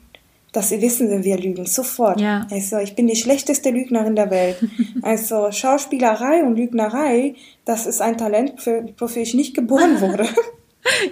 dass 0.56 0.70
sie 0.70 0.80
wissen, 0.80 1.10
wenn 1.10 1.22
wir 1.22 1.36
lügen, 1.36 1.66
sofort. 1.66 2.18
Ja. 2.18 2.46
Also 2.50 2.78
ich 2.78 2.96
bin 2.96 3.06
die 3.06 3.14
schlechteste 3.14 3.68
Lügnerin 3.68 4.16
der 4.16 4.30
Welt. 4.30 4.56
also 5.02 5.52
Schauspielerei 5.52 6.42
und 6.44 6.56
Lügnerei, 6.56 7.34
das 7.66 7.84
ist 7.84 8.00
ein 8.00 8.16
Talent, 8.16 8.62
für, 8.62 8.86
wofür 8.96 9.20
ich 9.20 9.34
nicht 9.34 9.54
geboren 9.54 10.00
wurde. 10.00 10.26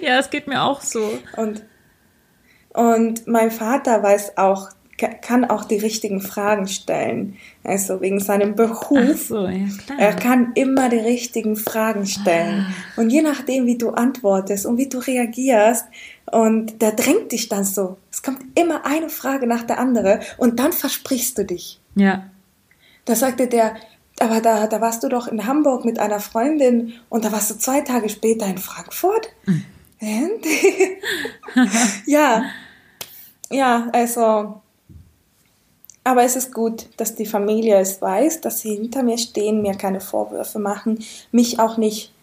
ja, 0.01 0.17
es 0.17 0.31
geht 0.31 0.47
mir 0.47 0.63
auch 0.63 0.81
so. 0.81 1.07
Und, 1.37 1.63
und 2.73 3.27
mein 3.27 3.51
Vater 3.51 4.01
weiß 4.01 4.35
auch, 4.37 4.69
kann 4.97 5.43
auch 5.45 5.65
die 5.65 5.77
richtigen 5.77 6.21
Fragen 6.21 6.67
stellen. 6.67 7.37
Also 7.63 7.99
wegen 8.01 8.19
seinem 8.19 8.55
Beruf. 8.55 9.27
So, 9.27 9.47
ja, 9.47 9.67
er 9.97 10.13
kann 10.13 10.53
immer 10.55 10.89
die 10.89 10.97
richtigen 10.97 11.55
Fragen 11.55 12.05
stellen. 12.05 12.65
Ah. 12.67 13.01
Und 13.01 13.09
je 13.09 13.21
nachdem, 13.21 13.65
wie 13.65 13.77
du 13.77 13.89
antwortest 13.89 14.65
und 14.65 14.77
wie 14.77 14.87
du 14.87 14.99
reagierst, 14.99 15.85
und 16.31 16.81
der 16.81 16.91
drängt 16.91 17.31
dich 17.31 17.49
dann 17.49 17.63
so. 17.63 17.97
Es 18.11 18.23
kommt 18.23 18.39
immer 18.59 18.85
eine 18.85 19.09
Frage 19.09 19.47
nach 19.47 19.63
der 19.63 19.79
andere 19.79 20.21
und 20.37 20.59
dann 20.59 20.73
versprichst 20.73 21.37
du 21.37 21.45
dich. 21.45 21.79
Ja. 21.95 22.29
Da 23.05 23.15
sagte 23.15 23.47
der, 23.47 23.75
aber 24.19 24.41
da, 24.41 24.67
da 24.67 24.81
warst 24.81 25.03
du 25.03 25.09
doch 25.09 25.27
in 25.27 25.45
Hamburg 25.45 25.85
mit 25.85 25.99
einer 25.99 26.19
Freundin 26.19 26.93
und 27.09 27.25
da 27.25 27.31
warst 27.31 27.51
du 27.51 27.57
zwei 27.57 27.81
Tage 27.81 28.09
später 28.09 28.47
in 28.47 28.57
Frankfurt? 28.57 29.29
Mhm. 29.45 29.65
ja. 32.05 32.43
Ja, 33.51 33.87
also 33.93 34.61
aber 36.05 36.23
es 36.23 36.35
ist 36.35 36.53
gut, 36.53 36.85
dass 36.97 37.15
die 37.15 37.25
Familie 37.25 37.77
es 37.77 37.99
weiß, 37.99 38.39
dass 38.41 38.61
sie 38.61 38.75
hinter 38.75 39.01
mir 39.01 39.17
stehen, 39.17 39.63
mir 39.63 39.73
keine 39.73 39.99
Vorwürfe 39.99 40.59
machen, 40.59 40.99
mich 41.31 41.59
auch 41.59 41.77
nicht 41.77 42.13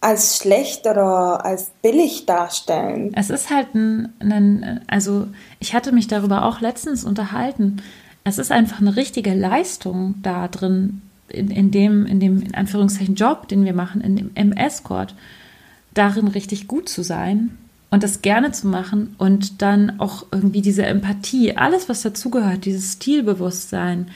als 0.00 0.38
schlecht 0.38 0.86
oder 0.86 1.44
als 1.44 1.72
billig 1.82 2.26
darstellen. 2.26 3.12
Es 3.16 3.30
ist 3.30 3.50
halt 3.50 3.74
ein, 3.74 4.12
ein, 4.20 4.82
also 4.86 5.26
ich 5.58 5.74
hatte 5.74 5.90
mich 5.92 6.06
darüber 6.06 6.44
auch 6.44 6.60
letztens 6.60 7.04
unterhalten. 7.04 7.82
Es 8.22 8.38
ist 8.38 8.52
einfach 8.52 8.80
eine 8.80 8.94
richtige 8.94 9.34
Leistung 9.34 10.14
da 10.22 10.46
drin, 10.46 11.02
in, 11.28 11.50
in 11.50 11.72
dem, 11.72 12.06
in 12.06 12.20
dem, 12.20 12.40
in 12.40 12.54
Anführungszeichen, 12.54 13.16
Job, 13.16 13.48
den 13.48 13.64
wir 13.64 13.74
machen, 13.74 14.00
in 14.00 14.14
dem, 14.14 14.30
im 14.36 14.52
Escort, 14.52 15.16
darin 15.92 16.28
richtig 16.28 16.68
gut 16.68 16.88
zu 16.88 17.02
sein 17.02 17.58
und 17.94 18.02
das 18.02 18.20
gerne 18.22 18.50
zu 18.50 18.66
machen 18.66 19.14
und 19.18 19.62
dann 19.62 20.00
auch 20.00 20.26
irgendwie 20.32 20.62
diese 20.62 20.84
Empathie, 20.84 21.56
alles, 21.56 21.88
was 21.88 22.02
dazugehört, 22.02 22.64
dieses 22.64 22.94
Stilbewusstsein, 22.94 24.08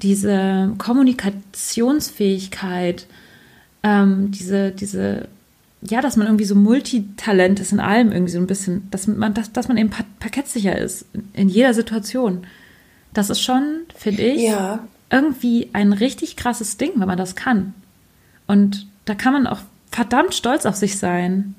diese 0.00 0.72
Kommunikationsfähigkeit, 0.78 3.04
ähm, 3.82 4.30
diese, 4.30 4.70
diese, 4.70 5.28
ja, 5.82 6.00
dass 6.00 6.16
man 6.16 6.26
irgendwie 6.26 6.46
so 6.46 6.54
Multitalent 6.54 7.60
ist 7.60 7.72
in 7.72 7.80
allem 7.80 8.12
irgendwie 8.12 8.32
so 8.32 8.38
ein 8.38 8.46
bisschen, 8.46 8.90
dass 8.90 9.06
man, 9.06 9.34
dass, 9.34 9.52
dass 9.52 9.68
man 9.68 9.76
eben 9.76 9.90
parkettsicher 9.90 10.78
ist 10.78 11.04
in 11.34 11.50
jeder 11.50 11.74
Situation. 11.74 12.46
Das 13.12 13.28
ist 13.28 13.42
schon, 13.42 13.80
finde 13.94 14.22
ich, 14.22 14.44
ja. 14.44 14.78
irgendwie 15.10 15.68
ein 15.74 15.92
richtig 15.92 16.36
krasses 16.36 16.78
Ding, 16.78 16.92
wenn 16.94 17.08
man 17.08 17.18
das 17.18 17.36
kann. 17.36 17.74
Und 18.46 18.86
da 19.04 19.14
kann 19.14 19.34
man 19.34 19.46
auch 19.46 19.60
verdammt 19.90 20.32
stolz 20.32 20.64
auf 20.64 20.76
sich 20.76 20.96
sein 20.96 21.54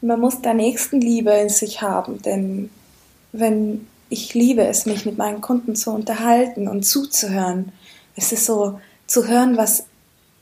man 0.00 0.20
muss 0.20 0.40
da 0.40 0.54
Nächstenliebe 0.54 1.30
in 1.30 1.48
sich 1.48 1.82
haben, 1.82 2.22
denn 2.22 2.70
wenn 3.32 3.86
ich 4.08 4.34
liebe 4.34 4.64
es, 4.64 4.86
mich 4.86 5.06
mit 5.06 5.18
meinen 5.18 5.40
Kunden 5.40 5.76
zu 5.76 5.92
unterhalten 5.92 6.68
und 6.68 6.82
zuzuhören, 6.82 7.72
es 8.16 8.32
ist 8.32 8.46
so 8.46 8.80
zu 9.06 9.28
hören, 9.28 9.56
was 9.56 9.84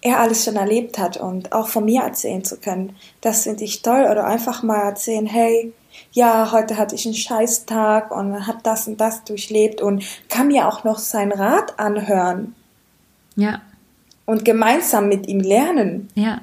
er 0.01 0.21
alles 0.21 0.45
schon 0.45 0.57
erlebt 0.57 0.99
hat 0.99 1.17
und 1.17 1.53
auch 1.53 1.69
von 1.69 1.85
mir 1.85 2.03
erzählen 2.03 2.45
zu 2.45 2.59
können. 2.59 2.97
Das 3.21 3.43
finde 3.43 3.65
ich 3.65 3.83
toll 3.83 4.07
oder 4.11 4.27
einfach 4.27 4.63
mal 4.63 4.81
erzählen, 4.81 5.27
hey, 5.27 5.73
ja, 6.13 6.53
heute 6.53 6.77
hatte 6.77 6.95
ich 6.95 7.05
einen 7.05 7.15
Scheißtag 7.15 8.11
und 8.11 8.47
hat 8.47 8.65
das 8.65 8.87
und 8.87 9.01
das 9.01 9.25
durchlebt 9.25 9.81
und 9.81 10.05
kann 10.29 10.49
mir 10.49 10.69
auch 10.69 10.85
noch 10.85 10.99
sein 10.99 11.33
Rat 11.33 11.79
anhören. 11.79 12.55
Ja. 13.35 13.61
Und 14.25 14.45
gemeinsam 14.45 15.09
mit 15.09 15.27
ihm 15.27 15.41
lernen. 15.41 16.09
Ja. 16.15 16.43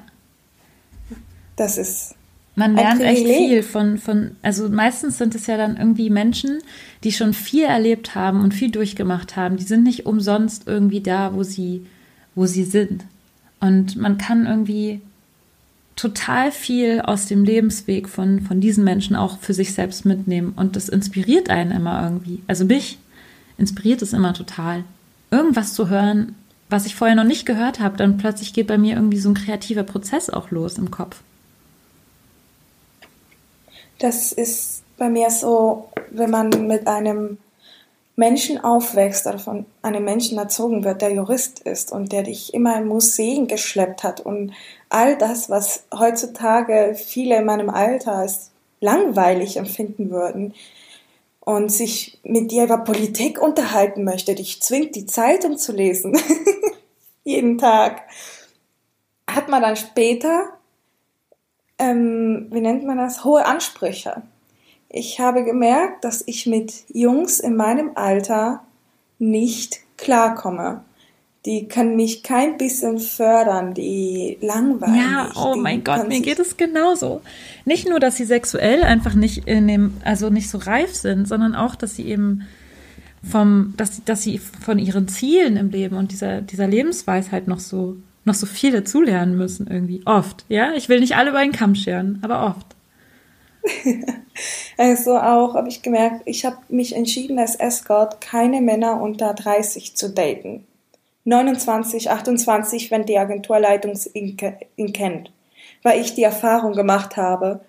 Das 1.56 1.78
ist 1.78 2.14
man 2.56 2.74
lernt 2.74 3.02
echt 3.02 3.26
viel 3.26 3.62
von, 3.62 3.98
von, 3.98 4.32
also 4.42 4.70
meistens 4.70 5.18
sind 5.18 5.34
es 5.34 5.46
ja 5.46 5.58
dann 5.58 5.76
irgendwie 5.76 6.08
Menschen, 6.08 6.58
die 7.04 7.12
schon 7.12 7.34
viel 7.34 7.64
erlebt 7.64 8.14
haben 8.14 8.40
und 8.40 8.54
viel 8.54 8.70
durchgemacht 8.70 9.36
haben. 9.36 9.58
Die 9.58 9.64
sind 9.64 9.82
nicht 9.82 10.06
umsonst 10.06 10.66
irgendwie 10.66 11.02
da, 11.02 11.34
wo 11.34 11.42
sie, 11.42 11.86
wo 12.34 12.46
sie 12.46 12.64
sind. 12.64 13.04
Und 13.60 13.96
man 13.96 14.16
kann 14.16 14.46
irgendwie 14.46 15.02
total 15.96 16.50
viel 16.50 17.02
aus 17.02 17.26
dem 17.26 17.44
Lebensweg 17.44 18.08
von, 18.08 18.40
von 18.40 18.60
diesen 18.60 18.84
Menschen 18.84 19.16
auch 19.16 19.38
für 19.38 19.52
sich 19.52 19.74
selbst 19.74 20.06
mitnehmen. 20.06 20.54
Und 20.56 20.76
das 20.76 20.88
inspiriert 20.88 21.50
einen 21.50 21.72
immer 21.72 22.02
irgendwie. 22.04 22.42
Also 22.46 22.64
mich 22.64 22.98
inspiriert 23.58 24.00
es 24.00 24.14
immer 24.14 24.32
total. 24.32 24.84
Irgendwas 25.30 25.74
zu 25.74 25.90
hören, 25.90 26.34
was 26.70 26.86
ich 26.86 26.94
vorher 26.94 27.16
noch 27.16 27.24
nicht 27.24 27.44
gehört 27.44 27.80
habe, 27.80 27.98
dann 27.98 28.16
plötzlich 28.16 28.54
geht 28.54 28.66
bei 28.66 28.78
mir 28.78 28.94
irgendwie 28.94 29.18
so 29.18 29.28
ein 29.28 29.34
kreativer 29.34 29.82
Prozess 29.82 30.30
auch 30.30 30.50
los 30.50 30.78
im 30.78 30.90
Kopf. 30.90 31.20
Das 33.98 34.32
ist 34.32 34.82
bei 34.98 35.08
mir 35.08 35.30
so, 35.30 35.88
wenn 36.10 36.30
man 36.30 36.50
mit 36.66 36.86
einem 36.86 37.38
Menschen 38.16 38.62
aufwächst 38.62 39.26
oder 39.26 39.38
von 39.38 39.66
einem 39.82 40.04
Menschen 40.04 40.38
erzogen 40.38 40.84
wird, 40.84 41.02
der 41.02 41.12
Jurist 41.12 41.60
ist 41.60 41.92
und 41.92 42.12
der 42.12 42.22
dich 42.22 42.54
immer 42.54 42.78
in 42.78 42.88
Museen 42.88 43.46
geschleppt 43.46 44.02
hat 44.02 44.20
und 44.20 44.52
all 44.88 45.18
das, 45.18 45.50
was 45.50 45.84
heutzutage 45.94 46.94
viele 46.94 47.36
in 47.36 47.44
meinem 47.44 47.68
Alter 47.68 48.12
als 48.12 48.50
langweilig 48.80 49.58
empfinden 49.58 50.10
würden 50.10 50.54
und 51.40 51.70
sich 51.70 52.18
mit 52.24 52.50
dir 52.50 52.64
über 52.64 52.78
Politik 52.78 53.40
unterhalten 53.40 54.04
möchte, 54.04 54.34
dich 54.34 54.62
zwingt, 54.62 54.96
die 54.96 55.06
Zeitung 55.06 55.58
zu 55.58 55.72
lesen, 55.72 56.18
jeden 57.24 57.58
Tag, 57.58 58.02
hat 59.28 59.48
man 59.48 59.60
dann 59.60 59.76
später 59.76 60.55
ähm, 61.78 62.46
wie 62.50 62.60
nennt 62.60 62.84
man 62.84 62.98
das, 62.98 63.24
hohe 63.24 63.44
Ansprüche. 63.44 64.22
Ich 64.88 65.20
habe 65.20 65.44
gemerkt, 65.44 66.04
dass 66.04 66.22
ich 66.26 66.46
mit 66.46 66.84
Jungs 66.92 67.40
in 67.40 67.56
meinem 67.56 67.90
Alter 67.96 68.62
nicht 69.18 69.80
klarkomme. 69.96 70.82
Die 71.44 71.68
können 71.68 71.94
mich 71.94 72.24
kein 72.24 72.58
bisschen 72.58 72.98
fördern, 72.98 73.72
die 73.72 74.36
langweilig. 74.40 74.96
Ja, 74.96 75.30
oh 75.36 75.54
mein 75.54 75.84
Gott, 75.84 76.08
mir 76.08 76.20
geht 76.20 76.40
es 76.40 76.56
genauso. 76.56 77.20
Nicht 77.64 77.88
nur, 77.88 78.00
dass 78.00 78.16
sie 78.16 78.24
sexuell 78.24 78.82
einfach 78.82 79.14
nicht 79.14 79.46
in 79.46 79.68
dem, 79.68 79.96
also 80.04 80.28
nicht 80.28 80.50
so 80.50 80.58
reif 80.58 80.94
sind, 80.94 81.28
sondern 81.28 81.54
auch, 81.54 81.76
dass 81.76 81.94
sie 81.94 82.06
eben 82.06 82.42
vom, 83.22 83.74
dass, 83.76 84.04
dass 84.04 84.22
sie 84.22 84.38
von 84.38 84.78
ihren 84.78 85.08
Zielen 85.08 85.56
im 85.56 85.70
Leben 85.70 85.96
und 85.96 86.10
dieser, 86.10 86.40
dieser 86.42 86.66
Lebensweisheit 86.66 87.46
noch 87.46 87.60
so 87.60 87.96
noch 88.26 88.34
so 88.34 88.46
viel 88.46 88.72
dazulernen 88.72 89.36
müssen 89.36 89.68
irgendwie. 89.68 90.02
Oft, 90.04 90.44
ja. 90.48 90.72
Ich 90.74 90.88
will 90.88 91.00
nicht 91.00 91.16
alle 91.16 91.30
über 91.30 91.38
einen 91.38 91.52
Kamm 91.52 91.74
scheren, 91.74 92.18
aber 92.22 92.46
oft. 92.46 92.76
also 94.76 95.16
auch 95.16 95.54
habe 95.54 95.68
ich 95.68 95.82
gemerkt, 95.82 96.22
ich 96.24 96.44
habe 96.44 96.58
mich 96.68 96.94
entschieden 96.94 97.38
als 97.38 97.56
Escort, 97.56 98.20
keine 98.20 98.60
Männer 98.60 99.00
unter 99.00 99.32
30 99.32 99.96
zu 99.96 100.10
daten. 100.10 100.66
29, 101.24 102.10
28, 102.10 102.90
wenn 102.90 103.04
die 103.04 103.18
Agenturleitung 103.18 103.98
ihn 104.14 104.92
kennt. 104.92 105.32
Weil 105.82 106.00
ich 106.00 106.14
die 106.14 106.22
Erfahrung 106.22 106.72
gemacht 106.72 107.16
habe, 107.16 107.60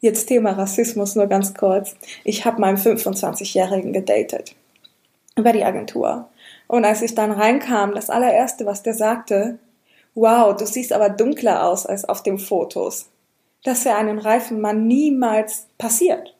jetzt 0.00 0.26
Thema 0.26 0.52
Rassismus 0.52 1.14
nur 1.14 1.26
ganz 1.26 1.54
kurz, 1.54 1.96
ich 2.24 2.44
habe 2.46 2.60
meinen 2.60 2.78
25-Jährigen 2.78 3.92
gedatet. 3.92 4.54
Über 5.36 5.52
die 5.52 5.64
Agentur. 5.64 6.28
Und 6.68 6.84
als 6.84 7.02
ich 7.02 7.14
dann 7.14 7.32
reinkam, 7.32 7.94
das 7.94 8.08
allererste, 8.08 8.64
was 8.64 8.82
der 8.82 8.94
sagte, 8.94 9.58
wow, 10.16 10.56
du 10.56 10.66
siehst 10.66 10.92
aber 10.92 11.10
dunkler 11.10 11.68
aus 11.68 11.86
als 11.86 12.04
auf 12.04 12.22
den 12.22 12.38
Fotos. 12.38 13.10
Das 13.62 13.84
wäre 13.84 13.96
einem 13.96 14.18
reifen 14.18 14.60
Mann 14.60 14.86
niemals 14.86 15.68
passiert. 15.78 16.34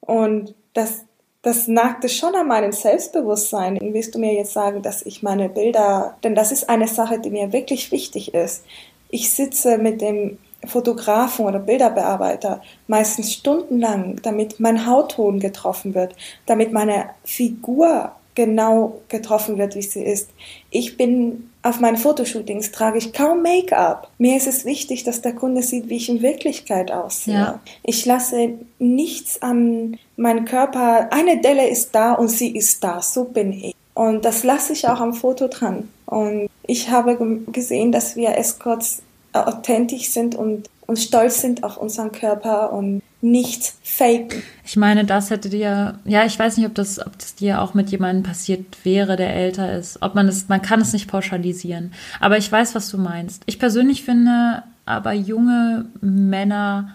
Und 0.00 0.54
das, 0.72 1.04
das 1.42 1.68
nagte 1.68 2.08
schon 2.08 2.34
an 2.34 2.48
meinem 2.48 2.72
Selbstbewusstsein. 2.72 3.78
Willst 3.80 4.14
du 4.14 4.18
mir 4.18 4.32
jetzt 4.32 4.52
sagen, 4.52 4.82
dass 4.82 5.04
ich 5.04 5.22
meine 5.22 5.48
Bilder, 5.48 6.16
denn 6.24 6.34
das 6.34 6.50
ist 6.50 6.68
eine 6.68 6.88
Sache, 6.88 7.18
die 7.18 7.30
mir 7.30 7.52
wirklich 7.52 7.92
wichtig 7.92 8.34
ist. 8.34 8.64
Ich 9.10 9.30
sitze 9.30 9.78
mit 9.78 10.00
dem 10.00 10.38
Fotografen 10.64 11.46
oder 11.46 11.58
Bilderbearbeiter 11.58 12.62
meistens 12.86 13.32
stundenlang, 13.32 14.20
damit 14.22 14.58
mein 14.58 14.86
Hautton 14.86 15.38
getroffen 15.38 15.94
wird, 15.94 16.16
damit 16.46 16.72
meine 16.72 17.10
Figur 17.24 18.12
genau 18.34 19.00
getroffen 19.08 19.58
wird, 19.58 19.74
wie 19.74 19.82
sie 19.82 20.02
ist. 20.02 20.30
Ich 20.70 20.96
bin 20.96 21.47
auf 21.62 21.80
meinen 21.80 21.96
Fotoshootings 21.96 22.72
trage 22.72 22.98
ich 22.98 23.12
kaum 23.12 23.42
Make-up. 23.42 24.10
Mir 24.18 24.36
ist 24.36 24.46
es 24.46 24.64
wichtig, 24.64 25.04
dass 25.04 25.22
der 25.22 25.34
Kunde 25.34 25.62
sieht, 25.62 25.88
wie 25.88 25.96
ich 25.96 26.08
in 26.08 26.22
Wirklichkeit 26.22 26.90
aussehe. 26.92 27.34
Ja. 27.34 27.60
Ich 27.82 28.06
lasse 28.06 28.50
nichts 28.78 29.42
an 29.42 29.98
meinen 30.16 30.44
Körper. 30.44 31.08
Eine 31.12 31.40
Delle 31.40 31.68
ist 31.68 31.94
da 31.94 32.12
und 32.12 32.28
sie 32.28 32.56
ist 32.56 32.82
da. 32.84 33.02
So 33.02 33.24
bin 33.24 33.52
ich. 33.52 33.74
Und 33.94 34.24
das 34.24 34.44
lasse 34.44 34.72
ich 34.72 34.86
auch 34.88 35.00
am 35.00 35.14
Foto 35.14 35.48
dran. 35.48 35.88
Und 36.06 36.48
ich 36.66 36.90
habe 36.90 37.16
gesehen, 37.50 37.90
dass 37.90 38.14
wir 38.14 38.36
Escorts 38.36 39.02
authentisch 39.32 40.10
sind 40.10 40.36
und, 40.36 40.68
und 40.86 40.98
stolz 40.98 41.40
sind 41.40 41.64
auf 41.64 41.76
unseren 41.76 42.12
Körper 42.12 42.72
und 42.72 43.02
nichts 43.20 43.76
faken. 43.82 44.42
Ich 44.64 44.76
meine, 44.76 45.04
das 45.04 45.30
hätte 45.30 45.48
dir, 45.48 45.98
ja, 46.04 46.24
ich 46.24 46.38
weiß 46.38 46.56
nicht, 46.56 46.66
ob 46.66 46.74
das, 46.74 47.04
ob 47.04 47.18
das 47.18 47.34
dir 47.34 47.60
auch 47.60 47.74
mit 47.74 47.90
jemandem 47.90 48.22
passiert 48.22 48.84
wäre, 48.84 49.16
der 49.16 49.34
älter 49.34 49.72
ist. 49.72 50.02
Ob 50.02 50.14
man 50.14 50.28
es, 50.28 50.48
man 50.48 50.62
kann 50.62 50.80
es 50.80 50.92
nicht 50.92 51.08
pauschalisieren. 51.08 51.92
Aber 52.20 52.38
ich 52.38 52.50
weiß, 52.50 52.74
was 52.74 52.90
du 52.90 52.98
meinst. 52.98 53.42
Ich 53.46 53.58
persönlich 53.58 54.04
finde 54.04 54.62
aber 54.86 55.12
junge 55.12 55.86
Männer 56.00 56.94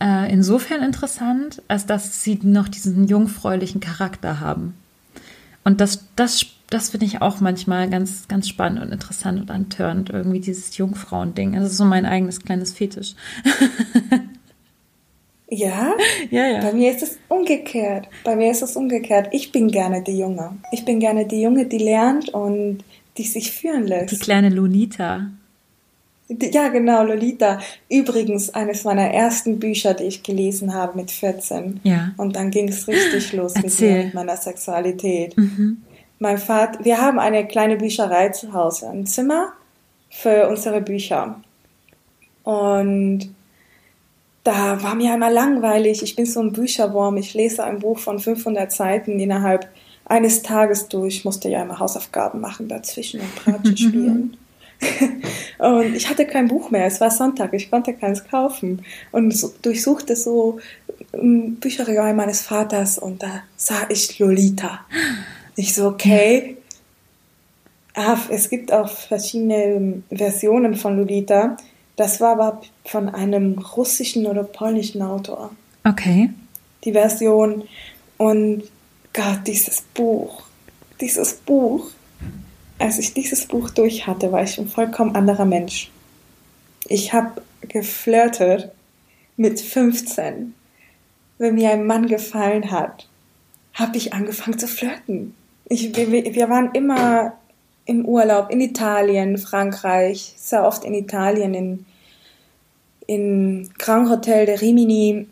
äh, 0.00 0.32
insofern 0.32 0.82
interessant, 0.82 1.62
als 1.68 1.86
dass 1.86 2.22
sie 2.22 2.40
noch 2.42 2.68
diesen 2.68 3.06
jungfräulichen 3.06 3.80
Charakter 3.80 4.40
haben. 4.40 4.74
Und 5.62 5.80
das, 5.80 6.04
das, 6.16 6.44
das 6.68 6.90
finde 6.90 7.06
ich 7.06 7.22
auch 7.22 7.40
manchmal 7.40 7.88
ganz, 7.88 8.28
ganz 8.28 8.48
spannend 8.48 8.82
und 8.82 8.92
interessant 8.92 9.40
und 9.40 9.50
antörend, 9.50 10.10
irgendwie 10.10 10.40
dieses 10.40 10.76
Jungfrauending. 10.76 11.54
Das 11.54 11.70
ist 11.70 11.78
so 11.78 11.84
mein 11.84 12.04
eigenes 12.04 12.40
kleines 12.40 12.72
Fetisch. 12.72 13.14
Ja? 15.48 15.94
Ja, 16.30 16.46
ja. 16.46 16.60
Bei 16.60 16.72
mir 16.72 16.90
ist 16.90 17.02
es 17.02 17.18
umgekehrt. 17.28 18.08
Bei 18.24 18.34
mir 18.34 18.50
ist 18.50 18.62
es 18.62 18.76
umgekehrt. 18.76 19.28
Ich 19.32 19.52
bin 19.52 19.68
gerne 19.70 20.02
die 20.02 20.18
Junge. 20.18 20.56
Ich 20.72 20.84
bin 20.84 21.00
gerne 21.00 21.26
die 21.26 21.42
Junge, 21.42 21.66
die 21.66 21.78
lernt 21.78 22.30
und 22.30 22.84
die 23.16 23.24
sich 23.24 23.52
führen 23.52 23.86
lässt. 23.86 24.12
Die 24.12 24.18
kleine 24.18 24.48
Lolita. 24.48 25.28
Ja, 26.28 26.68
genau, 26.68 27.04
Lolita. 27.04 27.60
Übrigens 27.90 28.50
eines 28.54 28.84
meiner 28.84 29.10
ersten 29.10 29.60
Bücher, 29.60 29.92
die 29.92 30.04
ich 30.04 30.22
gelesen 30.22 30.72
habe 30.72 30.96
mit 30.96 31.10
14. 31.10 31.80
Ja. 31.84 32.12
Und 32.16 32.34
dann 32.36 32.50
ging 32.50 32.68
es 32.68 32.88
richtig 32.88 33.32
los 33.34 33.54
mit, 33.54 33.78
mir, 33.80 34.04
mit 34.04 34.14
meiner 34.14 34.36
Sexualität. 34.36 35.36
Mhm. 35.36 35.82
Mein 36.18 36.38
Vater, 36.38 36.82
wir 36.82 37.00
haben 37.00 37.18
eine 37.18 37.46
kleine 37.46 37.76
Bücherei 37.76 38.30
zu 38.30 38.54
Hause, 38.54 38.88
ein 38.88 39.06
Zimmer 39.06 39.52
für 40.08 40.48
unsere 40.48 40.80
Bücher. 40.80 41.40
Und 42.44 43.33
da 44.44 44.82
war 44.82 44.94
mir 44.94 45.12
einmal 45.12 45.32
langweilig. 45.32 46.02
Ich 46.02 46.16
bin 46.16 46.26
so 46.26 46.40
ein 46.40 46.52
Bücherwurm. 46.52 47.16
Ich 47.16 47.32
lese 47.32 47.64
ein 47.64 47.78
Buch 47.78 47.98
von 47.98 48.20
500 48.20 48.70
Seiten 48.70 49.18
innerhalb 49.18 49.68
eines 50.04 50.42
Tages 50.42 50.88
durch. 50.88 51.24
Musste 51.24 51.48
ja 51.48 51.62
immer 51.62 51.78
Hausaufgaben 51.78 52.40
machen 52.40 52.68
dazwischen 52.68 53.20
und 53.20 53.34
Bratsche 53.36 53.76
spielen. 53.76 54.36
und 55.58 55.94
ich 55.94 56.10
hatte 56.10 56.26
kein 56.26 56.48
Buch 56.48 56.70
mehr. 56.70 56.84
Es 56.84 57.00
war 57.00 57.10
Sonntag. 57.10 57.54
Ich 57.54 57.70
konnte 57.70 57.94
keins 57.94 58.22
kaufen. 58.24 58.84
Und 59.12 59.34
so, 59.34 59.52
durchsuchte 59.62 60.14
so 60.14 60.58
ein 61.14 61.56
Bücherregal 61.56 62.12
meines 62.12 62.42
Vaters 62.42 62.98
und 62.98 63.22
da 63.22 63.42
sah 63.56 63.86
ich 63.88 64.18
Lolita. 64.18 64.80
Ich 65.56 65.74
so, 65.74 65.88
okay. 65.88 66.58
Ah, 67.94 68.18
es 68.28 68.50
gibt 68.50 68.72
auch 68.72 68.90
verschiedene 68.90 70.02
Versionen 70.10 70.74
von 70.74 70.98
Lolita. 70.98 71.56
Das 71.96 72.20
war 72.20 72.32
aber 72.32 72.62
von 72.84 73.08
einem 73.08 73.58
russischen 73.58 74.26
oder 74.26 74.42
polnischen 74.44 75.02
Autor, 75.02 75.50
Okay. 75.84 76.30
die 76.84 76.92
Version. 76.92 77.64
Und 78.16 78.64
Gott, 79.12 79.40
dieses 79.46 79.82
Buch, 79.94 80.42
dieses 81.00 81.34
Buch, 81.34 81.90
als 82.78 82.98
ich 82.98 83.14
dieses 83.14 83.46
Buch 83.46 83.70
durch 83.70 84.06
hatte, 84.06 84.32
war 84.32 84.42
ich 84.42 84.58
ein 84.58 84.68
vollkommen 84.68 85.14
anderer 85.14 85.44
Mensch. 85.44 85.90
Ich 86.88 87.12
habe 87.12 87.42
geflirtet 87.60 88.70
mit 89.36 89.60
15. 89.60 90.54
Wenn 91.38 91.54
mir 91.54 91.70
ein 91.70 91.86
Mann 91.86 92.06
gefallen 92.06 92.70
hat, 92.70 93.08
habe 93.72 93.96
ich 93.96 94.12
angefangen 94.12 94.58
zu 94.58 94.68
flirten. 94.68 95.34
Ich, 95.66 95.94
wir, 95.96 96.10
wir 96.10 96.48
waren 96.48 96.70
immer 96.74 97.34
im 97.86 98.04
Urlaub 98.06 98.50
in 98.50 98.60
Italien, 98.60 99.38
Frankreich, 99.38 100.34
sehr 100.36 100.66
oft 100.66 100.84
in 100.84 100.94
Italien, 100.94 101.54
in, 101.54 101.86
in 103.06 103.70
Grand 103.78 104.08
Hotel 104.08 104.46
de 104.46 104.56
Rimini 104.56 105.26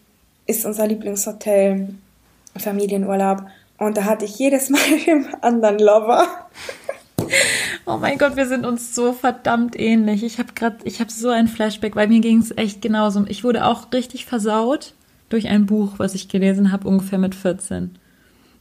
ist 0.46 0.66
unser 0.66 0.86
Lieblingshotel, 0.86 1.94
Familienurlaub. 2.56 3.44
Und 3.78 3.96
da 3.96 4.04
hatte 4.04 4.24
ich 4.24 4.38
jedes 4.38 4.68
Mal 4.70 4.80
einen 5.06 5.34
anderen 5.42 5.78
Lover. 5.78 6.26
Oh 7.84 7.96
mein 7.96 8.18
Gott, 8.18 8.36
wir 8.36 8.46
sind 8.46 8.64
uns 8.64 8.94
so 8.94 9.12
verdammt 9.12 9.78
ähnlich. 9.78 10.22
Ich 10.22 10.38
habe 10.38 10.52
gerade, 10.54 10.76
ich 10.84 11.00
habe 11.00 11.10
so 11.10 11.30
ein 11.30 11.48
Flashback, 11.48 11.96
weil 11.96 12.06
mir 12.06 12.20
ging 12.20 12.38
es 12.38 12.56
echt 12.56 12.80
genauso. 12.80 13.24
Ich 13.26 13.42
wurde 13.42 13.64
auch 13.64 13.92
richtig 13.92 14.24
versaut 14.24 14.94
durch 15.28 15.48
ein 15.48 15.66
Buch, 15.66 15.94
was 15.96 16.14
ich 16.14 16.28
gelesen 16.28 16.70
habe, 16.70 16.86
ungefähr 16.86 17.18
mit 17.18 17.34
14. 17.34 17.98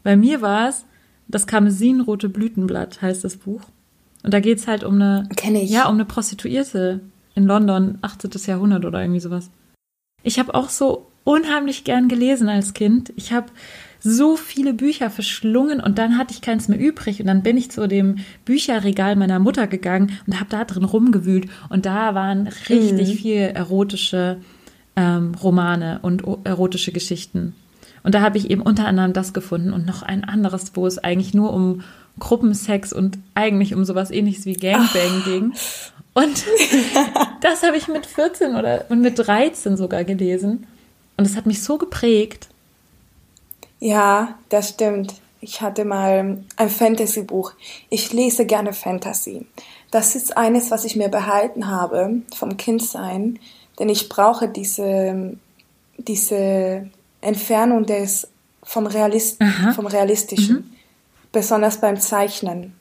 Bei 0.03 0.15
mir 0.15 0.41
war 0.41 0.69
es 0.69 0.85
das 1.27 1.45
Karmesinrote 1.45 2.29
Blütenblatt, 2.29 3.01
heißt 3.01 3.23
das 3.23 3.37
Buch. 3.37 3.61
Und 4.23 4.33
da 4.33 4.39
geht 4.39 4.59
es 4.59 4.67
halt 4.67 4.83
um 4.83 4.95
eine, 4.95 5.27
Kenne 5.35 5.61
ich. 5.61 5.69
ja, 5.69 5.87
um 5.87 5.95
eine 5.95 6.05
Prostituierte 6.05 7.01
in 7.35 7.45
London, 7.45 7.97
18. 8.01 8.31
Jahrhundert 8.45 8.85
oder 8.85 9.01
irgendwie 9.01 9.19
sowas. 9.19 9.49
Ich 10.23 10.39
habe 10.39 10.53
auch 10.53 10.69
so 10.69 11.07
unheimlich 11.23 11.83
gern 11.83 12.07
gelesen 12.07 12.49
als 12.49 12.73
Kind. 12.73 13.13
Ich 13.15 13.31
habe 13.31 13.47
so 13.99 14.35
viele 14.35 14.73
Bücher 14.73 15.09
verschlungen 15.09 15.79
und 15.79 15.97
dann 15.99 16.17
hatte 16.17 16.33
ich 16.33 16.41
keins 16.41 16.67
mehr 16.67 16.79
übrig 16.79 17.19
und 17.19 17.27
dann 17.27 17.43
bin 17.43 17.57
ich 17.57 17.69
zu 17.69 17.87
dem 17.87 18.17
Bücherregal 18.45 19.15
meiner 19.15 19.39
Mutter 19.39 19.67
gegangen 19.67 20.17
und 20.25 20.39
habe 20.39 20.49
da 20.49 20.65
drin 20.65 20.83
rumgewühlt 20.83 21.47
und 21.69 21.85
da 21.85 22.15
waren 22.15 22.47
richtig 22.47 23.21
viel 23.21 23.41
erotische 23.41 24.37
ähm, 24.95 25.35
Romane 25.35 25.99
und 26.01 26.23
erotische 26.43 26.91
Geschichten. 26.91 27.55
Und 28.03 28.15
da 28.15 28.21
habe 28.21 28.39
ich 28.39 28.49
eben 28.49 28.63
unter 28.63 28.87
anderem 28.87 29.13
das 29.13 29.33
gefunden 29.33 29.71
und 29.71 29.85
noch 29.85 30.01
ein 30.01 30.23
anderes, 30.23 30.71
wo 30.73 30.87
es 30.87 30.97
eigentlich 30.97 31.35
nur 31.35 31.53
um 31.53 31.81
Gruppensex 32.19 32.93
und 32.93 33.17
eigentlich 33.35 33.73
um 33.73 33.85
sowas 33.85 34.11
ähnliches 34.11 34.45
wie 34.45 34.53
Gangbang 34.53 35.23
ging. 35.25 35.53
Und 36.13 36.45
das 37.41 37.63
habe 37.63 37.77
ich 37.77 37.87
mit 37.87 38.05
14 38.05 38.55
oder 38.55 38.85
und 38.89 39.01
mit 39.01 39.17
13 39.17 39.77
sogar 39.77 40.03
gelesen. 40.03 40.67
Und 41.17 41.25
es 41.25 41.35
hat 41.35 41.45
mich 41.45 41.63
so 41.63 41.77
geprägt. 41.77 42.47
Ja, 43.79 44.35
das 44.49 44.69
stimmt. 44.69 45.13
Ich 45.39 45.61
hatte 45.61 45.85
mal 45.85 46.43
ein 46.55 46.69
Fantasy-Buch. 46.69 47.53
Ich 47.89 48.13
lese 48.13 48.45
gerne 48.45 48.73
Fantasy. 48.73 49.47
Das 49.89 50.15
ist 50.15 50.37
eines, 50.37 50.71
was 50.71 50.85
ich 50.85 50.95
mir 50.95 51.09
behalten 51.09 51.67
habe 51.67 52.21
vom 52.35 52.57
Kindsein, 52.57 53.39
denn 53.79 53.89
ich 53.89 54.07
brauche 54.07 54.47
diese, 54.47 55.35
diese 55.97 56.87
Entfernung 57.19 57.85
des, 57.85 58.27
vom, 58.63 58.85
Realist, 58.85 59.41
Aha. 59.41 59.73
vom 59.73 59.87
Realistischen, 59.87 60.75
besonders 61.31 61.79
beim 61.79 61.99
Zeichnen. 61.99 62.73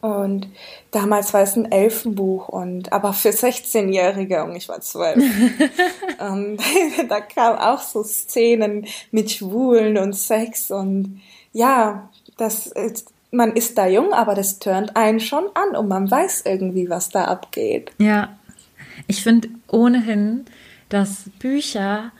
Und 0.00 0.48
damals 0.90 1.32
war 1.32 1.40
es 1.40 1.56
ein 1.56 1.72
Elfenbuch 1.72 2.48
und 2.48 2.92
aber 2.92 3.14
für 3.14 3.30
16-Jährige 3.30 4.44
und 4.44 4.54
ich 4.54 4.68
war 4.68 4.82
zwölf. 4.82 5.16
und 6.18 6.58
da 7.08 7.20
kamen 7.22 7.58
auch 7.58 7.80
so 7.80 8.02
Szenen 8.02 8.86
mit 9.12 9.30
Schwulen 9.30 9.96
und 9.96 10.12
Sex 10.14 10.70
und 10.70 11.22
ja, 11.54 12.10
das 12.36 12.66
ist, 12.66 13.14
man 13.30 13.52
ist 13.52 13.78
da 13.78 13.86
jung, 13.86 14.12
aber 14.12 14.34
das 14.34 14.58
turnt 14.58 14.94
einen 14.94 15.20
schon 15.20 15.44
an 15.54 15.74
und 15.74 15.88
man 15.88 16.10
weiß 16.10 16.42
irgendwie, 16.44 16.90
was 16.90 17.08
da 17.08 17.24
abgeht. 17.24 17.92
Ja, 17.96 18.36
ich 19.06 19.22
finde 19.22 19.48
ohnehin, 19.68 20.44
dass 20.90 21.24
Bücher 21.38 22.12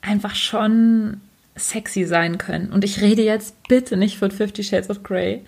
einfach 0.00 0.34
schon 0.34 1.20
sexy 1.58 2.04
sein 2.04 2.38
können. 2.38 2.70
Und 2.72 2.84
ich 2.84 3.00
rede 3.00 3.22
jetzt 3.22 3.54
bitte 3.68 3.96
nicht 3.96 4.18
von 4.18 4.30
Fifty 4.30 4.62
Shades 4.62 4.90
of 4.90 5.02
Grey. 5.02 5.42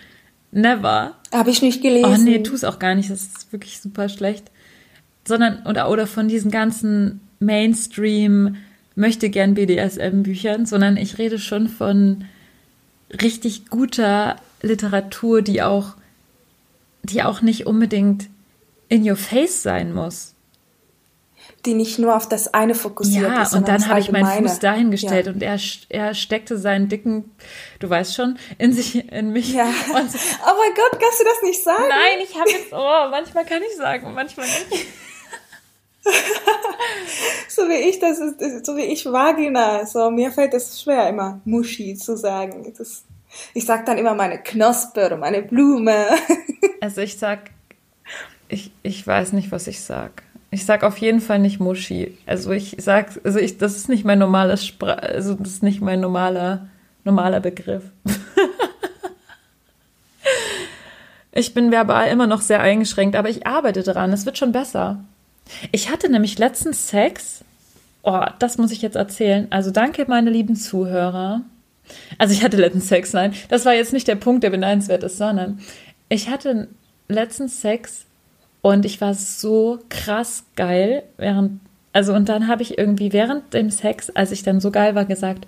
Never. 0.52 1.16
Habe 1.32 1.50
ich 1.50 1.62
nicht 1.62 1.82
gelesen. 1.82 2.10
Oh 2.12 2.16
nee, 2.16 2.42
tu 2.42 2.54
es 2.54 2.64
auch 2.64 2.78
gar 2.78 2.94
nicht. 2.94 3.10
Das 3.10 3.22
ist 3.22 3.52
wirklich 3.52 3.80
super 3.80 4.08
schlecht. 4.08 4.50
Sondern, 5.24 5.64
oder, 5.66 5.90
oder 5.90 6.06
von 6.06 6.28
diesen 6.28 6.50
ganzen 6.50 7.20
Mainstream 7.38 8.56
möchte 8.96 9.30
gern 9.30 9.54
BDSM-Büchern, 9.54 10.66
sondern 10.66 10.96
ich 10.96 11.18
rede 11.18 11.38
schon 11.38 11.68
von 11.68 12.24
richtig 13.22 13.66
guter 13.70 14.36
Literatur, 14.62 15.42
die 15.42 15.62
auch, 15.62 15.94
die 17.02 17.22
auch 17.22 17.42
nicht 17.42 17.66
unbedingt 17.66 18.28
in 18.88 19.08
your 19.08 19.16
face 19.16 19.62
sein 19.62 19.94
muss. 19.94 20.34
Die 21.66 21.74
nicht 21.74 21.98
nur 21.98 22.16
auf 22.16 22.28
das 22.28 22.54
eine 22.54 22.74
fokussiert 22.74 23.22
Ja, 23.24 23.42
ist, 23.42 23.52
und 23.52 23.66
sondern 23.66 23.80
dann 23.82 23.88
habe 23.90 24.00
ich 24.00 24.10
meinen. 24.10 24.48
Fuß 24.48 24.60
dahingestellt 24.60 25.26
Ja. 25.26 25.32
und 25.32 25.42
er, 25.42 25.58
er 25.88 26.14
steckte 26.14 26.56
seinen 26.58 26.88
dicken, 26.88 27.30
du 27.80 27.90
weißt 27.90 28.14
schon, 28.14 28.38
in 28.58 28.72
sich, 28.72 29.10
in 29.12 29.30
mich. 29.30 29.52
Ja. 29.52 29.64
Und 29.94 30.10
Oh 30.44 30.54
mein 30.56 30.74
Gott, 30.74 31.00
kannst 31.00 31.20
du 31.20 31.24
das 31.24 31.42
nicht 31.42 31.62
sagen? 31.62 31.84
nein, 31.88 32.18
ich 32.22 32.38
habe 32.38 32.50
jetzt, 32.50 32.72
oh, 32.72 33.10
manchmal 33.10 33.44
kann 33.44 33.62
ich 33.62 33.76
sagen, 33.76 34.12
manchmal 34.14 34.46
nicht. 34.46 34.86
So 37.48 37.68
wie 37.68 37.90
ich, 37.90 37.98
das 37.98 38.18
ist, 38.18 38.64
so 38.64 38.76
wie 38.76 38.84
ich 38.84 39.04
Vagina. 39.04 39.84
So, 39.84 40.10
mir 40.10 40.30
fällt 40.32 40.54
es 40.54 40.80
schwer, 40.80 41.08
immer 41.08 41.40
Muschi 41.44 41.94
zu 41.94 42.16
sagen. 42.16 42.72
Das, 42.78 43.04
ich 43.54 43.66
sag 43.66 43.84
dann 43.86 43.98
immer 43.98 44.14
meine 44.14 44.42
Knospe 44.42 45.06
oder 45.06 45.16
meine 45.16 45.42
Blume. 45.42 46.06
Also 46.82 47.02
ich 47.02 47.18
sag, 47.18 47.50
ich, 48.48 48.72
ich 48.82 49.06
weiß 49.06 49.32
nicht, 49.34 49.52
was 49.52 49.66
ich 49.66 49.82
sag. 49.82 50.22
Ich 50.50 50.66
sag 50.66 50.82
auf 50.82 50.98
jeden 50.98 51.20
Fall 51.20 51.38
nicht 51.38 51.60
Muschi. 51.60 52.18
Also 52.26 52.50
ich 52.50 52.76
sag, 52.78 53.20
also 53.24 53.38
ich, 53.38 53.58
das 53.58 53.76
ist 53.76 53.88
nicht 53.88 54.04
mein 54.04 54.18
normales 54.18 54.66
Spra 54.66 54.94
also 54.94 55.34
das 55.34 55.48
ist 55.48 55.62
nicht 55.62 55.80
mein 55.80 56.00
normaler, 56.00 56.68
normaler 57.04 57.40
Begriff. 57.40 57.84
Ich 61.32 61.54
bin 61.54 61.70
verbal 61.70 62.08
immer 62.08 62.26
noch 62.26 62.40
sehr 62.40 62.60
eingeschränkt, 62.60 63.14
aber 63.14 63.28
ich 63.28 63.46
arbeite 63.46 63.82
daran. 63.82 64.12
Es 64.12 64.26
wird 64.26 64.36
schon 64.36 64.52
besser. 64.52 65.04
Ich 65.72 65.90
hatte 65.90 66.10
nämlich 66.10 66.38
letztens 66.38 66.88
Sex. 66.88 67.44
Oh, 68.02 68.24
das 68.38 68.58
muss 68.58 68.72
ich 68.72 68.82
jetzt 68.82 68.96
erzählen. 68.96 69.46
Also 69.50 69.70
danke, 69.70 70.06
meine 70.08 70.30
lieben 70.30 70.56
Zuhörer. 70.56 71.42
Also 72.18 72.34
ich 72.34 72.42
hatte 72.42 72.56
letztens 72.56 72.88
Sex, 72.88 73.12
nein. 73.12 73.34
Das 73.48 73.64
war 73.64 73.74
jetzt 73.74 73.92
nicht 73.92 74.08
der 74.08 74.16
Punkt, 74.16 74.42
der 74.42 74.50
beneidenswert 74.50 75.02
ist, 75.04 75.18
sondern 75.18 75.60
ich 76.08 76.28
hatte 76.28 76.68
letztens 77.08 77.60
Sex 77.60 78.06
und 78.62 78.84
ich 78.84 79.00
war 79.00 79.14
so 79.14 79.78
krass 79.88 80.44
geil, 80.56 81.02
während, 81.16 81.60
also 81.92 82.12
und 82.14 82.28
dann 82.28 82.48
habe 82.48 82.62
ich 82.62 82.78
irgendwie 82.78 83.12
während 83.12 83.54
dem 83.54 83.70
Sex, 83.70 84.10
als 84.10 84.32
ich 84.32 84.42
dann 84.42 84.60
so 84.60 84.70
geil 84.70 84.94
war, 84.94 85.04
gesagt, 85.04 85.46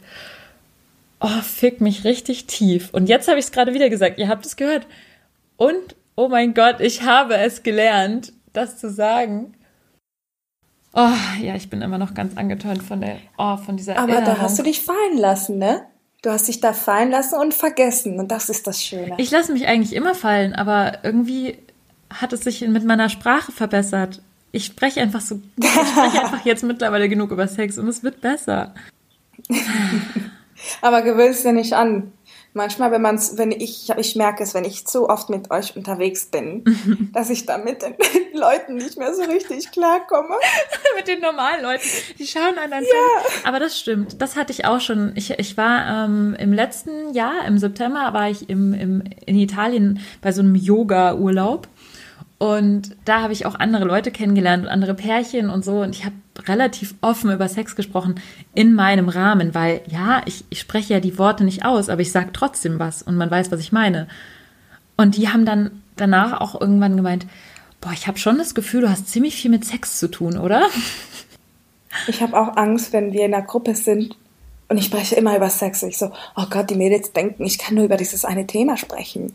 oh, 1.21 1.41
fick 1.43 1.81
mich 1.81 2.05
richtig 2.05 2.47
tief. 2.47 2.91
Und 2.93 3.09
jetzt 3.09 3.29
habe 3.29 3.39
ich 3.39 3.47
es 3.47 3.53
gerade 3.53 3.75
wieder 3.75 3.91
gesagt, 3.91 4.19
ihr 4.19 4.29
habt 4.29 4.45
es 4.47 4.57
gehört. 4.57 4.87
Und, 5.57 5.95
oh 6.17 6.29
mein 6.29 6.55
Gott, 6.55 6.81
ich 6.81 7.03
habe 7.03 7.37
es 7.37 7.63
gelernt, 7.63 8.33
das 8.53 8.79
zu 8.79 8.91
sagen. 8.91 9.55
Oh, 10.95 11.09
ja, 11.41 11.55
ich 11.55 11.71
bin 11.71 11.81
immer 11.81 11.99
noch 11.99 12.15
ganz 12.15 12.37
angetönt 12.37 12.83
von 12.83 13.01
der, 13.01 13.17
oh, 13.39 13.57
von 13.57 13.77
dieser 13.77 13.99
Aber 13.99 14.13
Erinnerung. 14.13 14.37
da 14.37 14.43
hast 14.43 14.59
du 14.59 14.63
dich 14.63 14.81
fallen 14.81 15.17
lassen, 15.17 15.59
ne? 15.59 15.83
Du 16.23 16.31
hast 16.31 16.49
dich 16.49 16.61
da 16.61 16.73
fallen 16.73 17.11
lassen 17.11 17.37
und 17.39 17.55
vergessen. 17.55 18.21
Und 18.21 18.31
das 18.31 18.49
ist 18.49 18.67
das 18.67 18.83
Schöne. 18.83 19.15
Ich 19.19 19.31
lasse 19.31 19.53
mich 19.53 19.67
eigentlich 19.67 19.95
immer 19.95 20.15
fallen, 20.15 20.55
aber 20.55 20.99
irgendwie 21.03 21.59
hat 22.21 22.33
es 22.33 22.41
sich 22.41 22.61
mit 22.63 22.85
meiner 22.85 23.09
Sprache 23.09 23.53
verbessert. 23.53 24.21
Ich 24.51 24.67
spreche 24.67 25.01
einfach 25.01 25.21
so, 25.21 25.41
ich 25.57 25.67
spreche 25.67 26.21
einfach 26.23 26.45
jetzt 26.45 26.63
mittlerweile 26.63 27.09
genug 27.09 27.31
über 27.31 27.49
Sex 27.49 27.79
und 27.79 27.89
es 27.89 28.03
wird 28.03 28.21
besser. 28.21 28.75
Aber 30.81 31.03
gewöhnst 31.03 31.45
dir 31.45 31.53
nicht 31.53 31.73
an. 31.73 32.13
Manchmal, 32.55 32.93
wenn 32.93 33.01
man's, 33.01 33.39
wenn 33.39 33.51
ich, 33.51 33.89
ich 33.97 34.15
merke 34.15 34.43
es, 34.43 34.53
wenn 34.53 34.67
ich 34.67 34.87
zu 34.87 35.09
oft 35.09 35.31
mit 35.31 35.51
euch 35.51 35.75
unterwegs 35.75 36.27
bin, 36.27 36.63
dass 37.15 37.31
ich 37.31 37.47
dann 37.47 37.65
mit 37.65 37.81
den 37.81 37.95
Leuten 38.35 38.75
nicht 38.75 38.99
mehr 38.99 39.15
so 39.15 39.23
richtig 39.23 39.71
klarkomme. 39.71 40.35
mit 40.95 41.09
den 41.09 41.21
normalen 41.21 41.63
Leuten, 41.63 41.87
die 42.19 42.27
schauen 42.27 42.59
an 42.63 42.71
einen 42.71 42.85
ja. 42.85 43.49
Aber 43.49 43.59
das 43.59 43.79
stimmt, 43.79 44.21
das 44.21 44.37
hatte 44.37 44.53
ich 44.53 44.67
auch 44.67 44.81
schon. 44.81 45.13
Ich, 45.15 45.31
ich 45.31 45.57
war 45.57 46.05
ähm, 46.05 46.37
im 46.39 46.53
letzten 46.53 47.15
Jahr, 47.15 47.47
im 47.47 47.57
September, 47.57 48.13
war 48.13 48.29
ich 48.29 48.51
im, 48.51 48.75
im, 48.75 49.03
in 49.25 49.39
Italien 49.39 50.01
bei 50.21 50.31
so 50.31 50.43
einem 50.43 50.55
Yoga-Urlaub. 50.55 51.69
Und 52.43 52.97
da 53.05 53.23
habe 53.23 53.33
ich 53.33 53.47
auch 53.47 53.55
andere 53.55 53.85
Leute 53.85 54.11
kennengelernt 54.11 54.65
und 54.65 54.69
andere 54.69 54.95
Pärchen 54.95 55.49
und 55.49 55.65
so. 55.65 55.83
Und 55.83 55.95
ich 55.95 56.05
habe 56.05 56.17
relativ 56.49 56.93
offen 57.01 57.31
über 57.31 57.49
Sex 57.49 57.77
gesprochen 57.77 58.17
in 58.53 58.75
meinem 58.75 59.09
Rahmen, 59.09 59.55
weil 59.55 59.81
ja, 59.87 60.23
ich, 60.25 60.45
ich 60.51 60.59
spreche 60.59 60.95
ja 60.95 60.99
die 60.99 61.19
Worte 61.19 61.45
nicht 61.45 61.65
aus, 61.65 61.89
aber 61.89 62.01
ich 62.01 62.11
sage 62.11 62.31
trotzdem 62.33 62.81
was 62.81 63.01
und 63.01 63.15
man 63.15 63.31
weiß, 63.31 63.53
was 63.53 63.61
ich 63.61 63.71
meine. 63.71 64.09
Und 64.97 65.17
die 65.17 65.29
haben 65.29 65.47
dann 65.47 65.83
danach 65.95 66.41
auch 66.41 66.61
irgendwann 66.61 66.97
gemeint, 66.97 67.29
boah, 67.81 67.93
ich 67.93 68.09
habe 68.09 68.19
schon 68.19 68.39
das 68.39 68.57
Gefühl, 68.57 68.81
du 68.81 68.91
hast 68.91 69.09
ziemlich 69.09 69.37
viel 69.37 69.53
mit 69.53 69.65
Sex 69.65 70.01
zu 70.01 70.09
tun, 70.09 70.37
oder? 70.37 70.67
Ich 72.09 72.23
habe 72.23 72.37
auch 72.37 72.57
Angst, 72.57 72.93
wenn 72.93 73.13
wir 73.13 73.25
in 73.25 73.35
einer 73.35 73.47
Gruppe 73.47 73.77
sind 73.77 74.17
und 74.69 74.79
ich 74.79 74.87
spreche 74.87 75.15
immer 75.15 75.37
über 75.37 75.49
Sex. 75.49 75.85
Ich 75.85 75.97
so, 75.97 76.11
oh 76.35 76.47
Gott, 76.51 76.71
die 76.71 76.75
Mädels 76.75 77.13
denken, 77.13 77.45
ich 77.45 77.59
kann 77.59 77.77
nur 77.77 77.85
über 77.85 77.97
dieses 77.97 78.25
eine 78.25 78.49
Thema 78.49 78.77
sprechen. 78.77 79.33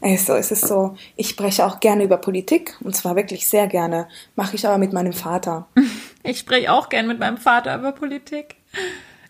Also 0.00 0.34
es 0.34 0.50
ist 0.50 0.66
so, 0.66 0.96
ich 1.16 1.28
spreche 1.28 1.66
auch 1.66 1.80
gerne 1.80 2.04
über 2.04 2.16
Politik 2.16 2.76
und 2.82 2.96
zwar 2.96 3.16
wirklich 3.16 3.48
sehr 3.48 3.66
gerne. 3.66 4.08
Mache 4.34 4.56
ich 4.56 4.66
aber 4.66 4.78
mit 4.78 4.92
meinem 4.92 5.12
Vater. 5.12 5.68
Ich 6.22 6.40
spreche 6.40 6.70
auch 6.70 6.90
gerne 6.90 7.08
mit 7.08 7.18
meinem 7.18 7.38
Vater 7.38 7.74
über 7.78 7.92
Politik. 7.92 8.56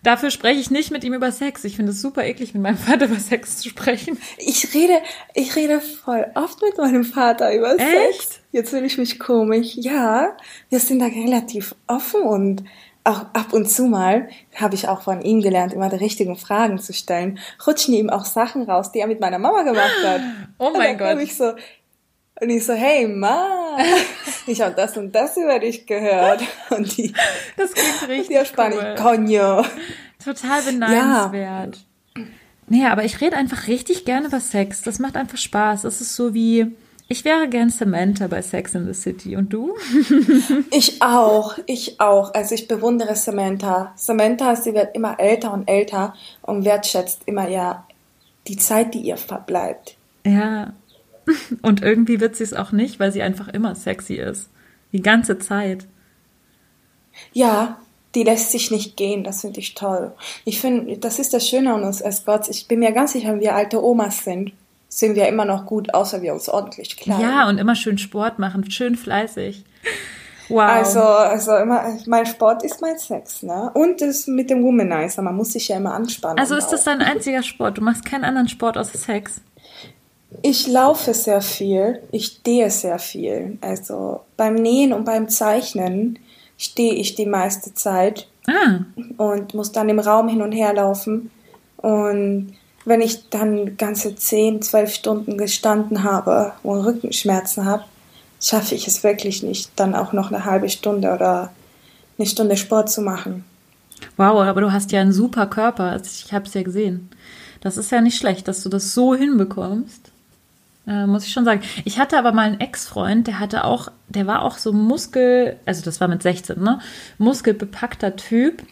Dafür 0.03 0.31
spreche 0.31 0.59
ich 0.59 0.71
nicht 0.71 0.91
mit 0.91 1.03
ihm 1.03 1.13
über 1.13 1.31
Sex. 1.31 1.63
Ich 1.63 1.75
finde 1.75 1.91
es 1.91 2.01
super 2.01 2.25
eklig, 2.25 2.53
mit 2.53 2.63
meinem 2.63 2.77
Vater 2.77 3.05
über 3.05 3.19
Sex 3.19 3.59
zu 3.59 3.69
sprechen. 3.69 4.17
Ich 4.37 4.73
rede, 4.73 4.99
ich 5.35 5.55
rede 5.55 5.79
voll 5.79 6.25
oft 6.35 6.61
mit 6.61 6.77
meinem 6.77 7.05
Vater 7.05 7.55
über 7.55 7.75
Echt? 7.79 8.19
Sex. 8.19 8.39
Jetzt 8.51 8.71
fühle 8.71 8.85
ich 8.85 8.97
mich 8.97 9.19
komisch. 9.19 9.75
Ja, 9.75 10.35
wir 10.69 10.79
sind 10.79 10.99
da 10.99 11.05
relativ 11.05 11.75
offen 11.87 12.23
und 12.23 12.63
auch 13.03 13.21
ab 13.33 13.53
und 13.53 13.69
zu 13.69 13.85
mal 13.85 14.29
habe 14.55 14.75
ich 14.75 14.87
auch 14.87 15.01
von 15.01 15.21
ihm 15.21 15.41
gelernt, 15.41 15.73
immer 15.73 15.89
die 15.89 15.95
richtigen 15.95 16.35
Fragen 16.35 16.79
zu 16.79 16.93
stellen. 16.93 17.39
Rutschen 17.65 17.93
ihm 17.93 18.09
auch 18.09 18.25
Sachen 18.25 18.63
raus, 18.63 18.91
die 18.91 18.99
er 18.99 19.07
mit 19.07 19.19
meiner 19.19 19.39
Mama 19.39 19.63
gemacht 19.63 19.95
hat. 20.05 20.21
Oh 20.59 20.71
mein 20.75 20.97
Gott. 20.97 21.19
Ich 21.19 21.35
so, 21.35 21.53
und 22.41 22.49
ich 22.49 22.65
so, 22.65 22.73
hey 22.73 23.07
Ma, 23.07 23.77
ich 24.47 24.61
habe 24.61 24.73
das 24.75 24.97
und 24.97 25.13
das 25.13 25.37
über 25.37 25.59
dich 25.59 25.85
gehört. 25.85 26.43
Und 26.69 26.97
die, 26.97 27.13
das 27.55 27.71
klingt 27.71 28.09
richtig 28.09 28.39
die 28.39 28.45
Spanisch, 28.45 28.79
cool. 28.79 28.95
Coño. 28.95 29.65
Total 30.23 30.61
beneidenswert. 30.63 31.75
Ja. 32.15 32.23
Nee, 32.67 32.85
aber 32.85 33.03
ich 33.03 33.19
rede 33.21 33.35
einfach 33.35 33.67
richtig 33.67 34.05
gerne 34.05 34.27
über 34.27 34.39
Sex. 34.39 34.81
Das 34.81 34.97
macht 34.97 35.17
einfach 35.17 35.37
Spaß. 35.37 35.83
Es 35.83 36.01
ist 36.01 36.15
so 36.15 36.33
wie, 36.33 36.73
ich 37.11 37.25
wäre 37.25 37.49
gern 37.49 37.69
Samantha 37.69 38.27
bei 38.27 38.41
Sex 38.41 38.73
in 38.73 38.85
the 38.85 38.93
City. 38.93 39.35
Und 39.35 39.51
du? 39.51 39.75
ich 40.71 41.01
auch, 41.01 41.57
ich 41.67 41.99
auch. 41.99 42.33
Also 42.33 42.55
ich 42.55 42.69
bewundere 42.69 43.15
Samantha. 43.15 43.91
Samantha, 43.97 44.55
sie 44.55 44.73
wird 44.73 44.95
immer 44.95 45.19
älter 45.19 45.53
und 45.53 45.67
älter 45.67 46.13
und 46.41 46.63
wertschätzt 46.63 47.23
immer 47.25 47.49
ja 47.49 47.85
die 48.47 48.55
Zeit, 48.55 48.93
die 48.93 49.01
ihr 49.01 49.17
verbleibt. 49.17 49.97
Ja. 50.25 50.73
Und 51.61 51.83
irgendwie 51.83 52.19
wird 52.19 52.35
sie 52.35 52.43
es 52.43 52.53
auch 52.53 52.71
nicht, 52.71 52.99
weil 52.99 53.11
sie 53.11 53.21
einfach 53.21 53.47
immer 53.47 53.75
sexy 53.75 54.15
ist. 54.15 54.49
Die 54.91 55.03
ganze 55.03 55.37
Zeit. 55.37 55.85
Ja, 57.31 57.79
die 58.15 58.23
lässt 58.23 58.51
sich 58.51 58.71
nicht 58.71 58.97
gehen. 58.97 59.23
Das 59.23 59.41
finde 59.41 59.59
ich 59.59 59.75
toll. 59.75 60.13
Ich 60.45 60.59
finde, 60.59 60.97
das 60.97 61.19
ist 61.19 61.33
das 61.33 61.47
Schöne 61.47 61.73
an 61.73 61.83
uns 61.83 62.01
als 62.01 62.25
Gott. 62.25 62.49
Ich 62.49 62.67
bin 62.67 62.79
mir 62.79 62.91
ganz 62.91 63.13
sicher, 63.13 63.39
wir 63.39 63.53
alte 63.53 63.83
Omas 63.83 64.23
sind 64.23 64.53
sehen 64.91 65.15
wir 65.15 65.27
immer 65.27 65.45
noch 65.45 65.65
gut, 65.65 65.93
außer 65.93 66.21
wir 66.21 66.33
uns 66.33 66.49
ordentlich 66.49 66.97
kleiden. 66.97 67.23
Ja, 67.23 67.47
und 67.47 67.57
immer 67.57 67.75
schön 67.75 67.97
Sport 67.97 68.39
machen, 68.39 68.69
schön 68.69 68.95
fleißig. 68.95 69.63
Wow. 70.49 70.59
Also, 70.59 70.99
also 70.99 71.55
immer, 71.55 71.97
mein 72.07 72.25
Sport 72.25 72.63
ist 72.63 72.81
mein 72.81 72.97
Sex, 72.99 73.41
ne? 73.41 73.71
Und 73.73 74.01
das 74.01 74.27
mit 74.27 74.49
dem 74.49 74.63
Womanizer, 74.63 75.21
man 75.21 75.35
muss 75.35 75.53
sich 75.53 75.69
ja 75.69 75.77
immer 75.77 75.93
anspannen. 75.93 76.37
Also 76.39 76.55
ist 76.55 76.67
das 76.67 76.83
dein 76.83 77.01
einziger 77.01 77.41
Sport? 77.41 77.77
Du 77.77 77.81
machst 77.81 78.03
keinen 78.03 78.25
anderen 78.25 78.49
Sport 78.49 78.77
außer 78.77 78.97
Sex? 78.97 79.39
Ich 80.41 80.67
laufe 80.67 81.13
sehr 81.13 81.41
viel, 81.41 82.01
ich 82.11 82.25
stehe 82.25 82.69
sehr 82.69 82.99
viel. 82.99 83.57
Also 83.61 84.21
beim 84.35 84.55
Nähen 84.55 84.91
und 84.91 85.05
beim 85.05 85.29
Zeichnen 85.29 86.19
stehe 86.57 86.95
ich 86.95 87.15
die 87.15 87.25
meiste 87.25 87.73
Zeit 87.73 88.27
ah. 88.47 88.79
und 89.15 89.53
muss 89.53 89.71
dann 89.71 89.87
im 89.87 89.99
Raum 89.99 90.27
hin 90.27 90.41
und 90.41 90.51
her 90.51 90.73
laufen. 90.73 91.31
Und 91.77 92.53
wenn 92.85 93.01
ich 93.01 93.29
dann 93.29 93.77
ganze 93.77 94.15
zehn, 94.15 94.61
zwölf 94.61 94.93
Stunden 94.93 95.37
gestanden 95.37 96.03
habe 96.03 96.53
und 96.63 96.83
Rückenschmerzen 96.85 97.65
habe, 97.65 97.83
schaffe 98.41 98.75
ich 98.75 98.87
es 98.87 99.03
wirklich 99.03 99.43
nicht, 99.43 99.71
dann 99.75 99.95
auch 99.95 100.13
noch 100.13 100.31
eine 100.31 100.45
halbe 100.45 100.69
Stunde 100.69 101.13
oder 101.13 101.51
eine 102.17 102.27
Stunde 102.27 102.57
Sport 102.57 102.89
zu 102.89 103.01
machen. 103.01 103.45
Wow, 104.17 104.41
aber 104.41 104.61
du 104.61 104.71
hast 104.71 104.91
ja 104.91 105.01
einen 105.01 105.13
super 105.13 105.47
Körper. 105.47 105.83
Also 105.85 106.05
ich 106.25 106.33
habe 106.33 106.45
es 106.45 106.53
ja 106.53 106.63
gesehen. 106.63 107.09
Das 107.61 107.77
ist 107.77 107.91
ja 107.91 108.01
nicht 108.01 108.17
schlecht, 108.17 108.47
dass 108.47 108.63
du 108.63 108.69
das 108.69 108.93
so 108.93 109.13
hinbekommst. 109.13 110.11
Äh, 110.87 111.05
muss 111.05 111.25
ich 111.25 111.31
schon 111.31 111.45
sagen. 111.45 111.61
Ich 111.85 111.99
hatte 111.99 112.17
aber 112.17 112.31
mal 112.31 112.47
einen 112.47 112.59
Ex-Freund, 112.59 113.27
der 113.27 113.39
hatte 113.39 113.65
auch, 113.65 113.91
der 114.09 114.25
war 114.25 114.41
auch 114.41 114.57
so 114.57 114.73
Muskel, 114.73 115.57
also 115.65 115.83
das 115.83 116.01
war 116.01 116.07
mit 116.07 116.23
16, 116.23 116.59
ne? 116.59 116.79
Muskelbepackter 117.19 118.15
Typ, 118.15 118.63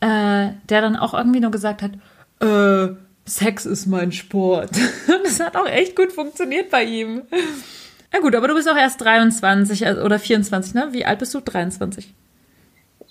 äh, 0.00 0.48
der 0.68 0.80
dann 0.80 0.96
auch 0.96 1.14
irgendwie 1.14 1.38
nur 1.38 1.52
gesagt 1.52 1.82
hat, 1.82 1.92
äh, 2.40 2.94
Sex 3.28 3.66
ist 3.66 3.86
mein 3.86 4.12
Sport. 4.12 4.70
Das 5.24 5.40
hat 5.40 5.56
auch 5.56 5.66
echt 5.66 5.94
gut 5.94 6.10
funktioniert 6.10 6.70
bei 6.70 6.84
ihm. 6.84 7.22
Na 8.12 8.20
gut, 8.20 8.34
aber 8.34 8.48
du 8.48 8.54
bist 8.54 8.68
auch 8.68 8.76
erst 8.76 9.00
23 9.02 9.86
also, 9.86 10.02
oder 10.02 10.18
24, 10.18 10.74
ne? 10.74 10.88
Wie 10.92 11.04
alt 11.04 11.18
bist 11.18 11.34
du? 11.34 11.40
23. 11.40 12.14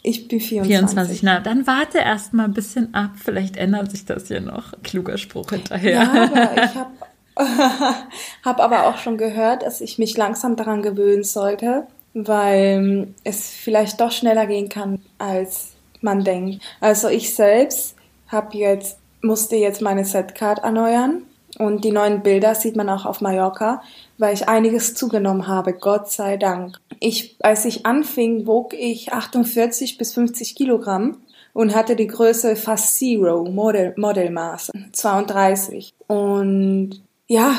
Ich 0.02 0.28
bin 0.28 0.40
24. 0.40 0.68
24, 0.68 1.24
na, 1.24 1.40
dann 1.40 1.68
warte 1.68 2.00
erst 2.00 2.34
mal 2.34 2.46
ein 2.46 2.54
bisschen 2.54 2.94
ab. 2.96 3.12
Vielleicht 3.24 3.56
ändert 3.56 3.92
sich 3.92 4.06
das 4.06 4.28
hier 4.28 4.42
noch. 4.42 4.74
Kluger 4.84 5.18
Spruch 5.18 5.52
hinterher. 5.52 5.92
Ja, 5.92 6.24
aber 6.24 6.64
ich 6.64 6.76
habe 6.76 6.92
hab 8.44 8.60
aber 8.60 8.88
auch 8.88 8.98
schon 8.98 9.18
gehört, 9.18 9.64
dass 9.64 9.82
ich 9.82 10.00
mich 10.00 10.18
langsam 10.18 10.56
daran 10.56 10.82
gewöhnen 10.82 11.24
sollte, 11.24 11.86
weil 12.14 13.10
es 13.24 13.50
vielleicht 13.50 14.02
doch 14.02 14.12
schneller 14.12 14.48
gehen 14.48 14.70
kann, 14.70 15.00
als 15.20 15.74
man 16.02 16.24
denkt. 16.24 16.64
Also 16.80 17.10
ich 17.10 17.36
selbst 17.36 17.96
habe 18.28 18.58
jetzt 18.58 18.98
musste 19.22 19.56
jetzt 19.56 19.82
meine 19.82 20.06
Setcard 20.06 20.60
erneuern 20.60 21.24
und 21.58 21.84
die 21.84 21.92
neuen 21.92 22.22
Bilder 22.22 22.56
sieht 22.56 22.76
man 22.76 22.90
auch 22.90 23.06
auf 23.06 23.22
Mallorca, 23.22 23.82
weil 24.18 24.34
ich 24.34 24.48
einiges 24.48 24.94
zugenommen 24.94 25.48
habe, 25.48 25.74
Gott 25.74 26.12
sei 26.12 26.38
Dank. 26.38 26.80
Ich, 27.00 27.36
als 27.40 27.66
ich 27.66 27.86
anfing, 27.86 28.46
wog 28.46 28.74
ich 28.74 29.14
48 29.14 29.98
bis 29.98 30.14
50 30.14 30.56
Kilogramm 30.56 31.18
und 31.54 31.74
hatte 31.74 31.96
die 31.96 32.08
Größe 32.08 32.56
fast 32.56 32.98
Zero, 32.98 33.46
Model, 33.46 33.94
Modelmaße, 33.98 34.72
32. 34.92 35.94
Und 36.08 37.02
ja, 37.28 37.54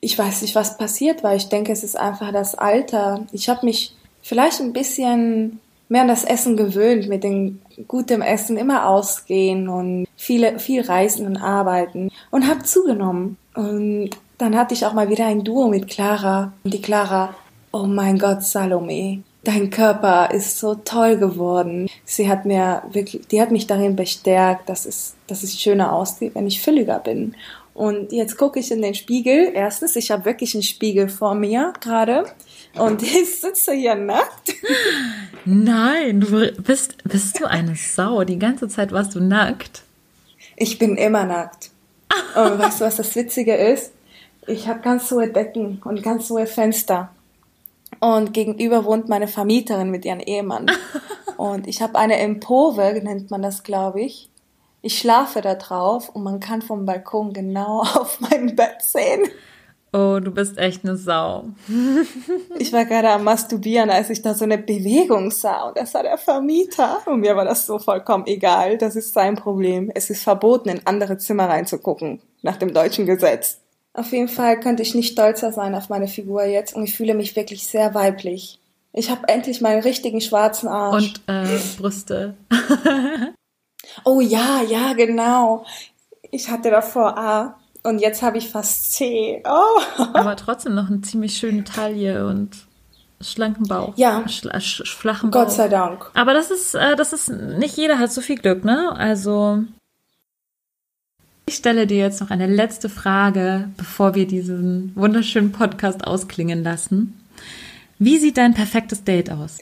ich 0.00 0.18
weiß 0.18 0.42
nicht, 0.42 0.54
was 0.54 0.76
passiert, 0.76 1.22
weil 1.22 1.36
ich 1.36 1.48
denke, 1.48 1.72
es 1.72 1.84
ist 1.84 1.96
einfach 1.96 2.32
das 2.32 2.54
Alter. 2.54 3.26
Ich 3.32 3.48
habe 3.48 3.64
mich 3.64 3.94
vielleicht 4.22 4.60
ein 4.60 4.72
bisschen 4.72 5.60
mehr 5.88 6.02
an 6.02 6.08
das 6.08 6.24
Essen 6.24 6.56
gewöhnt, 6.56 7.08
mit 7.08 7.24
dem 7.24 7.60
gutem 7.88 8.22
Essen 8.22 8.56
immer 8.56 8.88
ausgehen 8.88 9.68
und 9.68 10.06
viele, 10.16 10.58
viel 10.58 10.82
reisen 10.82 11.26
und 11.26 11.36
arbeiten 11.36 12.10
und 12.30 12.48
habe 12.48 12.62
zugenommen. 12.62 13.36
Und 13.54 14.10
Dann 14.38 14.56
hatte 14.56 14.74
ich 14.74 14.84
auch 14.84 14.92
mal 14.92 15.08
wieder 15.10 15.26
ein 15.26 15.44
Duo 15.44 15.68
mit 15.68 15.88
Clara. 15.88 16.52
Und 16.64 16.74
die 16.74 16.82
Clara, 16.82 17.34
oh 17.72 17.86
mein 17.86 18.18
Gott, 18.18 18.42
Salome, 18.42 19.22
dein 19.44 19.70
Körper 19.70 20.30
ist 20.32 20.58
so 20.58 20.74
toll 20.74 21.16
geworden. 21.16 21.88
Sie 22.04 22.28
hat 22.28 22.44
mir 22.44 22.82
wirklich, 22.90 23.26
die 23.28 23.40
hat 23.40 23.50
mich 23.50 23.66
darin 23.66 23.94
bestärkt, 23.94 24.68
dass 24.68 24.86
es, 24.86 25.14
dass 25.26 25.42
es 25.42 25.60
schöner 25.60 25.92
aussieht, 25.92 26.34
wenn 26.34 26.46
ich 26.46 26.60
fülliger 26.60 26.98
bin. 26.98 27.34
Und 27.74 28.12
jetzt 28.12 28.38
gucke 28.38 28.60
ich 28.60 28.70
in 28.70 28.82
den 28.82 28.94
Spiegel. 28.94 29.50
Erstens, 29.52 29.96
ich 29.96 30.10
habe 30.10 30.24
wirklich 30.24 30.54
einen 30.54 30.62
Spiegel 30.62 31.08
vor 31.08 31.34
mir 31.34 31.72
gerade. 31.80 32.24
Und 32.76 33.02
ich 33.02 33.40
sitze 33.40 33.72
hier 33.72 33.94
nackt. 33.94 34.54
Nein, 35.44 36.20
du 36.20 36.52
bist, 36.62 37.02
bist 37.04 37.40
du 37.40 37.46
eine 37.46 37.76
Sau. 37.76 38.24
Die 38.24 38.38
ganze 38.38 38.68
Zeit 38.68 38.92
warst 38.92 39.14
du 39.14 39.20
nackt. 39.20 39.82
Ich 40.56 40.78
bin 40.78 40.96
immer 40.96 41.24
nackt. 41.24 41.70
Und 42.36 42.58
weißt 42.58 42.80
du, 42.80 42.84
was 42.84 42.96
das 42.96 43.14
Witzige 43.16 43.54
ist? 43.54 43.92
Ich 44.46 44.68
habe 44.68 44.80
ganz 44.80 45.10
hohe 45.10 45.28
Decken 45.28 45.80
und 45.84 46.02
ganz 46.02 46.28
hohe 46.28 46.46
Fenster. 46.46 47.10
Und 48.00 48.34
gegenüber 48.34 48.84
wohnt 48.84 49.08
meine 49.08 49.26
Vermieterin 49.26 49.90
mit 49.90 50.04
ihrem 50.04 50.20
Ehemann. 50.20 50.70
Und 51.38 51.66
ich 51.66 51.80
habe 51.80 51.98
eine 51.98 52.18
Empore, 52.18 53.00
nennt 53.02 53.30
man 53.30 53.42
das, 53.42 53.62
glaube 53.62 54.02
ich. 54.02 54.28
Ich 54.82 54.98
schlafe 54.98 55.40
da 55.40 55.54
drauf 55.54 56.10
und 56.10 56.22
man 56.22 56.40
kann 56.40 56.60
vom 56.60 56.84
Balkon 56.84 57.32
genau 57.32 57.80
auf 57.80 58.20
mein 58.20 58.54
Bett 58.54 58.82
sehen. 58.82 59.22
Oh, 59.94 60.18
du 60.18 60.32
bist 60.32 60.58
echt 60.58 60.84
eine 60.84 60.96
Sau. 60.96 61.44
ich 62.58 62.72
war 62.72 62.84
gerade 62.84 63.10
am 63.10 63.22
Masturbieren, 63.22 63.90
als 63.90 64.10
ich 64.10 64.22
da 64.22 64.34
so 64.34 64.42
eine 64.44 64.58
Bewegung 64.58 65.30
sah 65.30 65.68
und 65.68 65.78
das 65.78 65.94
war 65.94 66.02
der 66.02 66.18
Vermieter. 66.18 66.98
Und 67.06 67.20
mir 67.20 67.36
war 67.36 67.44
das 67.44 67.64
so 67.64 67.78
vollkommen 67.78 68.26
egal. 68.26 68.76
Das 68.76 68.96
ist 68.96 69.14
sein 69.14 69.36
Problem. 69.36 69.92
Es 69.94 70.10
ist 70.10 70.24
verboten, 70.24 70.68
in 70.68 70.80
andere 70.84 71.18
Zimmer 71.18 71.48
reinzugucken, 71.48 72.20
nach 72.42 72.56
dem 72.56 72.74
deutschen 72.74 73.06
Gesetz. 73.06 73.60
Auf 73.92 74.10
jeden 74.10 74.26
Fall 74.26 74.58
könnte 74.58 74.82
ich 74.82 74.96
nicht 74.96 75.12
stolzer 75.12 75.52
sein 75.52 75.76
auf 75.76 75.88
meine 75.88 76.08
Figur 76.08 76.42
jetzt 76.42 76.74
und 76.74 76.82
ich 76.82 76.96
fühle 76.96 77.14
mich 77.14 77.36
wirklich 77.36 77.64
sehr 77.64 77.94
weiblich. 77.94 78.58
Ich 78.92 79.10
habe 79.10 79.28
endlich 79.28 79.60
meinen 79.60 79.82
richtigen 79.82 80.20
schwarzen 80.20 80.68
Arsch. 80.68 81.04
Und 81.04 81.22
äh, 81.28 81.58
Brüste. 81.78 82.34
oh 84.04 84.20
ja, 84.20 84.60
ja, 84.68 84.92
genau. 84.94 85.64
Ich 86.32 86.50
hatte 86.50 86.70
davor 86.70 87.16
A 87.16 87.60
und 87.84 88.00
jetzt 88.00 88.22
habe 88.22 88.38
ich 88.38 88.48
fast 88.48 88.92
C. 88.92 89.42
Oh. 89.46 89.80
Aber 90.14 90.36
trotzdem 90.36 90.74
noch 90.74 90.88
eine 90.88 91.02
ziemlich 91.02 91.36
schöne 91.36 91.64
Taille 91.64 92.26
und 92.26 92.66
schlanken 93.20 93.68
Bauch. 93.68 93.92
Ja. 93.96 94.26
Schla 94.28 94.58
flachen 94.58 95.30
Bauch. 95.30 95.42
Gott 95.42 95.52
sei 95.52 95.68
Dank. 95.68 96.10
Aber 96.14 96.34
das 96.34 96.50
ist, 96.50 96.74
äh, 96.74 96.96
das 96.96 97.12
ist, 97.12 97.28
nicht 97.28 97.76
jeder 97.76 97.98
hat 97.98 98.10
so 98.12 98.20
viel 98.20 98.36
Glück, 98.36 98.64
ne? 98.64 98.92
Also 98.96 99.62
ich 101.46 101.56
stelle 101.56 101.86
dir 101.86 101.98
jetzt 101.98 102.20
noch 102.22 102.30
eine 102.30 102.46
letzte 102.46 102.88
Frage, 102.88 103.68
bevor 103.76 104.14
wir 104.14 104.26
diesen 104.26 104.92
wunderschönen 104.96 105.52
Podcast 105.52 106.06
ausklingen 106.06 106.64
lassen. 106.64 107.20
Wie 107.98 108.18
sieht 108.18 108.38
dein 108.38 108.54
perfektes 108.54 109.04
Date 109.04 109.30
aus? 109.30 109.58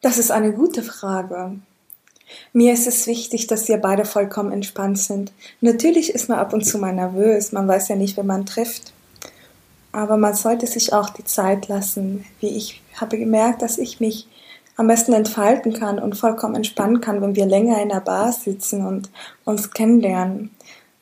Das 0.00 0.16
ist 0.16 0.30
eine 0.30 0.52
gute 0.52 0.82
Frage. 0.82 1.58
Mir 2.52 2.72
ist 2.72 2.86
es 2.86 3.06
wichtig, 3.06 3.46
dass 3.46 3.68
wir 3.68 3.78
beide 3.78 4.04
vollkommen 4.04 4.52
entspannt 4.52 4.98
sind. 4.98 5.32
Natürlich 5.60 6.10
ist 6.14 6.28
man 6.28 6.38
ab 6.38 6.52
und 6.52 6.64
zu 6.64 6.78
mal 6.78 6.92
nervös, 6.92 7.52
man 7.52 7.68
weiß 7.68 7.88
ja 7.88 7.96
nicht, 7.96 8.16
wen 8.16 8.26
man 8.26 8.46
trifft. 8.46 8.92
Aber 9.92 10.16
man 10.16 10.34
sollte 10.34 10.66
sich 10.66 10.92
auch 10.92 11.10
die 11.10 11.24
Zeit 11.24 11.68
lassen. 11.68 12.24
Wie 12.40 12.48
ich 12.48 12.82
habe 13.00 13.18
gemerkt, 13.18 13.62
dass 13.62 13.78
ich 13.78 14.00
mich 14.00 14.28
am 14.76 14.88
besten 14.88 15.14
entfalten 15.14 15.72
kann 15.72 15.98
und 15.98 16.16
vollkommen 16.16 16.54
entspannen 16.54 17.00
kann, 17.00 17.22
wenn 17.22 17.36
wir 17.36 17.46
länger 17.46 17.80
in 17.80 17.88
der 17.88 18.00
Bar 18.00 18.32
sitzen 18.32 18.86
und 18.86 19.10
uns 19.44 19.70
kennenlernen 19.70 20.50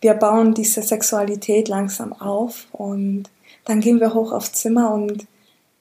wir 0.05 0.13
bauen 0.13 0.53
diese 0.53 0.83
Sexualität 0.83 1.69
langsam 1.69 2.13
auf 2.13 2.67
und 2.73 3.25
dann 3.65 3.81
gehen 3.81 4.01
wir 4.01 4.13
hoch 4.13 4.33
aufs 4.33 4.53
Zimmer 4.53 4.93
und 4.93 5.27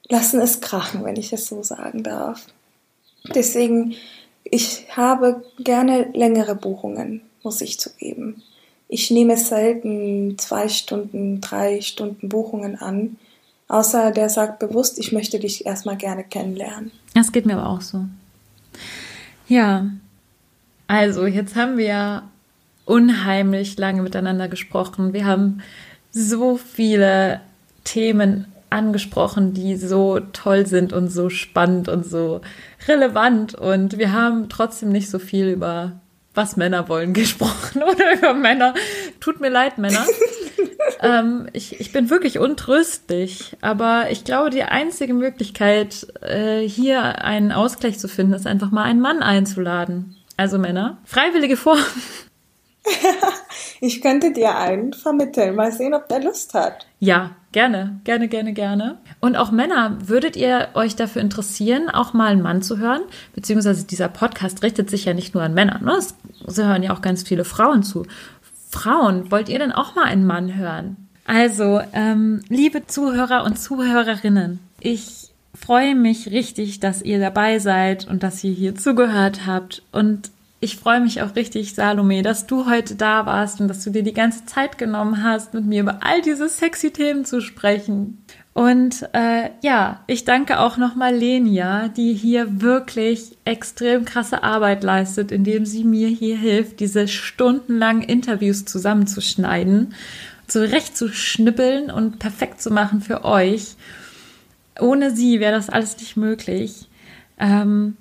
lassen 0.08 0.40
es 0.40 0.62
krachen, 0.62 1.04
wenn 1.04 1.16
ich 1.16 1.34
es 1.34 1.46
so 1.46 1.62
sagen 1.62 2.02
darf. 2.02 2.46
Deswegen, 3.34 3.96
ich 4.44 4.86
habe 4.90 5.42
gerne 5.58 6.08
längere 6.12 6.54
Buchungen, 6.54 7.22
muss 7.42 7.60
ich 7.60 7.80
zugeben. 7.80 8.42
Ich 8.88 9.10
nehme 9.10 9.36
selten 9.36 10.38
zwei 10.38 10.68
Stunden, 10.68 11.40
drei 11.40 11.80
Stunden 11.80 12.28
Buchungen 12.28 12.76
an, 12.76 13.16
außer 13.68 14.12
der 14.12 14.28
sagt 14.28 14.58
bewusst, 14.58 14.98
ich 14.98 15.12
möchte 15.12 15.38
dich 15.40 15.66
erstmal 15.66 15.96
gerne 15.96 16.22
kennenlernen. 16.22 16.92
Das 17.14 17.32
geht 17.32 17.46
mir 17.46 17.56
aber 17.56 17.68
auch 17.70 17.80
so. 17.80 18.04
Ja, 19.48 19.90
also 20.86 21.26
jetzt 21.26 21.56
haben 21.56 21.76
wir 21.76 22.22
unheimlich 22.84 23.78
lange 23.78 24.02
miteinander 24.02 24.48
gesprochen. 24.48 25.12
Wir 25.12 25.24
haben 25.24 25.62
so 26.12 26.56
viele 26.56 27.40
Themen 27.84 28.46
angesprochen, 28.74 29.54
die 29.54 29.76
so 29.76 30.20
toll 30.20 30.66
sind 30.66 30.92
und 30.92 31.08
so 31.08 31.30
spannend 31.30 31.88
und 31.88 32.04
so 32.04 32.40
relevant. 32.88 33.54
Und 33.54 33.98
wir 33.98 34.12
haben 34.12 34.48
trotzdem 34.48 34.90
nicht 34.90 35.08
so 35.08 35.18
viel 35.18 35.48
über 35.48 36.00
was 36.34 36.56
Männer 36.56 36.88
wollen 36.88 37.12
gesprochen 37.14 37.82
oder 37.82 38.14
über 38.14 38.34
Männer. 38.34 38.74
Tut 39.20 39.40
mir 39.40 39.50
leid, 39.50 39.78
Männer. 39.78 40.04
ähm, 41.00 41.48
ich, 41.52 41.80
ich 41.80 41.92
bin 41.92 42.10
wirklich 42.10 42.38
untröstlich, 42.38 43.56
aber 43.60 44.10
ich 44.10 44.24
glaube, 44.24 44.50
die 44.50 44.64
einzige 44.64 45.14
Möglichkeit, 45.14 46.06
äh, 46.20 46.60
hier 46.60 47.24
einen 47.24 47.52
Ausgleich 47.52 47.98
zu 47.98 48.08
finden, 48.08 48.34
ist 48.34 48.46
einfach 48.46 48.70
mal 48.70 48.82
einen 48.82 49.00
Mann 49.00 49.22
einzuladen. 49.22 50.16
Also 50.36 50.58
Männer. 50.58 50.98
Freiwillige 51.04 51.56
Form. 51.56 51.78
ich 53.80 54.00
könnte 54.00 54.32
dir 54.32 54.56
einen 54.56 54.92
vermitteln. 54.92 55.54
Mal 55.54 55.72
sehen, 55.72 55.94
ob 55.94 56.08
der 56.08 56.22
Lust 56.22 56.54
hat. 56.54 56.86
Ja, 57.00 57.30
gerne, 57.52 58.00
gerne, 58.04 58.28
gerne, 58.28 58.52
gerne. 58.52 58.98
Und 59.20 59.36
auch 59.36 59.50
Männer, 59.50 59.98
würdet 60.04 60.36
ihr 60.36 60.68
euch 60.74 60.96
dafür 60.96 61.22
interessieren, 61.22 61.88
auch 61.88 62.12
mal 62.12 62.32
einen 62.32 62.42
Mann 62.42 62.62
zu 62.62 62.78
hören? 62.78 63.02
Beziehungsweise 63.34 63.84
dieser 63.84 64.08
Podcast 64.08 64.62
richtet 64.62 64.90
sich 64.90 65.04
ja 65.04 65.14
nicht 65.14 65.34
nur 65.34 65.42
an 65.42 65.54
Männer. 65.54 65.80
Ne? 65.80 65.98
Es 65.98 66.14
hören 66.56 66.82
ja 66.82 66.92
auch 66.92 67.02
ganz 67.02 67.22
viele 67.22 67.44
Frauen 67.44 67.82
zu. 67.82 68.06
Frauen, 68.70 69.30
wollt 69.30 69.48
ihr 69.48 69.58
denn 69.58 69.72
auch 69.72 69.94
mal 69.94 70.04
einen 70.04 70.26
Mann 70.26 70.56
hören? 70.56 70.96
Also, 71.26 71.80
ähm, 71.92 72.42
liebe 72.48 72.86
Zuhörer 72.86 73.44
und 73.44 73.58
Zuhörerinnen, 73.58 74.58
ich 74.80 75.30
freue 75.54 75.94
mich 75.94 76.30
richtig, 76.30 76.80
dass 76.80 77.00
ihr 77.00 77.18
dabei 77.18 77.58
seid 77.58 78.06
und 78.06 78.22
dass 78.22 78.44
ihr 78.44 78.52
hier 78.52 78.74
zugehört 78.74 79.46
habt. 79.46 79.82
Und 79.92 80.30
ich 80.64 80.76
freue 80.78 81.00
mich 81.00 81.20
auch 81.20 81.36
richtig, 81.36 81.74
Salome, 81.74 82.22
dass 82.22 82.46
du 82.46 82.64
heute 82.64 82.94
da 82.94 83.26
warst 83.26 83.60
und 83.60 83.68
dass 83.68 83.84
du 83.84 83.90
dir 83.90 84.02
die 84.02 84.14
ganze 84.14 84.46
Zeit 84.46 84.78
genommen 84.78 85.22
hast, 85.22 85.52
mit 85.52 85.66
mir 85.66 85.82
über 85.82 85.98
all 86.02 86.22
diese 86.22 86.48
sexy 86.48 86.90
Themen 86.90 87.26
zu 87.26 87.42
sprechen. 87.42 88.24
Und 88.54 89.06
äh, 89.12 89.50
ja, 89.62 90.00
ich 90.06 90.24
danke 90.24 90.60
auch 90.60 90.78
nochmal 90.78 91.14
Lenia, 91.14 91.88
die 91.88 92.14
hier 92.14 92.62
wirklich 92.62 93.36
extrem 93.44 94.06
krasse 94.06 94.42
Arbeit 94.42 94.82
leistet, 94.84 95.32
indem 95.32 95.66
sie 95.66 95.84
mir 95.84 96.08
hier 96.08 96.38
hilft, 96.38 96.80
diese 96.80 97.08
stundenlangen 97.08 98.02
Interviews 98.02 98.64
zusammenzuschneiden, 98.64 99.94
zurechtzuschnippeln 100.46 101.90
und 101.90 102.18
perfekt 102.20 102.62
zu 102.62 102.70
machen 102.70 103.02
für 103.02 103.24
euch. 103.24 103.76
Ohne 104.80 105.14
sie 105.14 105.40
wäre 105.40 105.52
das 105.52 105.68
alles 105.68 105.98
nicht 105.98 106.16
möglich. 106.16 106.88
Ähm, 107.38 107.98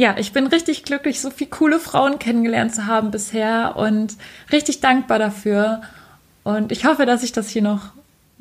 ja, 0.00 0.14
ich 0.16 0.32
bin 0.32 0.46
richtig 0.46 0.84
glücklich, 0.84 1.20
so 1.20 1.28
viele 1.28 1.50
coole 1.50 1.78
Frauen 1.78 2.18
kennengelernt 2.18 2.74
zu 2.74 2.86
haben 2.86 3.10
bisher 3.10 3.74
und 3.76 4.16
richtig 4.50 4.80
dankbar 4.80 5.18
dafür. 5.18 5.82
Und 6.42 6.72
ich 6.72 6.86
hoffe, 6.86 7.04
dass 7.04 7.22
ich 7.22 7.32
das 7.32 7.50
hier 7.50 7.60
noch 7.60 7.92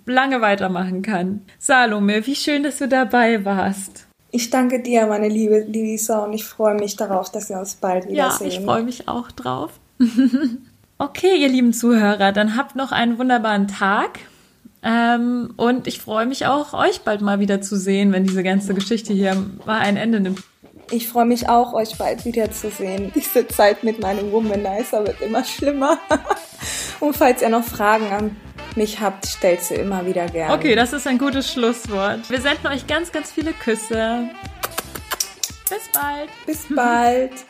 lange 0.05 0.39
weitermachen 0.39 1.01
kann. 1.01 1.41
Salome, 1.57 2.26
wie 2.26 2.36
schön, 2.36 2.64
dass 2.64 2.78
du 2.78 2.88
dabei 2.88 3.43
warst. 3.43 4.07
Ich 4.32 4.49
danke 4.51 4.82
dir, 4.82 5.05
meine 5.07 5.28
liebe 5.28 5.60
Lisa, 5.60 6.20
und 6.20 6.32
ich 6.32 6.45
freue 6.45 6.76
mich 6.76 6.95
darauf, 6.95 7.30
dass 7.30 7.49
wir 7.49 7.60
uns 7.60 7.76
bald 7.76 8.07
wiedersehen. 8.07 8.51
Ja, 8.51 8.57
ich 8.57 8.64
freue 8.64 8.84
mich 8.84 9.10
auch 9.10 9.30
drauf. 9.30 9.72
okay, 10.97 11.36
ihr 11.36 11.49
lieben 11.49 11.74
Zuhörer, 11.74 12.32
dann 12.32 12.55
habt 12.55 12.78
noch 12.78 12.93
einen 12.93 13.18
wunderbaren 13.18 13.68
Tag. 13.68 14.20
Ähm, 14.82 15.55
und 15.57 15.88
ich 15.88 15.99
freue 15.99 16.26
mich 16.26 16.45
auch, 16.45 16.74
euch 16.74 17.01
bald 17.01 17.20
mal 17.20 17.41
wieder 17.41 17.60
zu 17.60 17.76
sehen, 17.76 18.14
wenn 18.14 18.24
diese 18.24 18.43
ganze 18.43 18.74
Geschichte 18.74 19.12
hier 19.12 19.36
mal 19.66 19.80
ein 19.80 19.97
Ende 19.97 20.22
nimmt. 20.22 20.41
Ich 20.92 21.08
freue 21.08 21.26
mich 21.26 21.48
auch, 21.48 21.74
euch 21.74 21.98
bald 21.98 22.26
wiederzusehen. 22.26 23.12
Diese 23.14 23.48
Zeit 23.48 23.84
mit 23.84 24.02
meinem 24.02 24.32
Womanizer 24.32 25.06
wird 25.06 25.22
immer 25.22 25.44
schlimmer. 25.44 26.00
Und 27.00 27.16
falls 27.16 27.42
ihr 27.42 27.50
noch 27.50 27.64
Fragen 27.64 28.08
an 28.12 28.36
mich 28.76 29.00
habt, 29.00 29.28
stellt 29.28 29.62
sie 29.62 29.76
immer 29.76 30.06
wieder 30.06 30.26
gerne. 30.28 30.54
Okay, 30.54 30.76
das 30.76 30.94
ist 30.94 31.06
ein 31.08 31.18
gutes 31.18 31.52
Schlusswort. 31.52 32.30
Wir 32.30 32.42
senden 32.42 32.68
euch 32.68 32.88
ganz, 32.88 33.12
ganz 33.12 33.32
viele 33.32 33.54
Küsse. 33.54 34.30
Bis 35.70 35.90
bald. 35.94 36.30
Bis 36.46 36.66
bald. 36.76 37.32